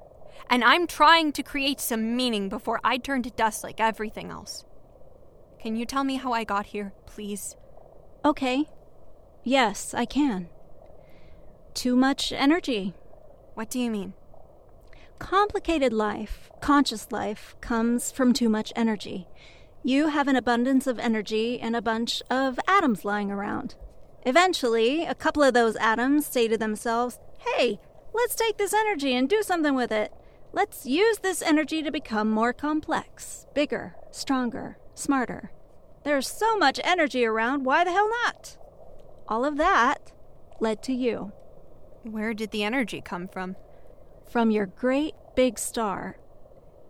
and 0.49 0.63
I'm 0.63 0.87
trying 0.87 1.31
to 1.33 1.43
create 1.43 1.79
some 1.79 2.15
meaning 2.15 2.49
before 2.49 2.79
I 2.83 2.97
turn 2.97 3.23
to 3.23 3.29
dust 3.29 3.63
like 3.63 3.79
everything 3.79 4.29
else. 4.31 4.65
Can 5.61 5.75
you 5.75 5.85
tell 5.85 6.03
me 6.03 6.15
how 6.15 6.33
I 6.33 6.43
got 6.43 6.67
here, 6.67 6.91
please? 7.05 7.55
Okay. 8.25 8.65
Yes, 9.43 9.93
I 9.93 10.05
can. 10.05 10.49
Too 11.75 11.95
much 11.95 12.31
energy. 12.31 12.95
What 13.53 13.69
do 13.69 13.79
you 13.79 13.91
mean? 13.91 14.13
Complicated 15.19 15.93
life, 15.93 16.49
conscious 16.61 17.11
life, 17.11 17.55
comes 17.61 18.11
from 18.11 18.33
too 18.33 18.49
much 18.49 18.73
energy. 18.75 19.27
You 19.83 20.07
have 20.07 20.27
an 20.27 20.35
abundance 20.35 20.87
of 20.87 20.97
energy 20.97 21.59
and 21.59 21.75
a 21.75 21.81
bunch 21.81 22.23
of 22.31 22.59
atoms 22.67 23.05
lying 23.05 23.29
around. 23.29 23.75
Eventually, 24.25 25.05
a 25.05 25.13
couple 25.13 25.43
of 25.43 25.53
those 25.53 25.75
atoms 25.75 26.25
say 26.25 26.47
to 26.47 26.57
themselves, 26.57 27.19
hey, 27.37 27.79
let's 28.15 28.33
take 28.33 28.57
this 28.57 28.73
energy 28.73 29.13
and 29.15 29.29
do 29.29 29.43
something 29.43 29.75
with 29.75 29.91
it. 29.91 30.11
Let's 30.53 30.87
use 30.87 31.19
this 31.19 31.43
energy 31.43 31.83
to 31.83 31.91
become 31.91 32.31
more 32.31 32.51
complex, 32.51 33.45
bigger, 33.53 33.95
stronger, 34.11 34.77
smarter. 34.95 35.51
There's 36.03 36.27
so 36.27 36.57
much 36.57 36.79
energy 36.83 37.25
around, 37.25 37.63
why 37.63 37.83
the 37.83 37.91
hell 37.91 38.09
not? 38.23 38.57
All 39.27 39.45
of 39.45 39.57
that 39.57 40.11
led 40.59 40.81
to 40.83 40.93
you. 40.93 41.31
Where 42.03 42.33
did 42.33 42.51
the 42.51 42.63
energy 42.63 43.01
come 43.01 43.27
from? 43.27 43.55
From 44.29 44.49
your 44.49 44.65
great 44.65 45.13
big 45.35 45.59
star. 45.59 46.17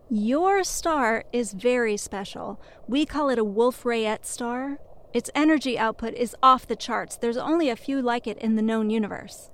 Your 0.10 0.64
star 0.64 1.26
is 1.32 1.54
very 1.54 1.98
special. 1.98 2.62
We 2.88 3.06
call 3.06 3.30
it 3.30 3.40
a 3.40 3.44
Wolf 3.44 3.84
Rayet 3.84 4.26
star. 4.26 4.78
Its 5.14 5.30
energy 5.36 5.78
output 5.78 6.14
is 6.14 6.36
off 6.42 6.68
the 6.68 6.76
charts. 6.76 7.18
There's 7.18 7.38
only 7.38 7.70
a 7.70 7.76
few 7.76 8.02
like 8.02 8.28
it 8.28 8.38
in 8.38 8.56
the 8.56 8.62
known 8.62 8.90
universe. 8.90 9.50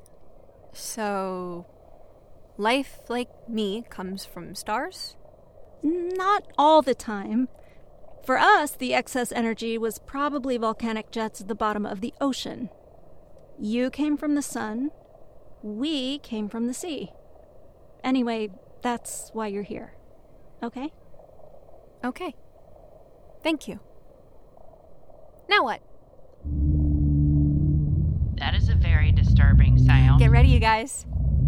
So, 0.74 1.66
life 2.58 3.00
like 3.10 3.30
me 3.50 3.84
comes 3.90 4.26
from 4.26 4.54
stars? 4.54 5.16
Not 5.82 6.48
all 6.58 6.82
the 6.82 6.96
time. 6.96 7.50
For 8.28 8.38
us, 8.38 8.72
the 8.72 8.94
excess 8.94 9.32
energy 9.32 9.78
was 9.78 10.00
probably 10.00 10.58
volcanic 10.58 11.12
jets 11.12 11.40
at 11.40 11.48
the 11.48 11.56
bottom 11.56 11.86
of 11.86 12.02
the 12.02 12.14
ocean. 12.20 12.70
You 13.58 13.90
came 13.90 14.18
from 14.18 14.36
the 14.36 14.42
sun. 14.42 14.92
We 15.64 16.20
came 16.20 16.50
from 16.50 16.68
the 16.68 16.74
sea. 16.74 17.14
Anyway, 18.04 18.50
that's 18.82 19.30
why 19.32 19.48
you're 19.48 19.64
here. 19.64 19.94
Okay? 20.62 20.92
Okay. 22.04 22.36
Thank 23.44 23.70
you. 23.70 23.80
Now 25.50 25.64
what? 25.64 25.82
That 28.40 28.56
is 28.56 28.68
a 28.68 28.76
very 28.76 29.14
disturbing 29.14 29.78
sound. 29.78 30.20
Get 30.20 30.32
ready, 30.32 30.50
you 30.50 30.60
guys. 30.60 31.06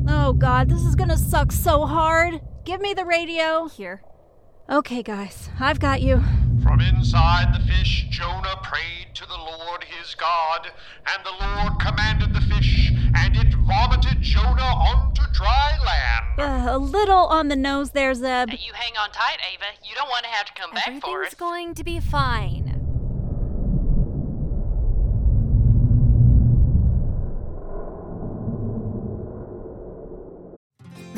Oh 0.07 0.31
god, 0.31 0.69
this 0.69 0.83
is 0.83 0.95
gonna 0.95 1.17
suck 1.17 1.51
so 1.51 1.85
hard. 1.85 2.39
Give 2.63 2.79
me 2.79 2.93
the 2.93 3.03
radio. 3.03 3.67
Here. 3.67 4.01
Okay, 4.71 5.01
guys, 5.01 5.49
I've 5.59 5.79
got 5.79 5.99
you. 5.99 6.21
From 6.61 6.79
inside 6.79 7.55
the 7.55 7.65
fish, 7.65 8.05
Jonah 8.11 8.55
prayed 8.61 9.07
to 9.15 9.25
the 9.25 9.35
Lord 9.35 9.83
his 9.83 10.13
God, 10.13 10.71
and 11.07 11.25
the 11.25 11.31
Lord 11.43 11.79
commanded 11.79 12.35
the 12.35 12.41
fish, 12.41 12.91
and 13.15 13.35
it 13.35 13.51
vomited 13.65 14.21
Jonah 14.21 14.61
onto 14.61 15.23
dry 15.33 15.75
land. 15.83 16.39
Uh, 16.39 16.71
a 16.71 16.77
little 16.77 17.25
on 17.27 17.47
the 17.47 17.55
nose 17.55 17.91
there, 17.91 18.13
Zeb. 18.13 18.51
You 18.51 18.73
hang 18.73 18.95
on 18.95 19.09
tight, 19.09 19.39
Ava. 19.51 19.65
You 19.83 19.95
don't 19.95 20.07
want 20.07 20.25
to 20.25 20.29
have 20.29 20.45
to 20.45 20.53
come 20.53 20.71
back 20.71 20.85
for 20.85 20.91
it. 20.91 21.05
Everything's 21.15 21.33
going 21.33 21.73
to 21.73 21.83
be 21.83 21.99
fine. 21.99 22.68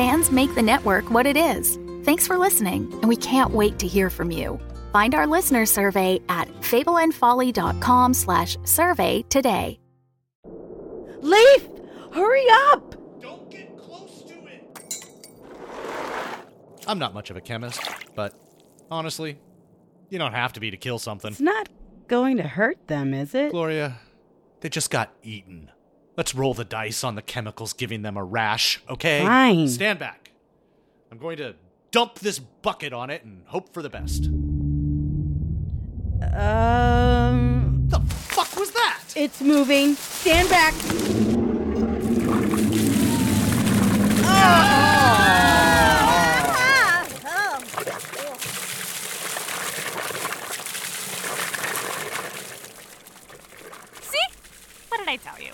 Fans 0.00 0.30
make 0.30 0.54
the 0.54 0.62
network 0.62 1.10
what 1.10 1.26
it 1.26 1.36
is. 1.36 1.78
Thanks 2.04 2.26
for 2.26 2.38
listening, 2.38 2.90
and 3.02 3.04
we 3.04 3.16
can't 3.16 3.50
wait 3.50 3.78
to 3.80 3.86
hear 3.86 4.08
from 4.08 4.30
you. 4.30 4.58
Find 4.94 5.14
our 5.14 5.26
listener 5.26 5.66
survey 5.66 6.22
at 6.30 6.48
fableandfolly.com 6.62 8.14
slash 8.14 8.56
survey 8.64 9.20
today. 9.28 9.78
Leif! 11.20 11.68
Hurry 12.14 12.46
up! 12.48 12.94
Don't 13.20 13.50
get 13.50 13.76
close 13.76 14.22
to 14.22 14.36
it! 14.46 15.04
I'm 16.86 16.98
not 16.98 17.12
much 17.12 17.28
of 17.28 17.36
a 17.36 17.42
chemist, 17.42 17.86
but 18.14 18.32
honestly, 18.90 19.38
you 20.08 20.18
don't 20.18 20.32
have 20.32 20.54
to 20.54 20.60
be 20.60 20.70
to 20.70 20.78
kill 20.78 20.98
something. 20.98 21.32
It's 21.32 21.42
not 21.42 21.68
going 22.08 22.38
to 22.38 22.44
hurt 22.44 22.86
them, 22.86 23.12
is 23.12 23.34
it? 23.34 23.50
Gloria, 23.50 23.98
they 24.62 24.70
just 24.70 24.90
got 24.90 25.12
eaten. 25.22 25.70
Let's 26.20 26.34
roll 26.34 26.52
the 26.52 26.66
dice 26.66 27.02
on 27.02 27.14
the 27.14 27.22
chemicals 27.22 27.72
giving 27.72 28.02
them 28.02 28.18
a 28.18 28.22
rash, 28.22 28.82
okay? 28.90 29.24
Fine. 29.24 29.68
Stand 29.68 29.98
back. 29.98 30.32
I'm 31.10 31.16
going 31.16 31.38
to 31.38 31.54
dump 31.92 32.18
this 32.18 32.38
bucket 32.38 32.92
on 32.92 33.08
it 33.08 33.24
and 33.24 33.40
hope 33.46 33.72
for 33.72 33.80
the 33.80 33.88
best. 33.88 34.26
Um. 36.34 37.86
The 37.88 38.00
fuck 38.00 38.54
was 38.56 38.70
that? 38.72 39.00
It's 39.16 39.40
moving. 39.40 39.94
Stand 39.94 40.50
back. 40.50 40.74
See? 54.02 54.18
What 54.90 54.98
did 54.98 55.08
I 55.08 55.16
tell 55.16 55.40
you? 55.40 55.52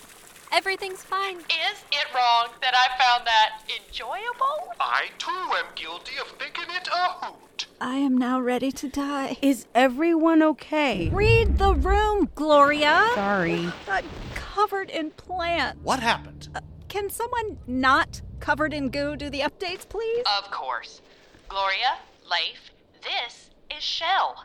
Everything's 0.67 1.01
fine. 1.01 1.37
Is 1.37 1.85
it 1.93 2.13
wrong 2.13 2.49
that 2.61 2.73
I 2.75 3.01
found 3.01 3.25
that 3.25 3.61
enjoyable? 3.87 4.73
I 4.81 5.05
too 5.17 5.31
am 5.31 5.63
guilty 5.75 6.17
of 6.19 6.27
thinking 6.31 6.65
it 6.75 6.89
a 6.89 7.25
hoot. 7.25 7.67
I 7.79 7.95
am 7.95 8.17
now 8.17 8.41
ready 8.41 8.73
to 8.73 8.89
die. 8.89 9.37
Is 9.41 9.65
everyone 9.73 10.43
okay? 10.43 11.07
Read 11.07 11.57
the 11.57 11.73
room, 11.73 12.27
Gloria. 12.35 13.07
Sorry. 13.15 13.69
I'm 13.87 14.03
covered 14.35 14.89
in 14.89 15.11
plants. 15.11 15.79
What 15.83 16.01
happened? 16.01 16.49
Uh, 16.53 16.59
can 16.89 17.09
someone 17.09 17.59
not 17.65 18.21
covered 18.41 18.73
in 18.73 18.89
goo 18.89 19.15
do 19.15 19.29
the 19.29 19.39
updates, 19.39 19.87
please? 19.87 20.25
Of 20.37 20.51
course. 20.51 21.01
Gloria, 21.47 21.95
Leif, 22.29 22.71
this 23.01 23.51
is 23.73 23.81
Shel. 23.81 24.43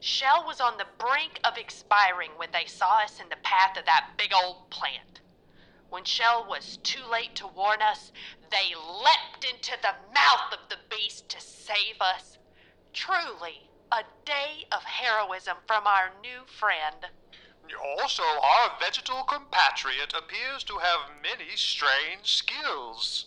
Shel 0.00 0.44
was 0.48 0.60
on 0.60 0.78
the 0.78 0.86
brink 0.98 1.38
of 1.44 1.56
expiring 1.56 2.30
when 2.38 2.48
they 2.52 2.66
saw 2.66 3.04
us 3.04 3.20
in 3.22 3.28
the 3.28 3.36
path 3.44 3.78
of 3.78 3.84
that 3.84 4.08
big 4.18 4.32
old 4.34 4.68
plant. 4.70 5.13
When 5.94 6.04
Shel 6.04 6.44
was 6.44 6.78
too 6.78 7.04
late 7.04 7.36
to 7.36 7.46
warn 7.46 7.80
us, 7.80 8.10
they 8.50 8.74
leapt 8.74 9.44
into 9.44 9.78
the 9.80 9.94
mouth 10.12 10.52
of 10.52 10.68
the 10.68 10.80
beast 10.90 11.28
to 11.28 11.40
save 11.40 12.02
us. 12.02 12.36
Truly, 12.92 13.70
a 13.92 14.02
day 14.24 14.66
of 14.72 14.82
heroism 14.82 15.58
from 15.68 15.86
our 15.86 16.12
new 16.20 16.46
friend. 16.46 17.10
Also, 17.98 18.22
our 18.22 18.72
vegetal 18.80 19.22
compatriot 19.24 20.12
appears 20.12 20.64
to 20.64 20.78
have 20.78 21.10
many 21.22 21.56
strange 21.56 22.34
skills. 22.36 23.26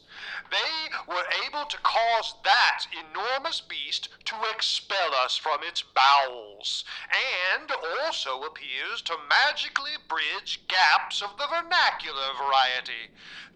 They 0.52 0.90
were 1.08 1.26
able 1.46 1.66
to 1.66 1.78
cause 1.80 2.36
that 2.44 2.86
enormous 2.94 3.62
beast 3.62 4.10
to 4.26 4.36
expel 4.54 5.14
us 5.24 5.38
from 5.38 5.60
its 5.64 5.82
bowels, 5.82 6.86
and 7.58 7.72
also 8.04 8.44
appears 8.44 9.02
to 9.04 9.18
magically 9.30 9.98
bridge 10.08 10.62
gaps 10.68 11.22
of 11.22 11.38
the 11.38 11.48
vernacular 11.48 12.34
variety. 12.38 13.12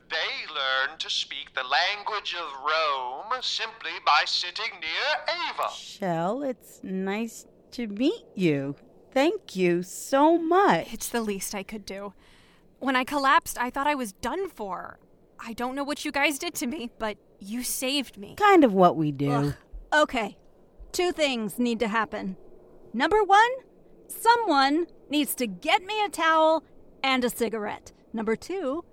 They 0.10 0.52
learned 0.54 1.00
to 1.00 1.10
speak 1.10 1.54
the 1.54 1.64
language 1.64 2.36
of 2.36 2.64
Rome 2.64 3.42
simply 3.42 3.94
by 4.06 4.24
sitting 4.26 4.80
near 4.82 5.36
Ava. 5.50 5.70
Shel, 5.74 6.44
it's 6.44 6.80
nice 6.84 7.46
to 7.72 7.88
meet 7.88 8.26
you. 8.36 8.76
Thank 9.14 9.56
you 9.56 9.84
so 9.84 10.38
much. 10.38 10.94
It's 10.94 11.10
the 11.10 11.22
least 11.22 11.54
I 11.54 11.64
could 11.64 11.86
do. 11.86 12.14
When 12.80 12.96
I 12.96 13.04
collapsed, 13.04 13.58
I 13.60 13.70
thought 13.70 13.88
I 13.88 13.96
was 13.96 14.14
done 14.14 14.50
for. 14.50 15.00
I 15.40 15.54
don't 15.54 15.76
know 15.76 15.84
what 15.84 16.06
you 16.06 16.12
guys 16.12 16.40
did 16.40 16.54
to 16.56 16.68
me, 16.68 16.92
but 16.98 17.18
you 17.40 17.64
saved 17.64 18.18
me. 18.18 18.36
Kind 18.36 18.64
of 18.64 18.74
what 18.74 18.96
we 18.96 19.12
do. 19.12 19.32
Ugh. 19.32 19.54
Okay. 19.94 20.38
Two 20.92 21.12
things 21.12 21.60
need 21.60 21.80
to 21.80 21.88
happen. 21.88 22.38
Number 22.94 23.24
one, 23.24 23.50
someone 24.08 24.88
needs 25.10 25.36
to 25.36 25.48
get 25.48 25.84
me 25.84 26.04
a 26.04 26.10
towel 26.10 26.64
and 27.04 27.24
a 27.24 27.30
cigarette. 27.30 27.92
Number 28.14 28.36
two, 28.36 28.84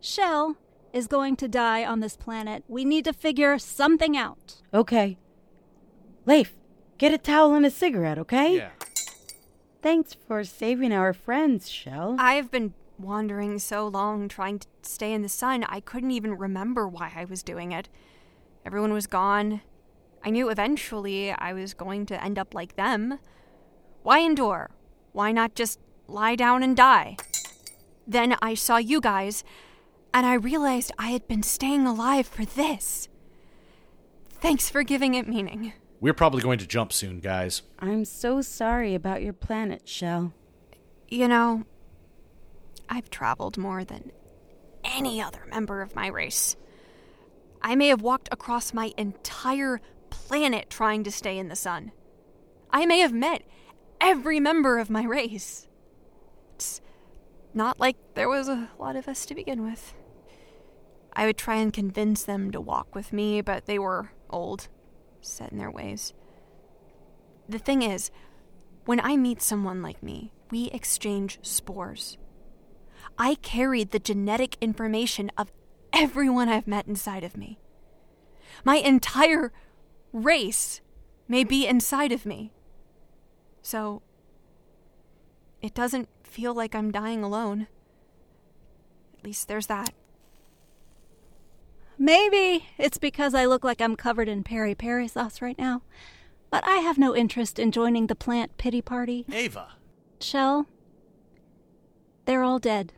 Shel 0.00 0.56
is 0.92 1.06
going 1.06 1.36
to 1.36 1.48
die 1.48 1.84
on 1.84 2.00
this 2.00 2.16
planet. 2.16 2.64
We 2.68 2.84
need 2.84 3.04
to 3.04 3.12
figure 3.12 3.58
something 3.58 4.16
out. 4.16 4.62
Okay. 4.72 5.18
Leif, 6.26 6.56
get 6.96 7.12
a 7.12 7.18
towel 7.18 7.54
and 7.54 7.66
a 7.66 7.70
cigarette, 7.70 8.18
okay? 8.18 8.56
Yeah. 8.56 8.70
Thanks 9.80 10.14
for 10.14 10.42
saving 10.44 10.92
our 10.92 11.12
friends, 11.12 11.70
Shel. 11.70 12.16
I've 12.18 12.50
been 12.50 12.74
wandering 12.98 13.58
so 13.58 13.86
long 13.86 14.28
trying 14.28 14.58
to 14.58 14.66
stay 14.82 15.12
in 15.12 15.22
the 15.22 15.28
sun, 15.28 15.64
I 15.68 15.80
couldn't 15.80 16.10
even 16.10 16.36
remember 16.36 16.88
why 16.88 17.12
I 17.14 17.24
was 17.24 17.42
doing 17.42 17.72
it. 17.72 17.88
Everyone 18.66 18.92
was 18.92 19.06
gone. 19.06 19.60
I 20.24 20.30
knew 20.30 20.50
eventually 20.50 21.30
I 21.30 21.52
was 21.52 21.74
going 21.74 22.06
to 22.06 22.22
end 22.22 22.38
up 22.38 22.54
like 22.54 22.76
them. 22.76 23.20
Why 24.02 24.18
endure? 24.18 24.70
Why 25.12 25.32
not 25.32 25.54
just 25.54 25.78
lie 26.08 26.34
down 26.34 26.62
and 26.62 26.76
die? 26.76 27.16
Then 28.06 28.36
I 28.42 28.54
saw 28.54 28.78
you 28.78 29.00
guys, 29.00 29.44
and 30.12 30.26
I 30.26 30.34
realized 30.34 30.92
I 30.98 31.10
had 31.10 31.28
been 31.28 31.42
staying 31.42 31.86
alive 31.86 32.26
for 32.26 32.44
this. 32.44 33.08
Thanks 34.40 34.68
for 34.68 34.82
giving 34.82 35.14
it 35.14 35.28
meaning. 35.28 35.72
We're 36.00 36.14
probably 36.14 36.42
going 36.42 36.58
to 36.58 36.66
jump 36.66 36.92
soon, 36.92 37.18
guys. 37.18 37.62
I'm 37.80 38.04
so 38.04 38.40
sorry 38.40 38.94
about 38.94 39.22
your 39.22 39.32
planet, 39.32 39.88
Shel. 39.88 40.32
You 41.08 41.26
know, 41.26 41.64
I've 42.88 43.10
traveled 43.10 43.58
more 43.58 43.84
than 43.84 44.12
any 44.84 45.20
other 45.20 45.44
member 45.50 45.82
of 45.82 45.96
my 45.96 46.06
race. 46.06 46.56
I 47.60 47.74
may 47.74 47.88
have 47.88 48.00
walked 48.02 48.28
across 48.30 48.72
my 48.72 48.92
entire 48.96 49.80
planet 50.10 50.70
trying 50.70 51.02
to 51.04 51.10
stay 51.10 51.36
in 51.36 51.48
the 51.48 51.56
sun. 51.56 51.90
I 52.70 52.86
may 52.86 53.00
have 53.00 53.12
met 53.12 53.42
every 54.00 54.38
member 54.38 54.78
of 54.78 54.90
my 54.90 55.04
race. 55.04 55.66
It's 56.54 56.80
not 57.52 57.80
like 57.80 57.96
there 58.14 58.28
was 58.28 58.48
a 58.48 58.70
lot 58.78 58.94
of 58.94 59.08
us 59.08 59.26
to 59.26 59.34
begin 59.34 59.64
with. 59.64 59.94
I 61.12 61.26
would 61.26 61.36
try 61.38 61.56
and 61.56 61.72
convince 61.72 62.22
them 62.22 62.52
to 62.52 62.60
walk 62.60 62.94
with 62.94 63.12
me, 63.12 63.40
but 63.40 63.66
they 63.66 63.78
were 63.78 64.12
old, 64.30 64.68
set 65.28 65.52
in 65.52 65.58
their 65.58 65.70
ways. 65.70 66.12
The 67.48 67.58
thing 67.58 67.82
is, 67.82 68.10
when 68.84 69.00
I 69.00 69.16
meet 69.16 69.42
someone 69.42 69.82
like 69.82 70.02
me, 70.02 70.32
we 70.50 70.66
exchange 70.70 71.38
spores. 71.42 72.16
I 73.18 73.34
carry 73.36 73.84
the 73.84 73.98
genetic 73.98 74.56
information 74.60 75.30
of 75.36 75.52
everyone 75.92 76.48
I've 76.48 76.66
met 76.66 76.86
inside 76.86 77.24
of 77.24 77.36
me. 77.36 77.58
My 78.64 78.76
entire 78.76 79.52
race 80.12 80.80
may 81.26 81.44
be 81.44 81.66
inside 81.66 82.12
of 82.12 82.24
me. 82.24 82.52
So, 83.62 84.02
it 85.60 85.74
doesn't 85.74 86.08
feel 86.22 86.54
like 86.54 86.74
I'm 86.74 86.90
dying 86.90 87.22
alone. 87.22 87.66
At 89.18 89.24
least 89.24 89.48
there's 89.48 89.66
that. 89.66 89.92
Maybe 91.98 92.66
it's 92.78 92.98
because 92.98 93.34
I 93.34 93.44
look 93.46 93.64
like 93.64 93.80
I'm 93.80 93.96
covered 93.96 94.28
in 94.28 94.44
peri 94.44 94.74
peri 94.74 95.08
sauce 95.08 95.42
right 95.42 95.58
now, 95.58 95.82
but 96.50 96.64
I 96.64 96.76
have 96.76 96.98
no 96.98 97.14
interest 97.14 97.58
in 97.58 97.72
joining 97.72 98.06
the 98.06 98.14
plant 98.14 98.56
pity 98.56 98.80
party. 98.80 99.24
Ava. 99.32 99.68
Shel, 100.20 100.66
they're 102.24 102.42
all 102.42 102.58
dead. 102.58 102.92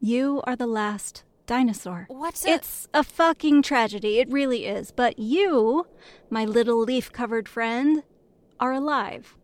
You 0.00 0.42
are 0.44 0.56
the 0.56 0.66
last 0.66 1.24
dinosaur. 1.46 2.06
What's 2.08 2.44
a- 2.44 2.50
It's 2.54 2.88
a 2.92 3.02
fucking 3.04 3.62
tragedy. 3.62 4.18
It 4.18 4.30
really 4.30 4.66
is. 4.66 4.90
But 4.92 5.18
you, 5.18 5.86
my 6.30 6.44
little 6.44 6.78
leaf 6.80 7.12
covered 7.12 7.48
friend, 7.48 8.02
are 8.60 8.72
alive. 8.72 9.36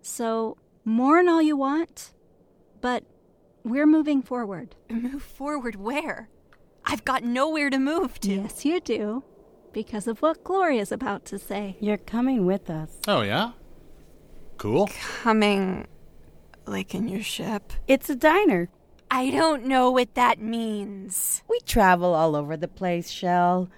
So 0.00 0.56
mourn 0.84 1.28
all 1.28 1.42
you 1.42 1.56
want, 1.56 2.12
but 2.80 3.04
we're 3.64 3.86
moving 3.86 4.22
forward. 4.22 4.74
Move 4.90 5.22
forward 5.22 5.76
where? 5.76 6.28
I've 6.86 7.04
got 7.04 7.24
nowhere 7.24 7.70
to 7.70 7.78
move 7.78 8.20
to. 8.20 8.34
Yes, 8.34 8.64
you 8.64 8.80
do. 8.80 9.24
Because 9.72 10.06
of 10.06 10.22
what 10.22 10.44
Gloria's 10.44 10.92
about 10.92 11.24
to 11.26 11.38
say. 11.38 11.76
You're 11.80 11.96
coming 11.96 12.46
with 12.46 12.70
us. 12.70 12.98
Oh, 13.08 13.22
yeah? 13.22 13.52
Cool. 14.56 14.88
Coming 15.22 15.86
like 16.66 16.94
in 16.94 17.08
your 17.08 17.22
ship. 17.22 17.72
It's 17.88 18.08
a 18.08 18.14
diner. 18.14 18.68
I 19.10 19.30
don't 19.30 19.66
know 19.66 19.90
what 19.90 20.14
that 20.14 20.40
means. 20.40 21.42
We 21.48 21.60
travel 21.60 22.14
all 22.14 22.34
over 22.34 22.56
the 22.56 22.68
place, 22.68 23.10
Shel. 23.10 23.70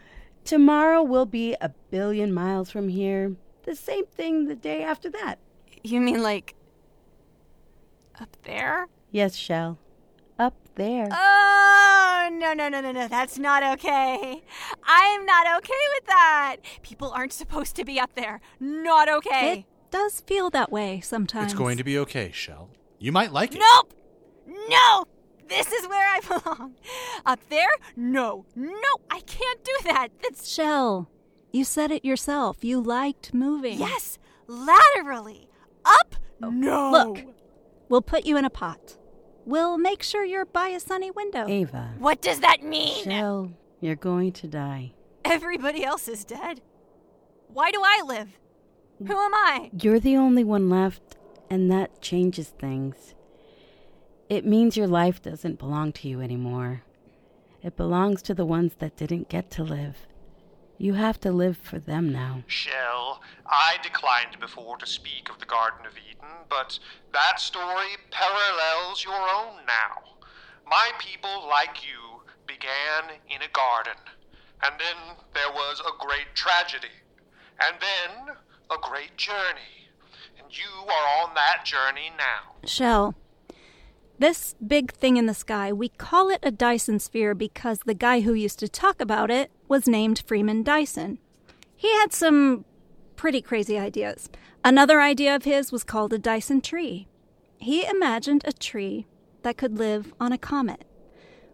Tomorrow 0.44 1.02
we'll 1.02 1.26
be 1.26 1.56
a 1.60 1.70
billion 1.90 2.32
miles 2.32 2.70
from 2.70 2.88
here. 2.88 3.34
The 3.64 3.74
same 3.74 4.06
thing 4.06 4.46
the 4.46 4.54
day 4.54 4.82
after 4.82 5.10
that. 5.10 5.38
You 5.82 6.00
mean 6.00 6.22
like 6.22 6.54
up 8.20 8.36
there? 8.44 8.88
Yes, 9.10 9.34
Shel. 9.34 9.78
Up 10.38 10.54
there. 10.74 11.08
Oh, 11.10 12.28
no, 12.32 12.52
no, 12.52 12.68
no, 12.68 12.80
no, 12.80 12.92
no. 12.92 13.08
That's 13.08 13.38
not 13.38 13.62
okay. 13.62 14.42
I'm 14.84 15.24
not 15.24 15.46
okay 15.58 15.74
with 15.94 16.06
that. 16.06 16.56
People 16.82 17.10
aren't 17.10 17.32
supposed 17.32 17.74
to 17.76 17.84
be 17.84 17.98
up 17.98 18.14
there. 18.14 18.40
Not 18.60 19.08
okay. 19.08 19.60
It 19.60 19.64
does 19.90 20.20
feel 20.20 20.50
that 20.50 20.70
way 20.70 21.00
sometimes. 21.00 21.52
It's 21.52 21.58
going 21.58 21.78
to 21.78 21.84
be 21.84 21.96
okay, 21.98 22.30
Shel. 22.32 22.68
You 22.98 23.12
might 23.12 23.32
like 23.32 23.54
it. 23.54 23.60
Nope. 23.60 23.94
No. 24.68 25.04
This 25.48 25.72
is 25.72 25.88
where 25.88 26.06
I 26.06 26.20
belong. 26.42 26.74
Up 27.24 27.40
there? 27.48 27.68
No. 27.96 28.44
No, 28.54 28.96
I 29.10 29.20
can't 29.20 29.64
do 29.64 29.72
that. 29.84 30.08
That's 30.22 30.48
Shel. 30.52 31.08
You 31.52 31.64
said 31.64 31.90
it 31.90 32.04
yourself. 32.04 32.62
You 32.62 32.80
liked 32.80 33.32
moving. 33.32 33.78
Yes, 33.78 34.18
laterally. 34.46 35.48
Up? 35.84 36.16
No. 36.40 36.90
Look, 36.90 37.24
we'll 37.88 38.02
put 38.02 38.26
you 38.26 38.36
in 38.36 38.44
a 38.44 38.50
pot. 38.50 38.98
We'll 39.46 39.78
make 39.78 40.02
sure 40.02 40.24
you're 40.24 40.44
by 40.44 40.68
a 40.68 40.80
sunny 40.80 41.12
window. 41.12 41.46
Ava. 41.46 41.94
What 41.98 42.20
does 42.20 42.40
that 42.40 42.64
mean? 42.64 43.04
Shel, 43.04 43.52
you're 43.80 43.94
going 43.94 44.32
to 44.32 44.48
die. 44.48 44.92
Everybody 45.24 45.84
else 45.84 46.08
is 46.08 46.24
dead. 46.24 46.60
Why 47.46 47.70
do 47.70 47.80
I 47.80 48.02
live? 48.04 48.38
Who 48.98 49.16
am 49.16 49.34
I? 49.34 49.70
You're 49.80 50.00
the 50.00 50.16
only 50.16 50.42
one 50.42 50.68
left, 50.68 51.16
and 51.48 51.70
that 51.70 52.02
changes 52.02 52.48
things. 52.48 53.14
It 54.28 54.44
means 54.44 54.76
your 54.76 54.88
life 54.88 55.22
doesn't 55.22 55.60
belong 55.60 55.92
to 55.92 56.08
you 56.08 56.20
anymore. 56.20 56.82
It 57.62 57.76
belongs 57.76 58.22
to 58.22 58.34
the 58.34 58.44
ones 58.44 58.72
that 58.80 58.96
didn't 58.96 59.28
get 59.28 59.48
to 59.52 59.62
live. 59.62 60.08
You 60.78 60.94
have 60.94 61.18
to 61.20 61.32
live 61.32 61.56
for 61.56 61.78
them 61.78 62.12
now. 62.12 62.42
Shel, 62.46 63.22
I 63.46 63.76
declined 63.82 64.38
before 64.40 64.76
to 64.76 64.86
speak 64.86 65.30
of 65.30 65.38
the 65.38 65.46
Garden 65.46 65.86
of 65.86 65.92
Eden, 65.96 66.28
but 66.50 66.78
that 67.12 67.40
story 67.40 67.96
parallels 68.10 69.02
your 69.04 69.14
own 69.14 69.64
now. 69.66 70.16
My 70.68 70.90
people, 70.98 71.46
like 71.48 71.82
you, 71.82 72.20
began 72.46 73.16
in 73.28 73.42
a 73.42 73.50
garden, 73.52 74.00
and 74.62 74.74
then 74.78 75.16
there 75.34 75.52
was 75.52 75.80
a 75.80 76.04
great 76.04 76.34
tragedy, 76.34 76.94
and 77.60 77.76
then 77.80 78.36
a 78.70 78.76
great 78.80 79.16
journey, 79.16 79.88
and 80.38 80.56
you 80.56 80.84
are 80.84 81.22
on 81.24 81.34
that 81.34 81.64
journey 81.64 82.10
now. 82.18 82.54
Shel, 82.64 83.14
this 84.18 84.54
big 84.64 84.92
thing 84.92 85.16
in 85.16 85.26
the 85.26 85.34
sky, 85.34 85.72
we 85.72 85.88
call 85.88 86.28
it 86.30 86.40
a 86.42 86.50
Dyson 86.50 86.98
sphere 86.98 87.34
because 87.34 87.80
the 87.80 87.94
guy 87.94 88.20
who 88.20 88.32
used 88.32 88.58
to 88.58 88.68
talk 88.68 89.00
about 89.00 89.30
it 89.30 89.50
was 89.68 89.88
named 89.88 90.22
Freeman 90.26 90.62
Dyson. 90.62 91.18
He 91.74 91.92
had 91.92 92.12
some 92.12 92.64
pretty 93.16 93.40
crazy 93.40 93.78
ideas. 93.78 94.28
Another 94.64 95.00
idea 95.00 95.34
of 95.34 95.44
his 95.44 95.72
was 95.72 95.84
called 95.84 96.12
a 96.12 96.18
Dyson 96.18 96.60
tree. 96.60 97.08
He 97.58 97.86
imagined 97.86 98.42
a 98.44 98.52
tree 98.52 99.06
that 99.42 99.56
could 99.56 99.78
live 99.78 100.12
on 100.20 100.32
a 100.32 100.38
comet, 100.38 100.84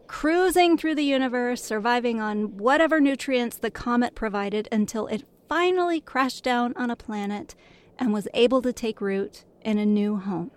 cruising 0.06 0.76
through 0.76 0.94
the 0.94 1.04
universe, 1.04 1.62
surviving 1.62 2.20
on 2.20 2.56
whatever 2.56 3.00
nutrients 3.00 3.56
the 3.56 3.70
comet 3.70 4.14
provided 4.14 4.68
until 4.72 5.06
it 5.06 5.24
finally 5.48 6.00
crashed 6.00 6.44
down 6.44 6.72
on 6.76 6.90
a 6.90 6.96
planet 6.96 7.54
and 7.98 8.12
was 8.12 8.28
able 8.34 8.62
to 8.62 8.72
take 8.72 9.00
root 9.00 9.44
in 9.60 9.78
a 9.78 9.86
new 9.86 10.16
home. 10.16 10.50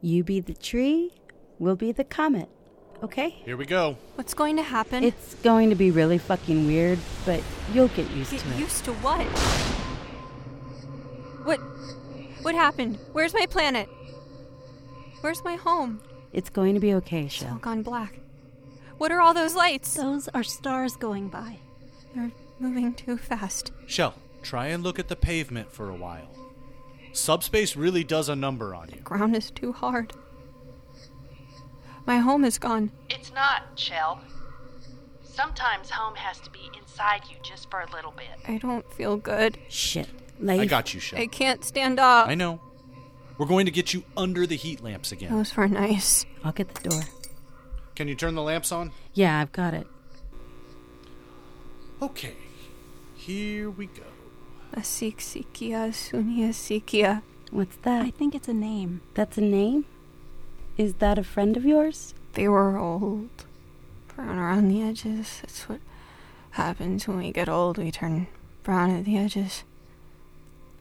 You 0.00 0.24
be 0.24 0.40
the 0.40 0.54
tree, 0.54 1.12
we'll 1.58 1.76
be 1.76 1.92
the 1.92 2.04
comet. 2.04 2.48
Okay? 3.02 3.30
Here 3.30 3.56
we 3.56 3.64
go. 3.66 3.96
What's 4.16 4.34
going 4.34 4.56
to 4.56 4.62
happen? 4.62 5.02
It's 5.04 5.34
going 5.36 5.70
to 5.70 5.76
be 5.76 5.90
really 5.90 6.18
fucking 6.18 6.66
weird, 6.66 6.98
but 7.24 7.42
you'll 7.72 7.88
get 7.88 8.10
used 8.10 8.30
Get 8.32 8.40
to 8.40 8.50
it. 8.52 8.58
used 8.58 8.84
to 8.84 8.92
what? 8.94 9.26
What? 11.46 11.58
What 12.42 12.54
happened? 12.54 12.98
Where's 13.12 13.32
my 13.34 13.46
planet? 13.46 13.88
Where's 15.22 15.42
my 15.44 15.56
home? 15.56 16.00
It's 16.32 16.50
going 16.50 16.74
to 16.74 16.80
be 16.80 16.94
okay, 16.94 17.24
It's 17.24 17.42
all 17.42 17.56
gone 17.56 17.82
black. 17.82 18.20
What 18.98 19.10
are 19.10 19.20
all 19.20 19.34
those 19.34 19.54
lights? 19.54 19.94
Those 19.94 20.28
are 20.28 20.42
stars 20.42 20.96
going 20.96 21.28
by. 21.28 21.58
They're 22.14 22.30
moving 22.58 22.92
too 22.94 23.16
fast. 23.16 23.72
Shel, 23.86 24.14
try 24.42 24.66
and 24.66 24.82
look 24.82 24.98
at 24.98 25.08
the 25.08 25.16
pavement 25.16 25.72
for 25.72 25.88
a 25.88 25.94
while. 25.94 26.28
Subspace 27.12 27.76
really 27.76 28.04
does 28.04 28.28
a 28.28 28.36
number 28.36 28.74
on 28.74 28.88
you. 28.90 28.96
The 28.96 29.02
Ground 29.02 29.34
is 29.34 29.50
too 29.50 29.72
hard. 29.72 30.12
My 32.10 32.18
home 32.18 32.44
is 32.44 32.58
gone. 32.58 32.90
It's 33.08 33.32
not, 33.32 33.62
Shel. 33.76 34.20
Sometimes 35.22 35.90
home 35.90 36.16
has 36.16 36.40
to 36.40 36.50
be 36.50 36.68
inside 36.76 37.20
you 37.30 37.36
just 37.40 37.70
for 37.70 37.82
a 37.82 37.90
little 37.92 38.10
bit. 38.10 38.26
I 38.48 38.58
don't 38.58 38.84
feel 38.94 39.16
good. 39.16 39.56
Shit. 39.68 40.08
I 40.44 40.66
got 40.66 40.92
you, 40.92 40.98
Shell. 40.98 41.20
I 41.20 41.28
can't 41.28 41.64
stand 41.64 42.00
up. 42.00 42.26
I 42.26 42.34
know. 42.34 42.60
We're 43.38 43.46
going 43.46 43.64
to 43.66 43.70
get 43.70 43.94
you 43.94 44.02
under 44.16 44.44
the 44.44 44.56
heat 44.56 44.82
lamps 44.82 45.12
again. 45.12 45.30
Those 45.30 45.56
were 45.56 45.68
nice. 45.68 46.26
I'll 46.42 46.50
get 46.50 46.74
the 46.74 46.88
door. 46.88 47.02
Can 47.94 48.08
you 48.08 48.16
turn 48.16 48.34
the 48.34 48.42
lamps 48.42 48.72
on? 48.72 48.90
Yeah, 49.14 49.38
I've 49.38 49.52
got 49.52 49.72
it. 49.72 49.86
Okay. 52.02 52.34
Here 53.14 53.70
we 53.70 53.86
go. 53.86 54.02
Asik 54.74 55.18
Sikia, 55.18 55.92
Sunia 55.92 56.48
Sikia. 56.48 57.22
What's 57.52 57.76
that? 57.82 58.02
I 58.04 58.10
think 58.10 58.34
it's 58.34 58.48
a 58.48 58.52
name. 58.52 59.00
That's 59.14 59.38
a 59.38 59.42
name? 59.42 59.84
Is 60.80 60.94
that 60.94 61.18
a 61.18 61.22
friend 61.22 61.58
of 61.58 61.66
yours? 61.66 62.14
They 62.32 62.48
were 62.48 62.78
old. 62.78 63.44
Brown 64.16 64.38
around 64.38 64.68
the 64.68 64.80
edges. 64.80 65.40
That's 65.42 65.68
what 65.68 65.80
happens 66.52 67.06
when 67.06 67.18
we 67.18 67.32
get 67.32 67.50
old. 67.50 67.76
We 67.76 67.90
turn 67.90 68.28
brown 68.62 68.88
at 68.88 69.04
the 69.04 69.18
edges. 69.18 69.64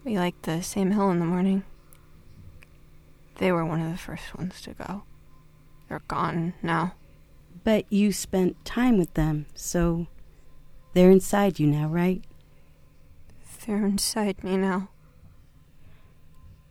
We 0.05 0.17
like 0.17 0.41
the 0.43 0.63
same 0.63 0.91
hill 0.91 1.11
in 1.11 1.19
the 1.19 1.25
morning. 1.25 1.65
They 3.39 3.51
were 3.51 3.65
one 3.65 3.81
of 3.81 3.91
the 3.91 3.97
first 3.97 4.33
ones 4.37 4.61
to 4.61 4.71
go. 4.71 5.03
They're 5.89 6.01
gone 6.07 6.53
now. 6.63 6.93
But 7.65 7.83
you 7.91 8.13
spent 8.13 8.63
time 8.63 8.97
with 8.97 9.15
them, 9.15 9.47
so 9.53 10.07
they're 10.93 11.11
inside 11.11 11.59
you 11.59 11.67
now, 11.67 11.89
right? 11.89 12.23
They're 13.67 13.85
inside 13.85 14.45
me 14.45 14.55
now. 14.55 14.91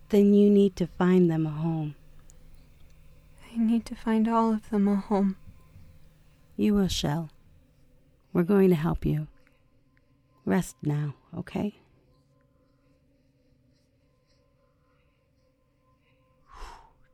Then 0.09 0.33
you 0.33 0.49
need 0.49 0.77
to 0.77 0.87
find 0.87 1.31
them 1.31 1.47
a 1.47 1.51
home. 1.51 1.95
I 3.59 3.63
need 3.63 3.85
to 3.87 3.97
find 3.97 4.29
all 4.29 4.53
of 4.53 4.71
them 4.71 4.87
a 4.87 4.95
home. 4.95 5.37
You 6.57 6.75
will, 6.75 6.87
Shel. 6.87 7.31
We're 8.33 8.45
going 8.45 8.69
to 8.69 8.77
help 8.77 9.05
you. 9.05 9.27
Rest 10.45 10.77
now, 10.81 11.15
okay? 11.37 11.81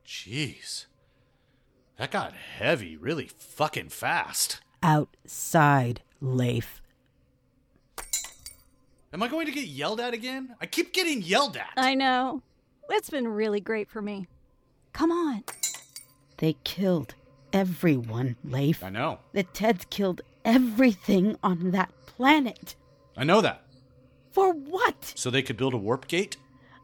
Jeez. 0.05 0.85
That 1.97 2.11
got 2.11 2.33
heavy 2.33 2.95
really 2.95 3.27
fucking 3.27 3.89
fast. 3.89 4.61
Outside, 4.83 6.01
Leif. 6.21 6.81
Am 9.11 9.23
I 9.23 9.27
going 9.27 9.47
to 9.47 9.51
get 9.51 9.65
yelled 9.65 9.99
at 9.99 10.13
again? 10.13 10.55
I 10.61 10.67
keep 10.67 10.93
getting 10.93 11.23
yelled 11.23 11.57
at. 11.57 11.71
I 11.75 11.95
know. 11.95 12.43
It's 12.89 13.09
been 13.09 13.29
really 13.29 13.61
great 13.61 13.89
for 13.89 14.01
me. 14.01 14.27
Come 14.93 15.11
on. 15.11 15.43
They 16.37 16.57
killed 16.63 17.15
everyone, 17.53 18.35
Leif. 18.43 18.83
I 18.83 18.89
know. 18.89 19.19
The 19.33 19.43
Teds 19.43 19.89
killed 19.89 20.21
everything 20.43 21.37
on 21.41 21.71
that 21.71 21.91
planet. 22.05 22.75
I 23.15 23.23
know 23.23 23.41
that. 23.41 23.63
For 24.31 24.53
what? 24.53 25.13
So 25.15 25.29
they 25.29 25.41
could 25.41 25.57
build 25.57 25.73
a 25.73 25.77
warp 25.77 26.07
gate? 26.07 26.37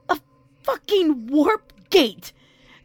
A 0.08 0.20
fucking 0.64 1.28
warp 1.28 1.74
gate! 1.90 2.32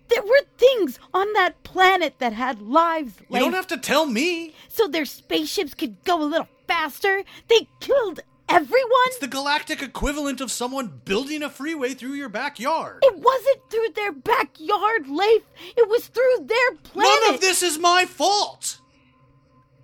There 0.09 0.23
were 0.23 0.43
things 0.57 0.99
on 1.13 1.33
that 1.33 1.63
planet 1.65 2.15
that 2.19 2.33
had 2.33 2.63
lives, 2.63 3.15
You 3.31 3.41
don't 3.41 3.53
have 3.53 3.67
to 3.69 3.77
tell 3.77 4.07
me. 4.07 4.55
So 4.69 4.87
their 4.87 5.05
spaceships 5.05 5.75
could 5.75 6.03
go 6.05 6.23
a 6.23 6.25
little 6.25 6.49
faster. 6.69 7.25
They 7.49 7.69
killed 7.81 8.21
everyone. 8.49 9.07
It's 9.07 9.19
the 9.19 9.27
galactic 9.27 9.83
equivalent 9.83 10.41
of 10.41 10.51
someone 10.51 11.01
building 11.05 11.43
a 11.43 11.51
freeway 11.51 11.95
through 11.95 12.15
your 12.15 12.29
backyard. 12.29 12.99
It 13.03 13.17
wasn't 13.17 13.71
through 13.71 13.91
their 13.95 14.13
backyard, 14.13 15.09
Leif. 15.09 15.43
It 15.77 15.89
was 15.89 16.07
through 16.09 16.47
their 16.47 16.73
planet. 16.83 17.21
None 17.25 17.35
of 17.35 17.41
this 17.41 17.63
is 17.63 17.79
my 17.79 18.05
fault. 18.05 18.81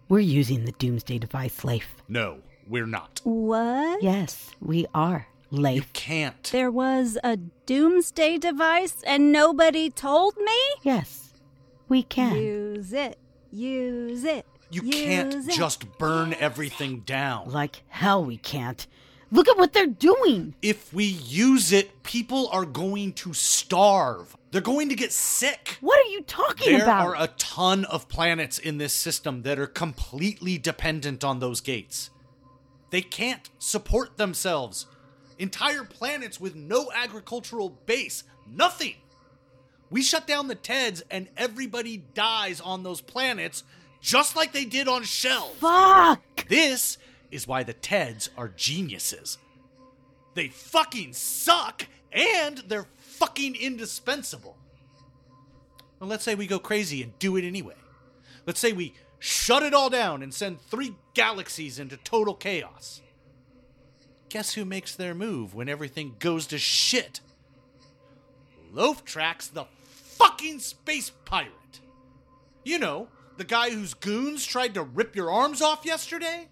We're 0.09 0.21
using 0.21 0.65
the 0.65 0.73
Doomsday 0.73 1.19
device, 1.19 1.65
Leif. 1.65 1.95
No, 2.09 2.39
we're 2.67 2.87
not. 2.87 3.21
What? 3.25 4.03
Yes, 4.03 4.51
we 4.61 4.87
are, 4.95 5.27
Leif. 5.51 5.77
You 5.77 5.85
can't. 5.93 6.43
There 6.53 6.71
was 6.71 7.19
a 7.25 7.39
doomsday 7.67 8.39
device 8.39 9.03
and 9.07 9.33
nobody 9.33 9.89
told 9.89 10.37
me? 10.37 10.59
Yes, 10.83 11.33
we 11.89 12.03
can. 12.03 12.37
Use 12.37 12.93
it. 12.93 13.19
Use 13.51 14.25
it. 14.25 14.47
You 14.73 14.83
use 14.83 14.95
can't 14.95 15.35
it. 15.35 15.51
just 15.51 15.99
burn 15.99 16.35
everything 16.41 17.01
down. 17.01 17.51
Like 17.51 17.83
hell, 17.89 18.25
we 18.25 18.37
can't. 18.39 18.87
Look 19.31 19.49
at 19.49 19.57
what 19.57 19.73
they're 19.73 19.87
doing. 19.87 20.55
If 20.61 20.93
we 20.93 21.05
use 21.05 21.73
it, 21.73 22.03
people 22.03 22.49
are 22.53 22.67
going 22.67 23.15
to 23.15 23.33
starve. 23.33 24.37
They're 24.51 24.61
going 24.61 24.91
to 24.91 24.95
get 24.95 25.11
sick. 25.11 25.79
What 25.81 25.99
are 25.99 26.11
you 26.11 26.23
talking 26.23 26.75
There 26.75 26.83
about? 26.83 27.07
There 27.07 27.17
are 27.17 27.25
a 27.25 27.29
ton 27.39 27.87
of 27.87 28.09
planets 28.09 28.59
in 28.59 28.77
this 28.77 28.93
system 28.93 29.43
that 29.43 29.59
are 29.59 29.67
completely 29.67 30.59
dependent 30.59 31.25
on 31.25 31.41
those 31.41 31.63
gates. 31.63 32.11
They 32.91 33.01
can't 33.01 33.49
support 33.59 34.19
themselves. 34.19 34.85
Entire 35.39 35.85
planets 35.85 36.39
with 36.39 36.55
no 36.55 36.91
agricultural 36.95 37.71
base. 37.87 38.25
Nothing. 38.47 38.97
We 39.89 40.03
shut 40.03 40.27
down 40.27 40.49
the 40.49 40.57
TEDs 40.57 41.03
and 41.11 41.29
everybody 41.39 42.05
dies 42.15 42.61
on 42.61 42.83
those 42.83 43.01
planets 43.01 43.65
just 44.03 44.37
like 44.37 44.53
they 44.53 44.67
did 44.67 44.89
on 44.89 45.05
Shel. 45.05 45.51
Fuck! 45.61 46.49
This 46.49 46.99
is 47.31 47.47
why 47.47 47.63
the 47.63 47.73
TEDs 47.73 48.29
are 48.37 48.49
geniuses. 48.49 49.39
They 50.35 50.49
fucking 50.49 51.15
suck 51.15 51.87
and 52.13 52.59
they're 52.59 52.89
fucking 52.99 53.55
indispensable. 53.55 54.57
Well, 55.99 56.11
let's 56.11 56.25
say 56.25 56.35
we 56.35 56.47
go 56.47 56.59
crazy 56.59 57.03
and 57.03 57.19
do 57.19 57.37
it 57.37 57.45
anyway. 57.45 57.77
Let's 58.45 58.61
say 58.61 58.73
we 58.73 58.95
shut 59.21 59.63
it 59.63 59.73
all 59.73 59.89
down 59.89 60.23
and 60.23 60.35
send 60.35 60.61
three 60.61 60.97
galaxies 61.15 61.79
into 61.79 61.97
total 61.97 62.35
chaos. 62.35 63.01
Guess 64.29 64.55
who 64.55 64.65
makes 64.65 64.97
their 64.97 65.15
move 65.15 65.55
when 65.55 65.69
everything 65.69 66.17
goes 66.19 66.47
to 66.49 66.59
shit? 66.59 67.21
Låfftrax, 68.75 69.53
the 69.53 69.67
fucking 69.85 70.59
space 70.59 71.11
pirate. 71.25 71.81
You 72.65 72.79
know, 72.79 73.09
the 73.37 73.45
guy 73.45 73.71
whose 73.71 73.95
goons 73.95 74.45
tried 74.45 74.75
to 74.75 74.83
rip 74.83 75.17
your 75.17 75.31
arms 75.31 75.63
off 75.63 75.85
yesterday? 75.85 76.49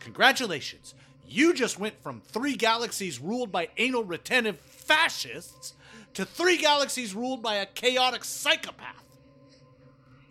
Congratulations. 0.00 0.94
You 1.26 1.52
just 1.52 1.78
went 1.78 2.02
from 2.02 2.20
three 2.20 2.56
galaxies 2.56 3.20
ruled 3.20 3.52
by 3.52 3.68
anal 3.76 4.04
retentive 4.04 4.58
fascists 4.60 5.74
to 6.14 6.24
three 6.24 6.56
galaxies 6.56 7.14
ruled 7.14 7.42
by 7.42 7.56
a 7.56 7.66
chaotic 7.66 8.24
psychopath. 8.24 9.04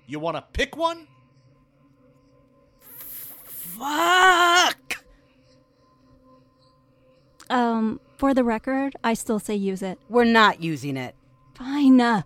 You 0.08 0.20
want 0.20 0.38
to 0.38 0.44
pick 0.54 0.76
one? 0.76 1.08
Fuck! 3.78 5.04
Um, 7.50 8.00
for 8.18 8.34
the 8.34 8.44
record, 8.44 8.96
I 9.04 9.14
still 9.14 9.40
say 9.40 9.56
use 9.56 9.82
it. 9.84 10.00
We're 10.10 10.24
not 10.24 10.62
using 10.62 10.98
it. 10.98 11.16
Fine. 11.54 12.02
Uh, 12.02 12.24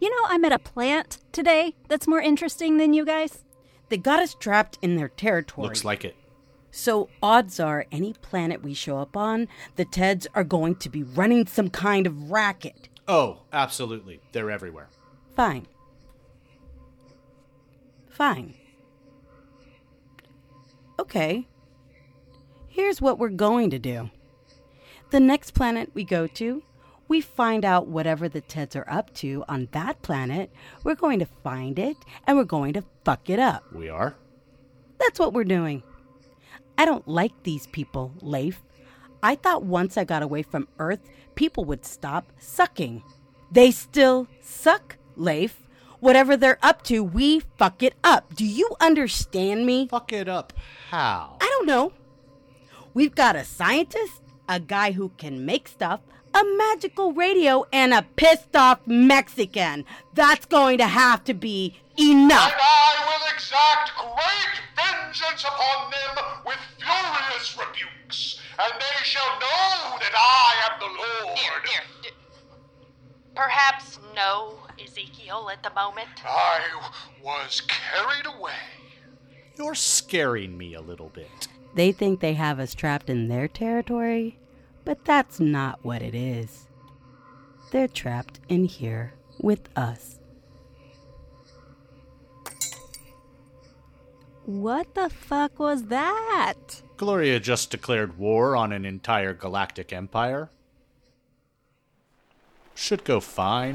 you 0.00 0.10
know, 0.10 0.28
I 0.28 0.38
met 0.38 0.52
a 0.52 0.58
plant 0.58 1.18
today 1.32 1.74
that's 1.88 2.06
more 2.06 2.20
interesting 2.20 2.76
than 2.76 2.94
you 2.94 3.04
guys. 3.04 3.44
They 3.88 3.96
got 3.96 4.20
us 4.20 4.34
trapped 4.34 4.78
in 4.82 4.96
their 4.96 5.08
territory. 5.08 5.66
Looks 5.66 5.84
like 5.84 6.04
it. 6.04 6.14
So, 6.70 7.08
odds 7.22 7.58
are, 7.58 7.86
any 7.90 8.12
planet 8.12 8.62
we 8.62 8.74
show 8.74 8.98
up 8.98 9.16
on, 9.16 9.48
the 9.76 9.86
Teds 9.86 10.26
are 10.34 10.44
going 10.44 10.76
to 10.76 10.90
be 10.90 11.02
running 11.02 11.46
some 11.46 11.70
kind 11.70 12.06
of 12.06 12.30
racket. 12.30 12.88
Oh, 13.08 13.38
absolutely. 13.52 14.20
They're 14.32 14.50
everywhere. 14.50 14.88
Fine. 15.34 15.66
Fine. 18.10 18.54
Okay. 21.00 21.48
Here's 22.68 23.00
what 23.00 23.18
we're 23.18 23.28
going 23.30 23.70
to 23.70 23.78
do. 23.78 24.10
The 25.10 25.20
next 25.20 25.52
planet 25.52 25.90
we 25.94 26.04
go 26.04 26.26
to, 26.26 26.62
we 27.08 27.20
find 27.20 27.64
out 27.64 27.88
whatever 27.88 28.28
the 28.28 28.42
Teds 28.42 28.76
are 28.76 28.88
up 28.88 29.12
to 29.14 29.44
on 29.48 29.68
that 29.72 30.02
planet. 30.02 30.52
We're 30.84 30.94
going 30.94 31.18
to 31.18 31.26
find 31.42 31.78
it 31.78 31.96
and 32.26 32.36
we're 32.36 32.44
going 32.44 32.74
to 32.74 32.84
fuck 33.04 33.28
it 33.28 33.38
up. 33.38 33.64
We 33.72 33.88
are? 33.88 34.14
That's 34.98 35.18
what 35.18 35.32
we're 35.32 35.44
doing. 35.44 35.82
I 36.76 36.84
don't 36.84 37.08
like 37.08 37.42
these 37.42 37.66
people, 37.66 38.12
Leif. 38.20 38.62
I 39.22 39.34
thought 39.34 39.64
once 39.64 39.96
I 39.96 40.04
got 40.04 40.22
away 40.22 40.42
from 40.42 40.68
Earth, 40.78 41.00
people 41.34 41.64
would 41.64 41.84
stop 41.84 42.32
sucking. 42.38 43.02
They 43.50 43.70
still 43.70 44.28
suck, 44.40 44.96
Leif. 45.16 45.62
Whatever 46.00 46.36
they're 46.36 46.58
up 46.62 46.82
to, 46.84 47.02
we 47.02 47.40
fuck 47.40 47.82
it 47.82 47.94
up. 48.04 48.36
Do 48.36 48.44
you 48.44 48.76
understand 48.80 49.66
me? 49.66 49.88
Fuck 49.88 50.12
it 50.12 50.28
up 50.28 50.52
how? 50.90 51.36
I 51.40 51.46
don't 51.46 51.66
know. 51.66 51.92
We've 52.94 53.14
got 53.14 53.36
a 53.36 53.44
scientist, 53.44 54.22
a 54.48 54.60
guy 54.60 54.92
who 54.92 55.10
can 55.18 55.44
make 55.44 55.68
stuff, 55.68 56.00
a 56.40 56.56
magical 56.56 57.12
radio, 57.12 57.64
and 57.72 57.92
a 57.92 58.02
pissed 58.16 58.54
off 58.54 58.80
Mexican. 58.86 59.84
That's 60.14 60.46
going 60.46 60.78
to 60.78 60.86
have 60.86 61.24
to 61.24 61.34
be 61.34 61.74
enough. 61.98 62.52
And 62.52 62.60
I 62.60 63.04
will 63.06 63.34
exact 63.34 63.90
great 63.96 64.62
vengeance 64.76 65.44
upon 65.44 65.90
them 65.90 66.24
with 66.46 66.58
furious 66.78 67.56
rebukes, 67.58 68.40
and 68.58 68.72
they 68.80 69.02
shall 69.04 69.28
know 69.40 69.98
that 70.00 70.12
I 70.14 70.72
am 70.72 70.80
the 70.80 70.86
Lord. 70.86 71.38
Here, 71.38 71.52
here. 71.66 71.82
d- 72.02 72.08
Perhaps 73.34 73.98
no 74.14 74.54
Ezekiel 74.82 75.48
at 75.52 75.62
the 75.62 75.70
moment. 75.70 76.08
I 76.24 76.60
was 77.22 77.62
carried 77.62 78.26
away. 78.26 78.52
You're 79.56 79.74
scaring 79.74 80.56
me 80.58 80.74
a 80.74 80.80
little 80.80 81.08
bit. 81.08 81.48
They 81.74 81.92
think 81.92 82.20
they 82.20 82.34
have 82.34 82.58
us 82.58 82.74
trapped 82.74 83.08
in 83.10 83.28
their 83.28 83.46
territory, 83.48 84.38
but 84.88 85.04
that's 85.04 85.38
not 85.38 85.78
what 85.82 86.00
it 86.00 86.14
is. 86.14 86.66
They're 87.72 87.88
trapped 87.88 88.40
in 88.48 88.64
here 88.64 89.12
with 89.38 89.68
us. 89.76 90.18
What 94.46 94.94
the 94.94 95.10
fuck 95.10 95.58
was 95.58 95.84
that? 95.88 96.54
Gloria 96.96 97.38
just 97.38 97.70
declared 97.70 98.16
war 98.16 98.56
on 98.56 98.72
an 98.72 98.86
entire 98.86 99.34
galactic 99.34 99.92
empire. 99.92 100.48
Should 102.74 103.04
go 103.04 103.20
fine. 103.20 103.74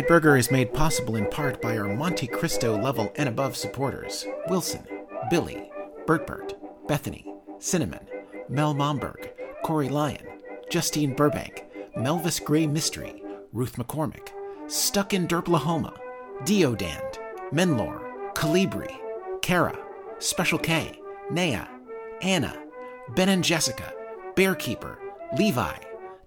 Midnight 0.00 0.08
Burger 0.08 0.36
is 0.38 0.50
made 0.50 0.72
possible 0.72 1.16
in 1.16 1.26
part 1.26 1.60
by 1.60 1.76
our 1.76 1.86
Monte 1.86 2.26
Cristo 2.28 2.74
level 2.74 3.12
and 3.16 3.28
above 3.28 3.54
supporters 3.54 4.24
Wilson, 4.48 4.82
Billy, 5.28 5.70
Bert 6.06 6.26
Bert, 6.26 6.54
Bethany, 6.88 7.34
Cinnamon, 7.58 8.08
Mel 8.48 8.74
Momberg, 8.74 9.28
Corey 9.62 9.90
Lyon, 9.90 10.26
Justine 10.70 11.14
Burbank, 11.14 11.66
Melvis 11.98 12.42
Gray 12.42 12.66
Mystery, 12.66 13.22
Ruth 13.52 13.76
McCormick, 13.76 14.30
Stuck 14.68 15.12
in 15.12 15.28
Derplahoma, 15.28 15.94
Diodand, 16.46 17.18
Menlor, 17.52 18.32
Calibri, 18.32 18.96
Kara, 19.42 19.78
Special 20.18 20.58
K, 20.58 20.98
Naya, 21.30 21.66
Anna, 22.22 22.58
Ben 23.14 23.28
and 23.28 23.44
Jessica, 23.44 23.92
Bearkeeper, 24.34 24.96
Levi, 25.36 25.76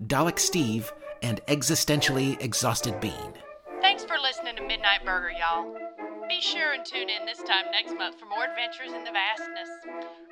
Dalek 0.06 0.38
Steve, 0.38 0.94
and 1.24 1.42
Existentially 1.48 2.40
Exhausted 2.40 3.00
Bean. 3.00 3.34
Midnight 4.84 5.06
Burger, 5.06 5.32
y'all. 5.32 5.74
Be 6.28 6.42
sure 6.42 6.74
and 6.74 6.84
tune 6.84 7.08
in 7.08 7.26
this 7.26 7.38
time 7.38 7.72
next 7.72 7.96
month 7.96 8.20
for 8.20 8.26
more 8.26 8.44
adventures 8.44 8.92
in 8.92 9.06
the 9.06 9.16
vastness. 9.16 9.70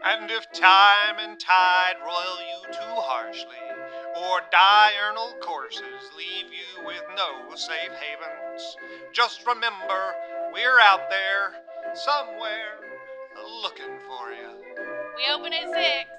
And 0.03 0.29
if 0.29 0.51
time 0.51 1.15
and 1.19 1.39
tide 1.39 1.95
roil 2.03 2.35
you 2.43 2.67
too 2.67 2.99
harshly, 2.99 3.63
or 4.27 4.41
diurnal 4.51 5.35
courses 5.39 6.11
leave 6.17 6.51
you 6.51 6.85
with 6.85 7.01
no 7.15 7.55
safe 7.55 7.95
havens, 7.95 8.75
just 9.13 9.47
remember 9.47 10.15
we're 10.51 10.81
out 10.81 11.09
there, 11.09 11.53
somewhere, 11.93 12.75
looking 13.63 13.95
for 14.05 14.33
you. 14.33 14.51
We 15.15 15.33
open 15.33 15.53
at 15.53 15.63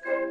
6. 0.08 0.21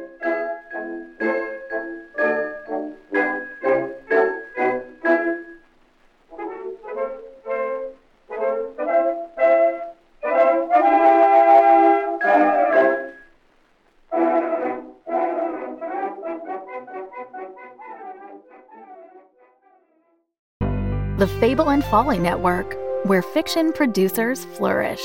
Fable 21.42 21.70
and 21.70 21.82
Folly 21.82 22.20
Network, 22.20 22.76
where 23.04 23.20
fiction 23.20 23.72
producers 23.72 24.44
flourish. 24.44 25.02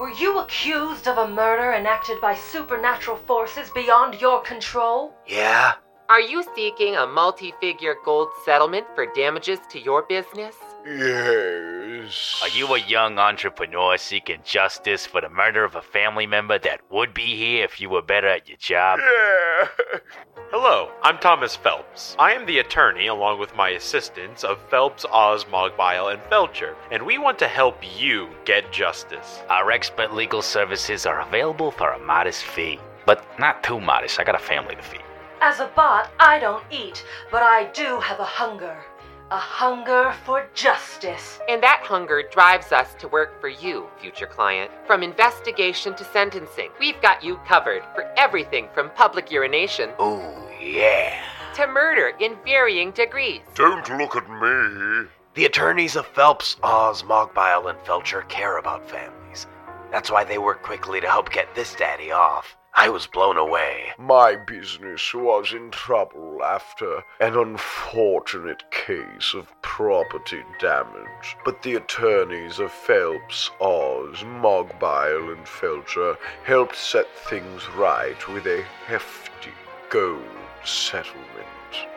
Were 0.00 0.10
you 0.18 0.38
accused 0.38 1.06
of 1.06 1.18
a 1.18 1.28
murder 1.28 1.74
enacted 1.74 2.22
by 2.22 2.34
supernatural 2.34 3.18
forces 3.18 3.68
beyond 3.74 4.22
your 4.22 4.40
control? 4.40 5.12
Yeah. 5.26 5.74
Are 6.08 6.20
you 6.22 6.42
seeking 6.56 6.96
a 6.96 7.06
multi 7.06 7.52
figure 7.60 7.96
gold 8.06 8.28
settlement 8.46 8.86
for 8.94 9.04
damages 9.14 9.58
to 9.72 9.78
your 9.78 10.04
business? 10.04 10.56
Yes. 10.86 12.40
Are 12.42 12.56
you 12.56 12.74
a 12.74 12.80
young 12.80 13.18
entrepreneur 13.18 13.98
seeking 13.98 14.40
justice 14.44 15.04
for 15.04 15.20
the 15.20 15.28
murder 15.28 15.62
of 15.62 15.74
a 15.74 15.82
family 15.82 16.26
member 16.26 16.58
that 16.58 16.80
would 16.90 17.12
be 17.12 17.36
here 17.36 17.64
if 17.64 17.82
you 17.82 17.90
were 17.90 18.00
better 18.00 18.28
at 18.28 18.48
your 18.48 18.56
job? 18.56 18.98
Yeah. 18.98 19.68
Hello, 20.56 20.92
I'm 21.02 21.18
Thomas 21.18 21.56
Phelps. 21.56 22.14
I 22.16 22.32
am 22.32 22.46
the 22.46 22.60
attorney, 22.60 23.08
along 23.08 23.40
with 23.40 23.56
my 23.56 23.70
assistants, 23.70 24.44
of 24.44 24.60
Phelps, 24.70 25.04
Oz, 25.10 25.46
Mogbile, 25.50 26.06
and 26.06 26.22
Felcher, 26.30 26.76
and 26.92 27.02
we 27.02 27.18
want 27.18 27.40
to 27.40 27.48
help 27.48 27.78
you 27.98 28.28
get 28.44 28.70
justice. 28.70 29.42
Our 29.50 29.72
expert 29.72 30.14
legal 30.14 30.42
services 30.42 31.06
are 31.06 31.22
available 31.22 31.72
for 31.72 31.90
a 31.90 31.98
modest 31.98 32.44
fee, 32.44 32.78
but 33.04 33.26
not 33.36 33.64
too 33.64 33.80
modest. 33.80 34.20
I 34.20 34.22
got 34.22 34.36
a 34.36 34.38
family 34.38 34.76
to 34.76 34.82
feed. 34.82 35.02
As 35.40 35.58
a 35.58 35.66
bot, 35.74 36.12
I 36.20 36.38
don't 36.38 36.62
eat, 36.70 37.04
but 37.32 37.42
I 37.42 37.64
do 37.72 37.98
have 37.98 38.20
a 38.20 38.24
hunger. 38.24 38.76
A 39.34 39.36
hunger 39.36 40.14
for 40.24 40.46
justice. 40.54 41.40
And 41.48 41.60
that 41.60 41.80
hunger 41.82 42.22
drives 42.30 42.70
us 42.70 42.94
to 43.00 43.08
work 43.08 43.40
for 43.40 43.48
you, 43.48 43.88
future 44.00 44.28
client. 44.28 44.70
From 44.86 45.02
investigation 45.02 45.92
to 45.96 46.04
sentencing, 46.04 46.70
we've 46.78 47.00
got 47.02 47.24
you 47.24 47.38
covered 47.38 47.82
for 47.96 48.04
everything 48.16 48.68
from 48.72 48.90
public 48.90 49.32
urination 49.32 49.90
Oh, 49.98 50.48
yeah. 50.62 51.20
to 51.56 51.66
murder 51.66 52.12
in 52.20 52.36
varying 52.44 52.92
degrees. 52.92 53.40
Don't 53.56 53.88
look 53.98 54.14
at 54.14 54.30
me. 54.30 55.08
The 55.34 55.46
attorneys 55.46 55.96
of 55.96 56.06
Phelps, 56.06 56.56
Oz, 56.62 57.02
Mogbile, 57.02 57.66
and 57.66 57.78
Felcher 57.80 58.28
care 58.28 58.58
about 58.58 58.88
families. 58.88 59.48
That's 59.90 60.12
why 60.12 60.22
they 60.22 60.38
work 60.38 60.62
quickly 60.62 61.00
to 61.00 61.08
help 61.10 61.32
get 61.32 61.52
this 61.56 61.74
daddy 61.74 62.12
off. 62.12 62.56
I 62.76 62.88
was 62.88 63.06
blown 63.06 63.36
away. 63.36 63.92
My 63.98 64.34
business 64.34 65.14
was 65.14 65.52
in 65.52 65.70
trouble 65.70 66.42
after 66.42 67.04
an 67.20 67.36
unfortunate 67.36 68.68
case 68.72 69.32
of 69.32 69.46
property 69.62 70.42
damage, 70.58 71.36
but 71.44 71.62
the 71.62 71.76
attorneys 71.76 72.58
of 72.58 72.72
Phelps, 72.72 73.52
Oz, 73.60 74.24
Mogbile, 74.24 75.30
and 75.30 75.46
Felcher 75.46 76.16
helped 76.42 76.74
set 76.74 77.06
things 77.16 77.68
right 77.76 78.26
with 78.26 78.44
a 78.48 78.64
hefty 78.86 79.52
gold 79.88 80.24
settlement. 80.64 81.46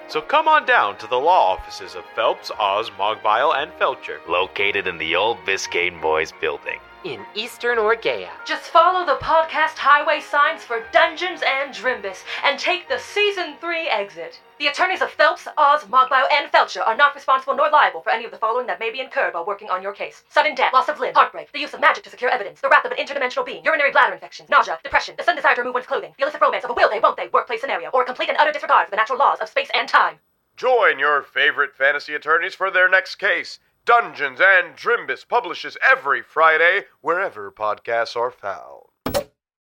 So 0.07 0.21
come 0.21 0.47
on 0.47 0.67
down 0.67 0.99
to 0.99 1.07
the 1.07 1.17
law 1.17 1.53
offices 1.53 1.95
of 1.95 2.05
Phelps, 2.15 2.51
Oz, 2.59 2.91
Mogbile, 2.99 3.53
and 3.53 3.71
Felcher. 3.79 4.19
Located 4.29 4.85
in 4.85 4.99
the 4.99 5.15
old 5.15 5.37
Biscayne 5.39 5.99
Boys 5.99 6.31
building. 6.39 6.79
In 7.07 7.25
Eastern 7.35 7.77
Orgea. 7.77 8.27
Just 8.45 8.69
follow 8.69 9.05
the 9.05 9.15
podcast 9.23 9.77
highway 9.77 10.19
signs 10.19 10.63
for 10.63 10.83
Dungeons 10.91 11.41
and 11.41 11.73
Drimbus 11.73 12.25
and 12.43 12.59
take 12.59 12.89
the 12.89 12.99
Season 12.99 13.55
3 13.61 13.87
exit. 13.87 14.41
The 14.59 14.67
attorneys 14.67 15.01
of 15.01 15.11
Phelps, 15.11 15.47
Oz, 15.57 15.87
Mogbile, 15.87 16.27
and 16.29 16.51
Felcher 16.51 16.85
are 16.85 16.97
not 16.97 17.15
responsible 17.15 17.55
nor 17.55 17.69
liable 17.69 18.01
for 18.01 18.09
any 18.09 18.25
of 18.25 18.31
the 18.31 18.37
following 18.37 18.67
that 18.67 18.81
may 18.81 18.91
be 18.91 18.99
incurred 18.99 19.35
while 19.35 19.45
working 19.45 19.69
on 19.69 19.81
your 19.81 19.93
case. 19.93 20.25
Sudden 20.27 20.53
death, 20.53 20.73
loss 20.73 20.89
of 20.89 20.99
limb, 20.99 21.13
heartbreak, 21.13 21.49
the 21.53 21.61
use 21.61 21.73
of 21.73 21.79
magic 21.79 22.03
to 22.03 22.09
secure 22.09 22.29
evidence, 22.29 22.59
the 22.59 22.67
wrath 22.67 22.83
of 22.83 22.91
an 22.91 22.97
interdimensional 22.97 23.45
being, 23.45 23.63
urinary 23.63 23.93
bladder 23.93 24.13
infection, 24.13 24.45
nausea, 24.49 24.77
depression, 24.83 25.15
the 25.17 25.23
sudden 25.23 25.37
desire 25.37 25.55
to 25.55 25.61
remove 25.61 25.75
one's 25.75 25.87
clothing, 25.87 26.13
the 26.17 26.23
illicit 26.23 26.41
romance 26.41 26.65
of 26.65 26.71
a 26.71 26.73
will 26.73 26.89
they, 26.89 26.99
won't 26.99 27.15
they 27.15 27.29
workplace 27.31 27.61
scenario, 27.61 27.89
or 27.93 28.03
complete 28.03 28.27
and 28.27 28.37
utter 28.37 28.51
disregard 28.51 28.85
for 28.85 28.91
the 28.91 28.97
natural 28.97 29.17
laws 29.17 29.39
of 29.39 29.47
space 29.47 29.69
and 29.73 29.87
time. 29.87 30.19
Join 30.57 30.99
your 30.99 31.21
favorite 31.21 31.73
fantasy 31.73 32.15
attorneys 32.15 32.53
for 32.53 32.69
their 32.69 32.89
next 32.89 33.15
case. 33.15 33.59
Dungeons 33.87 34.41
and 34.41 34.75
Drimbus 34.75 35.25
publishes 35.25 35.77
every 35.89 36.21
Friday 36.21 36.81
wherever 36.99 37.49
podcasts 37.49 38.17
are 38.17 38.31
found. 38.31 38.86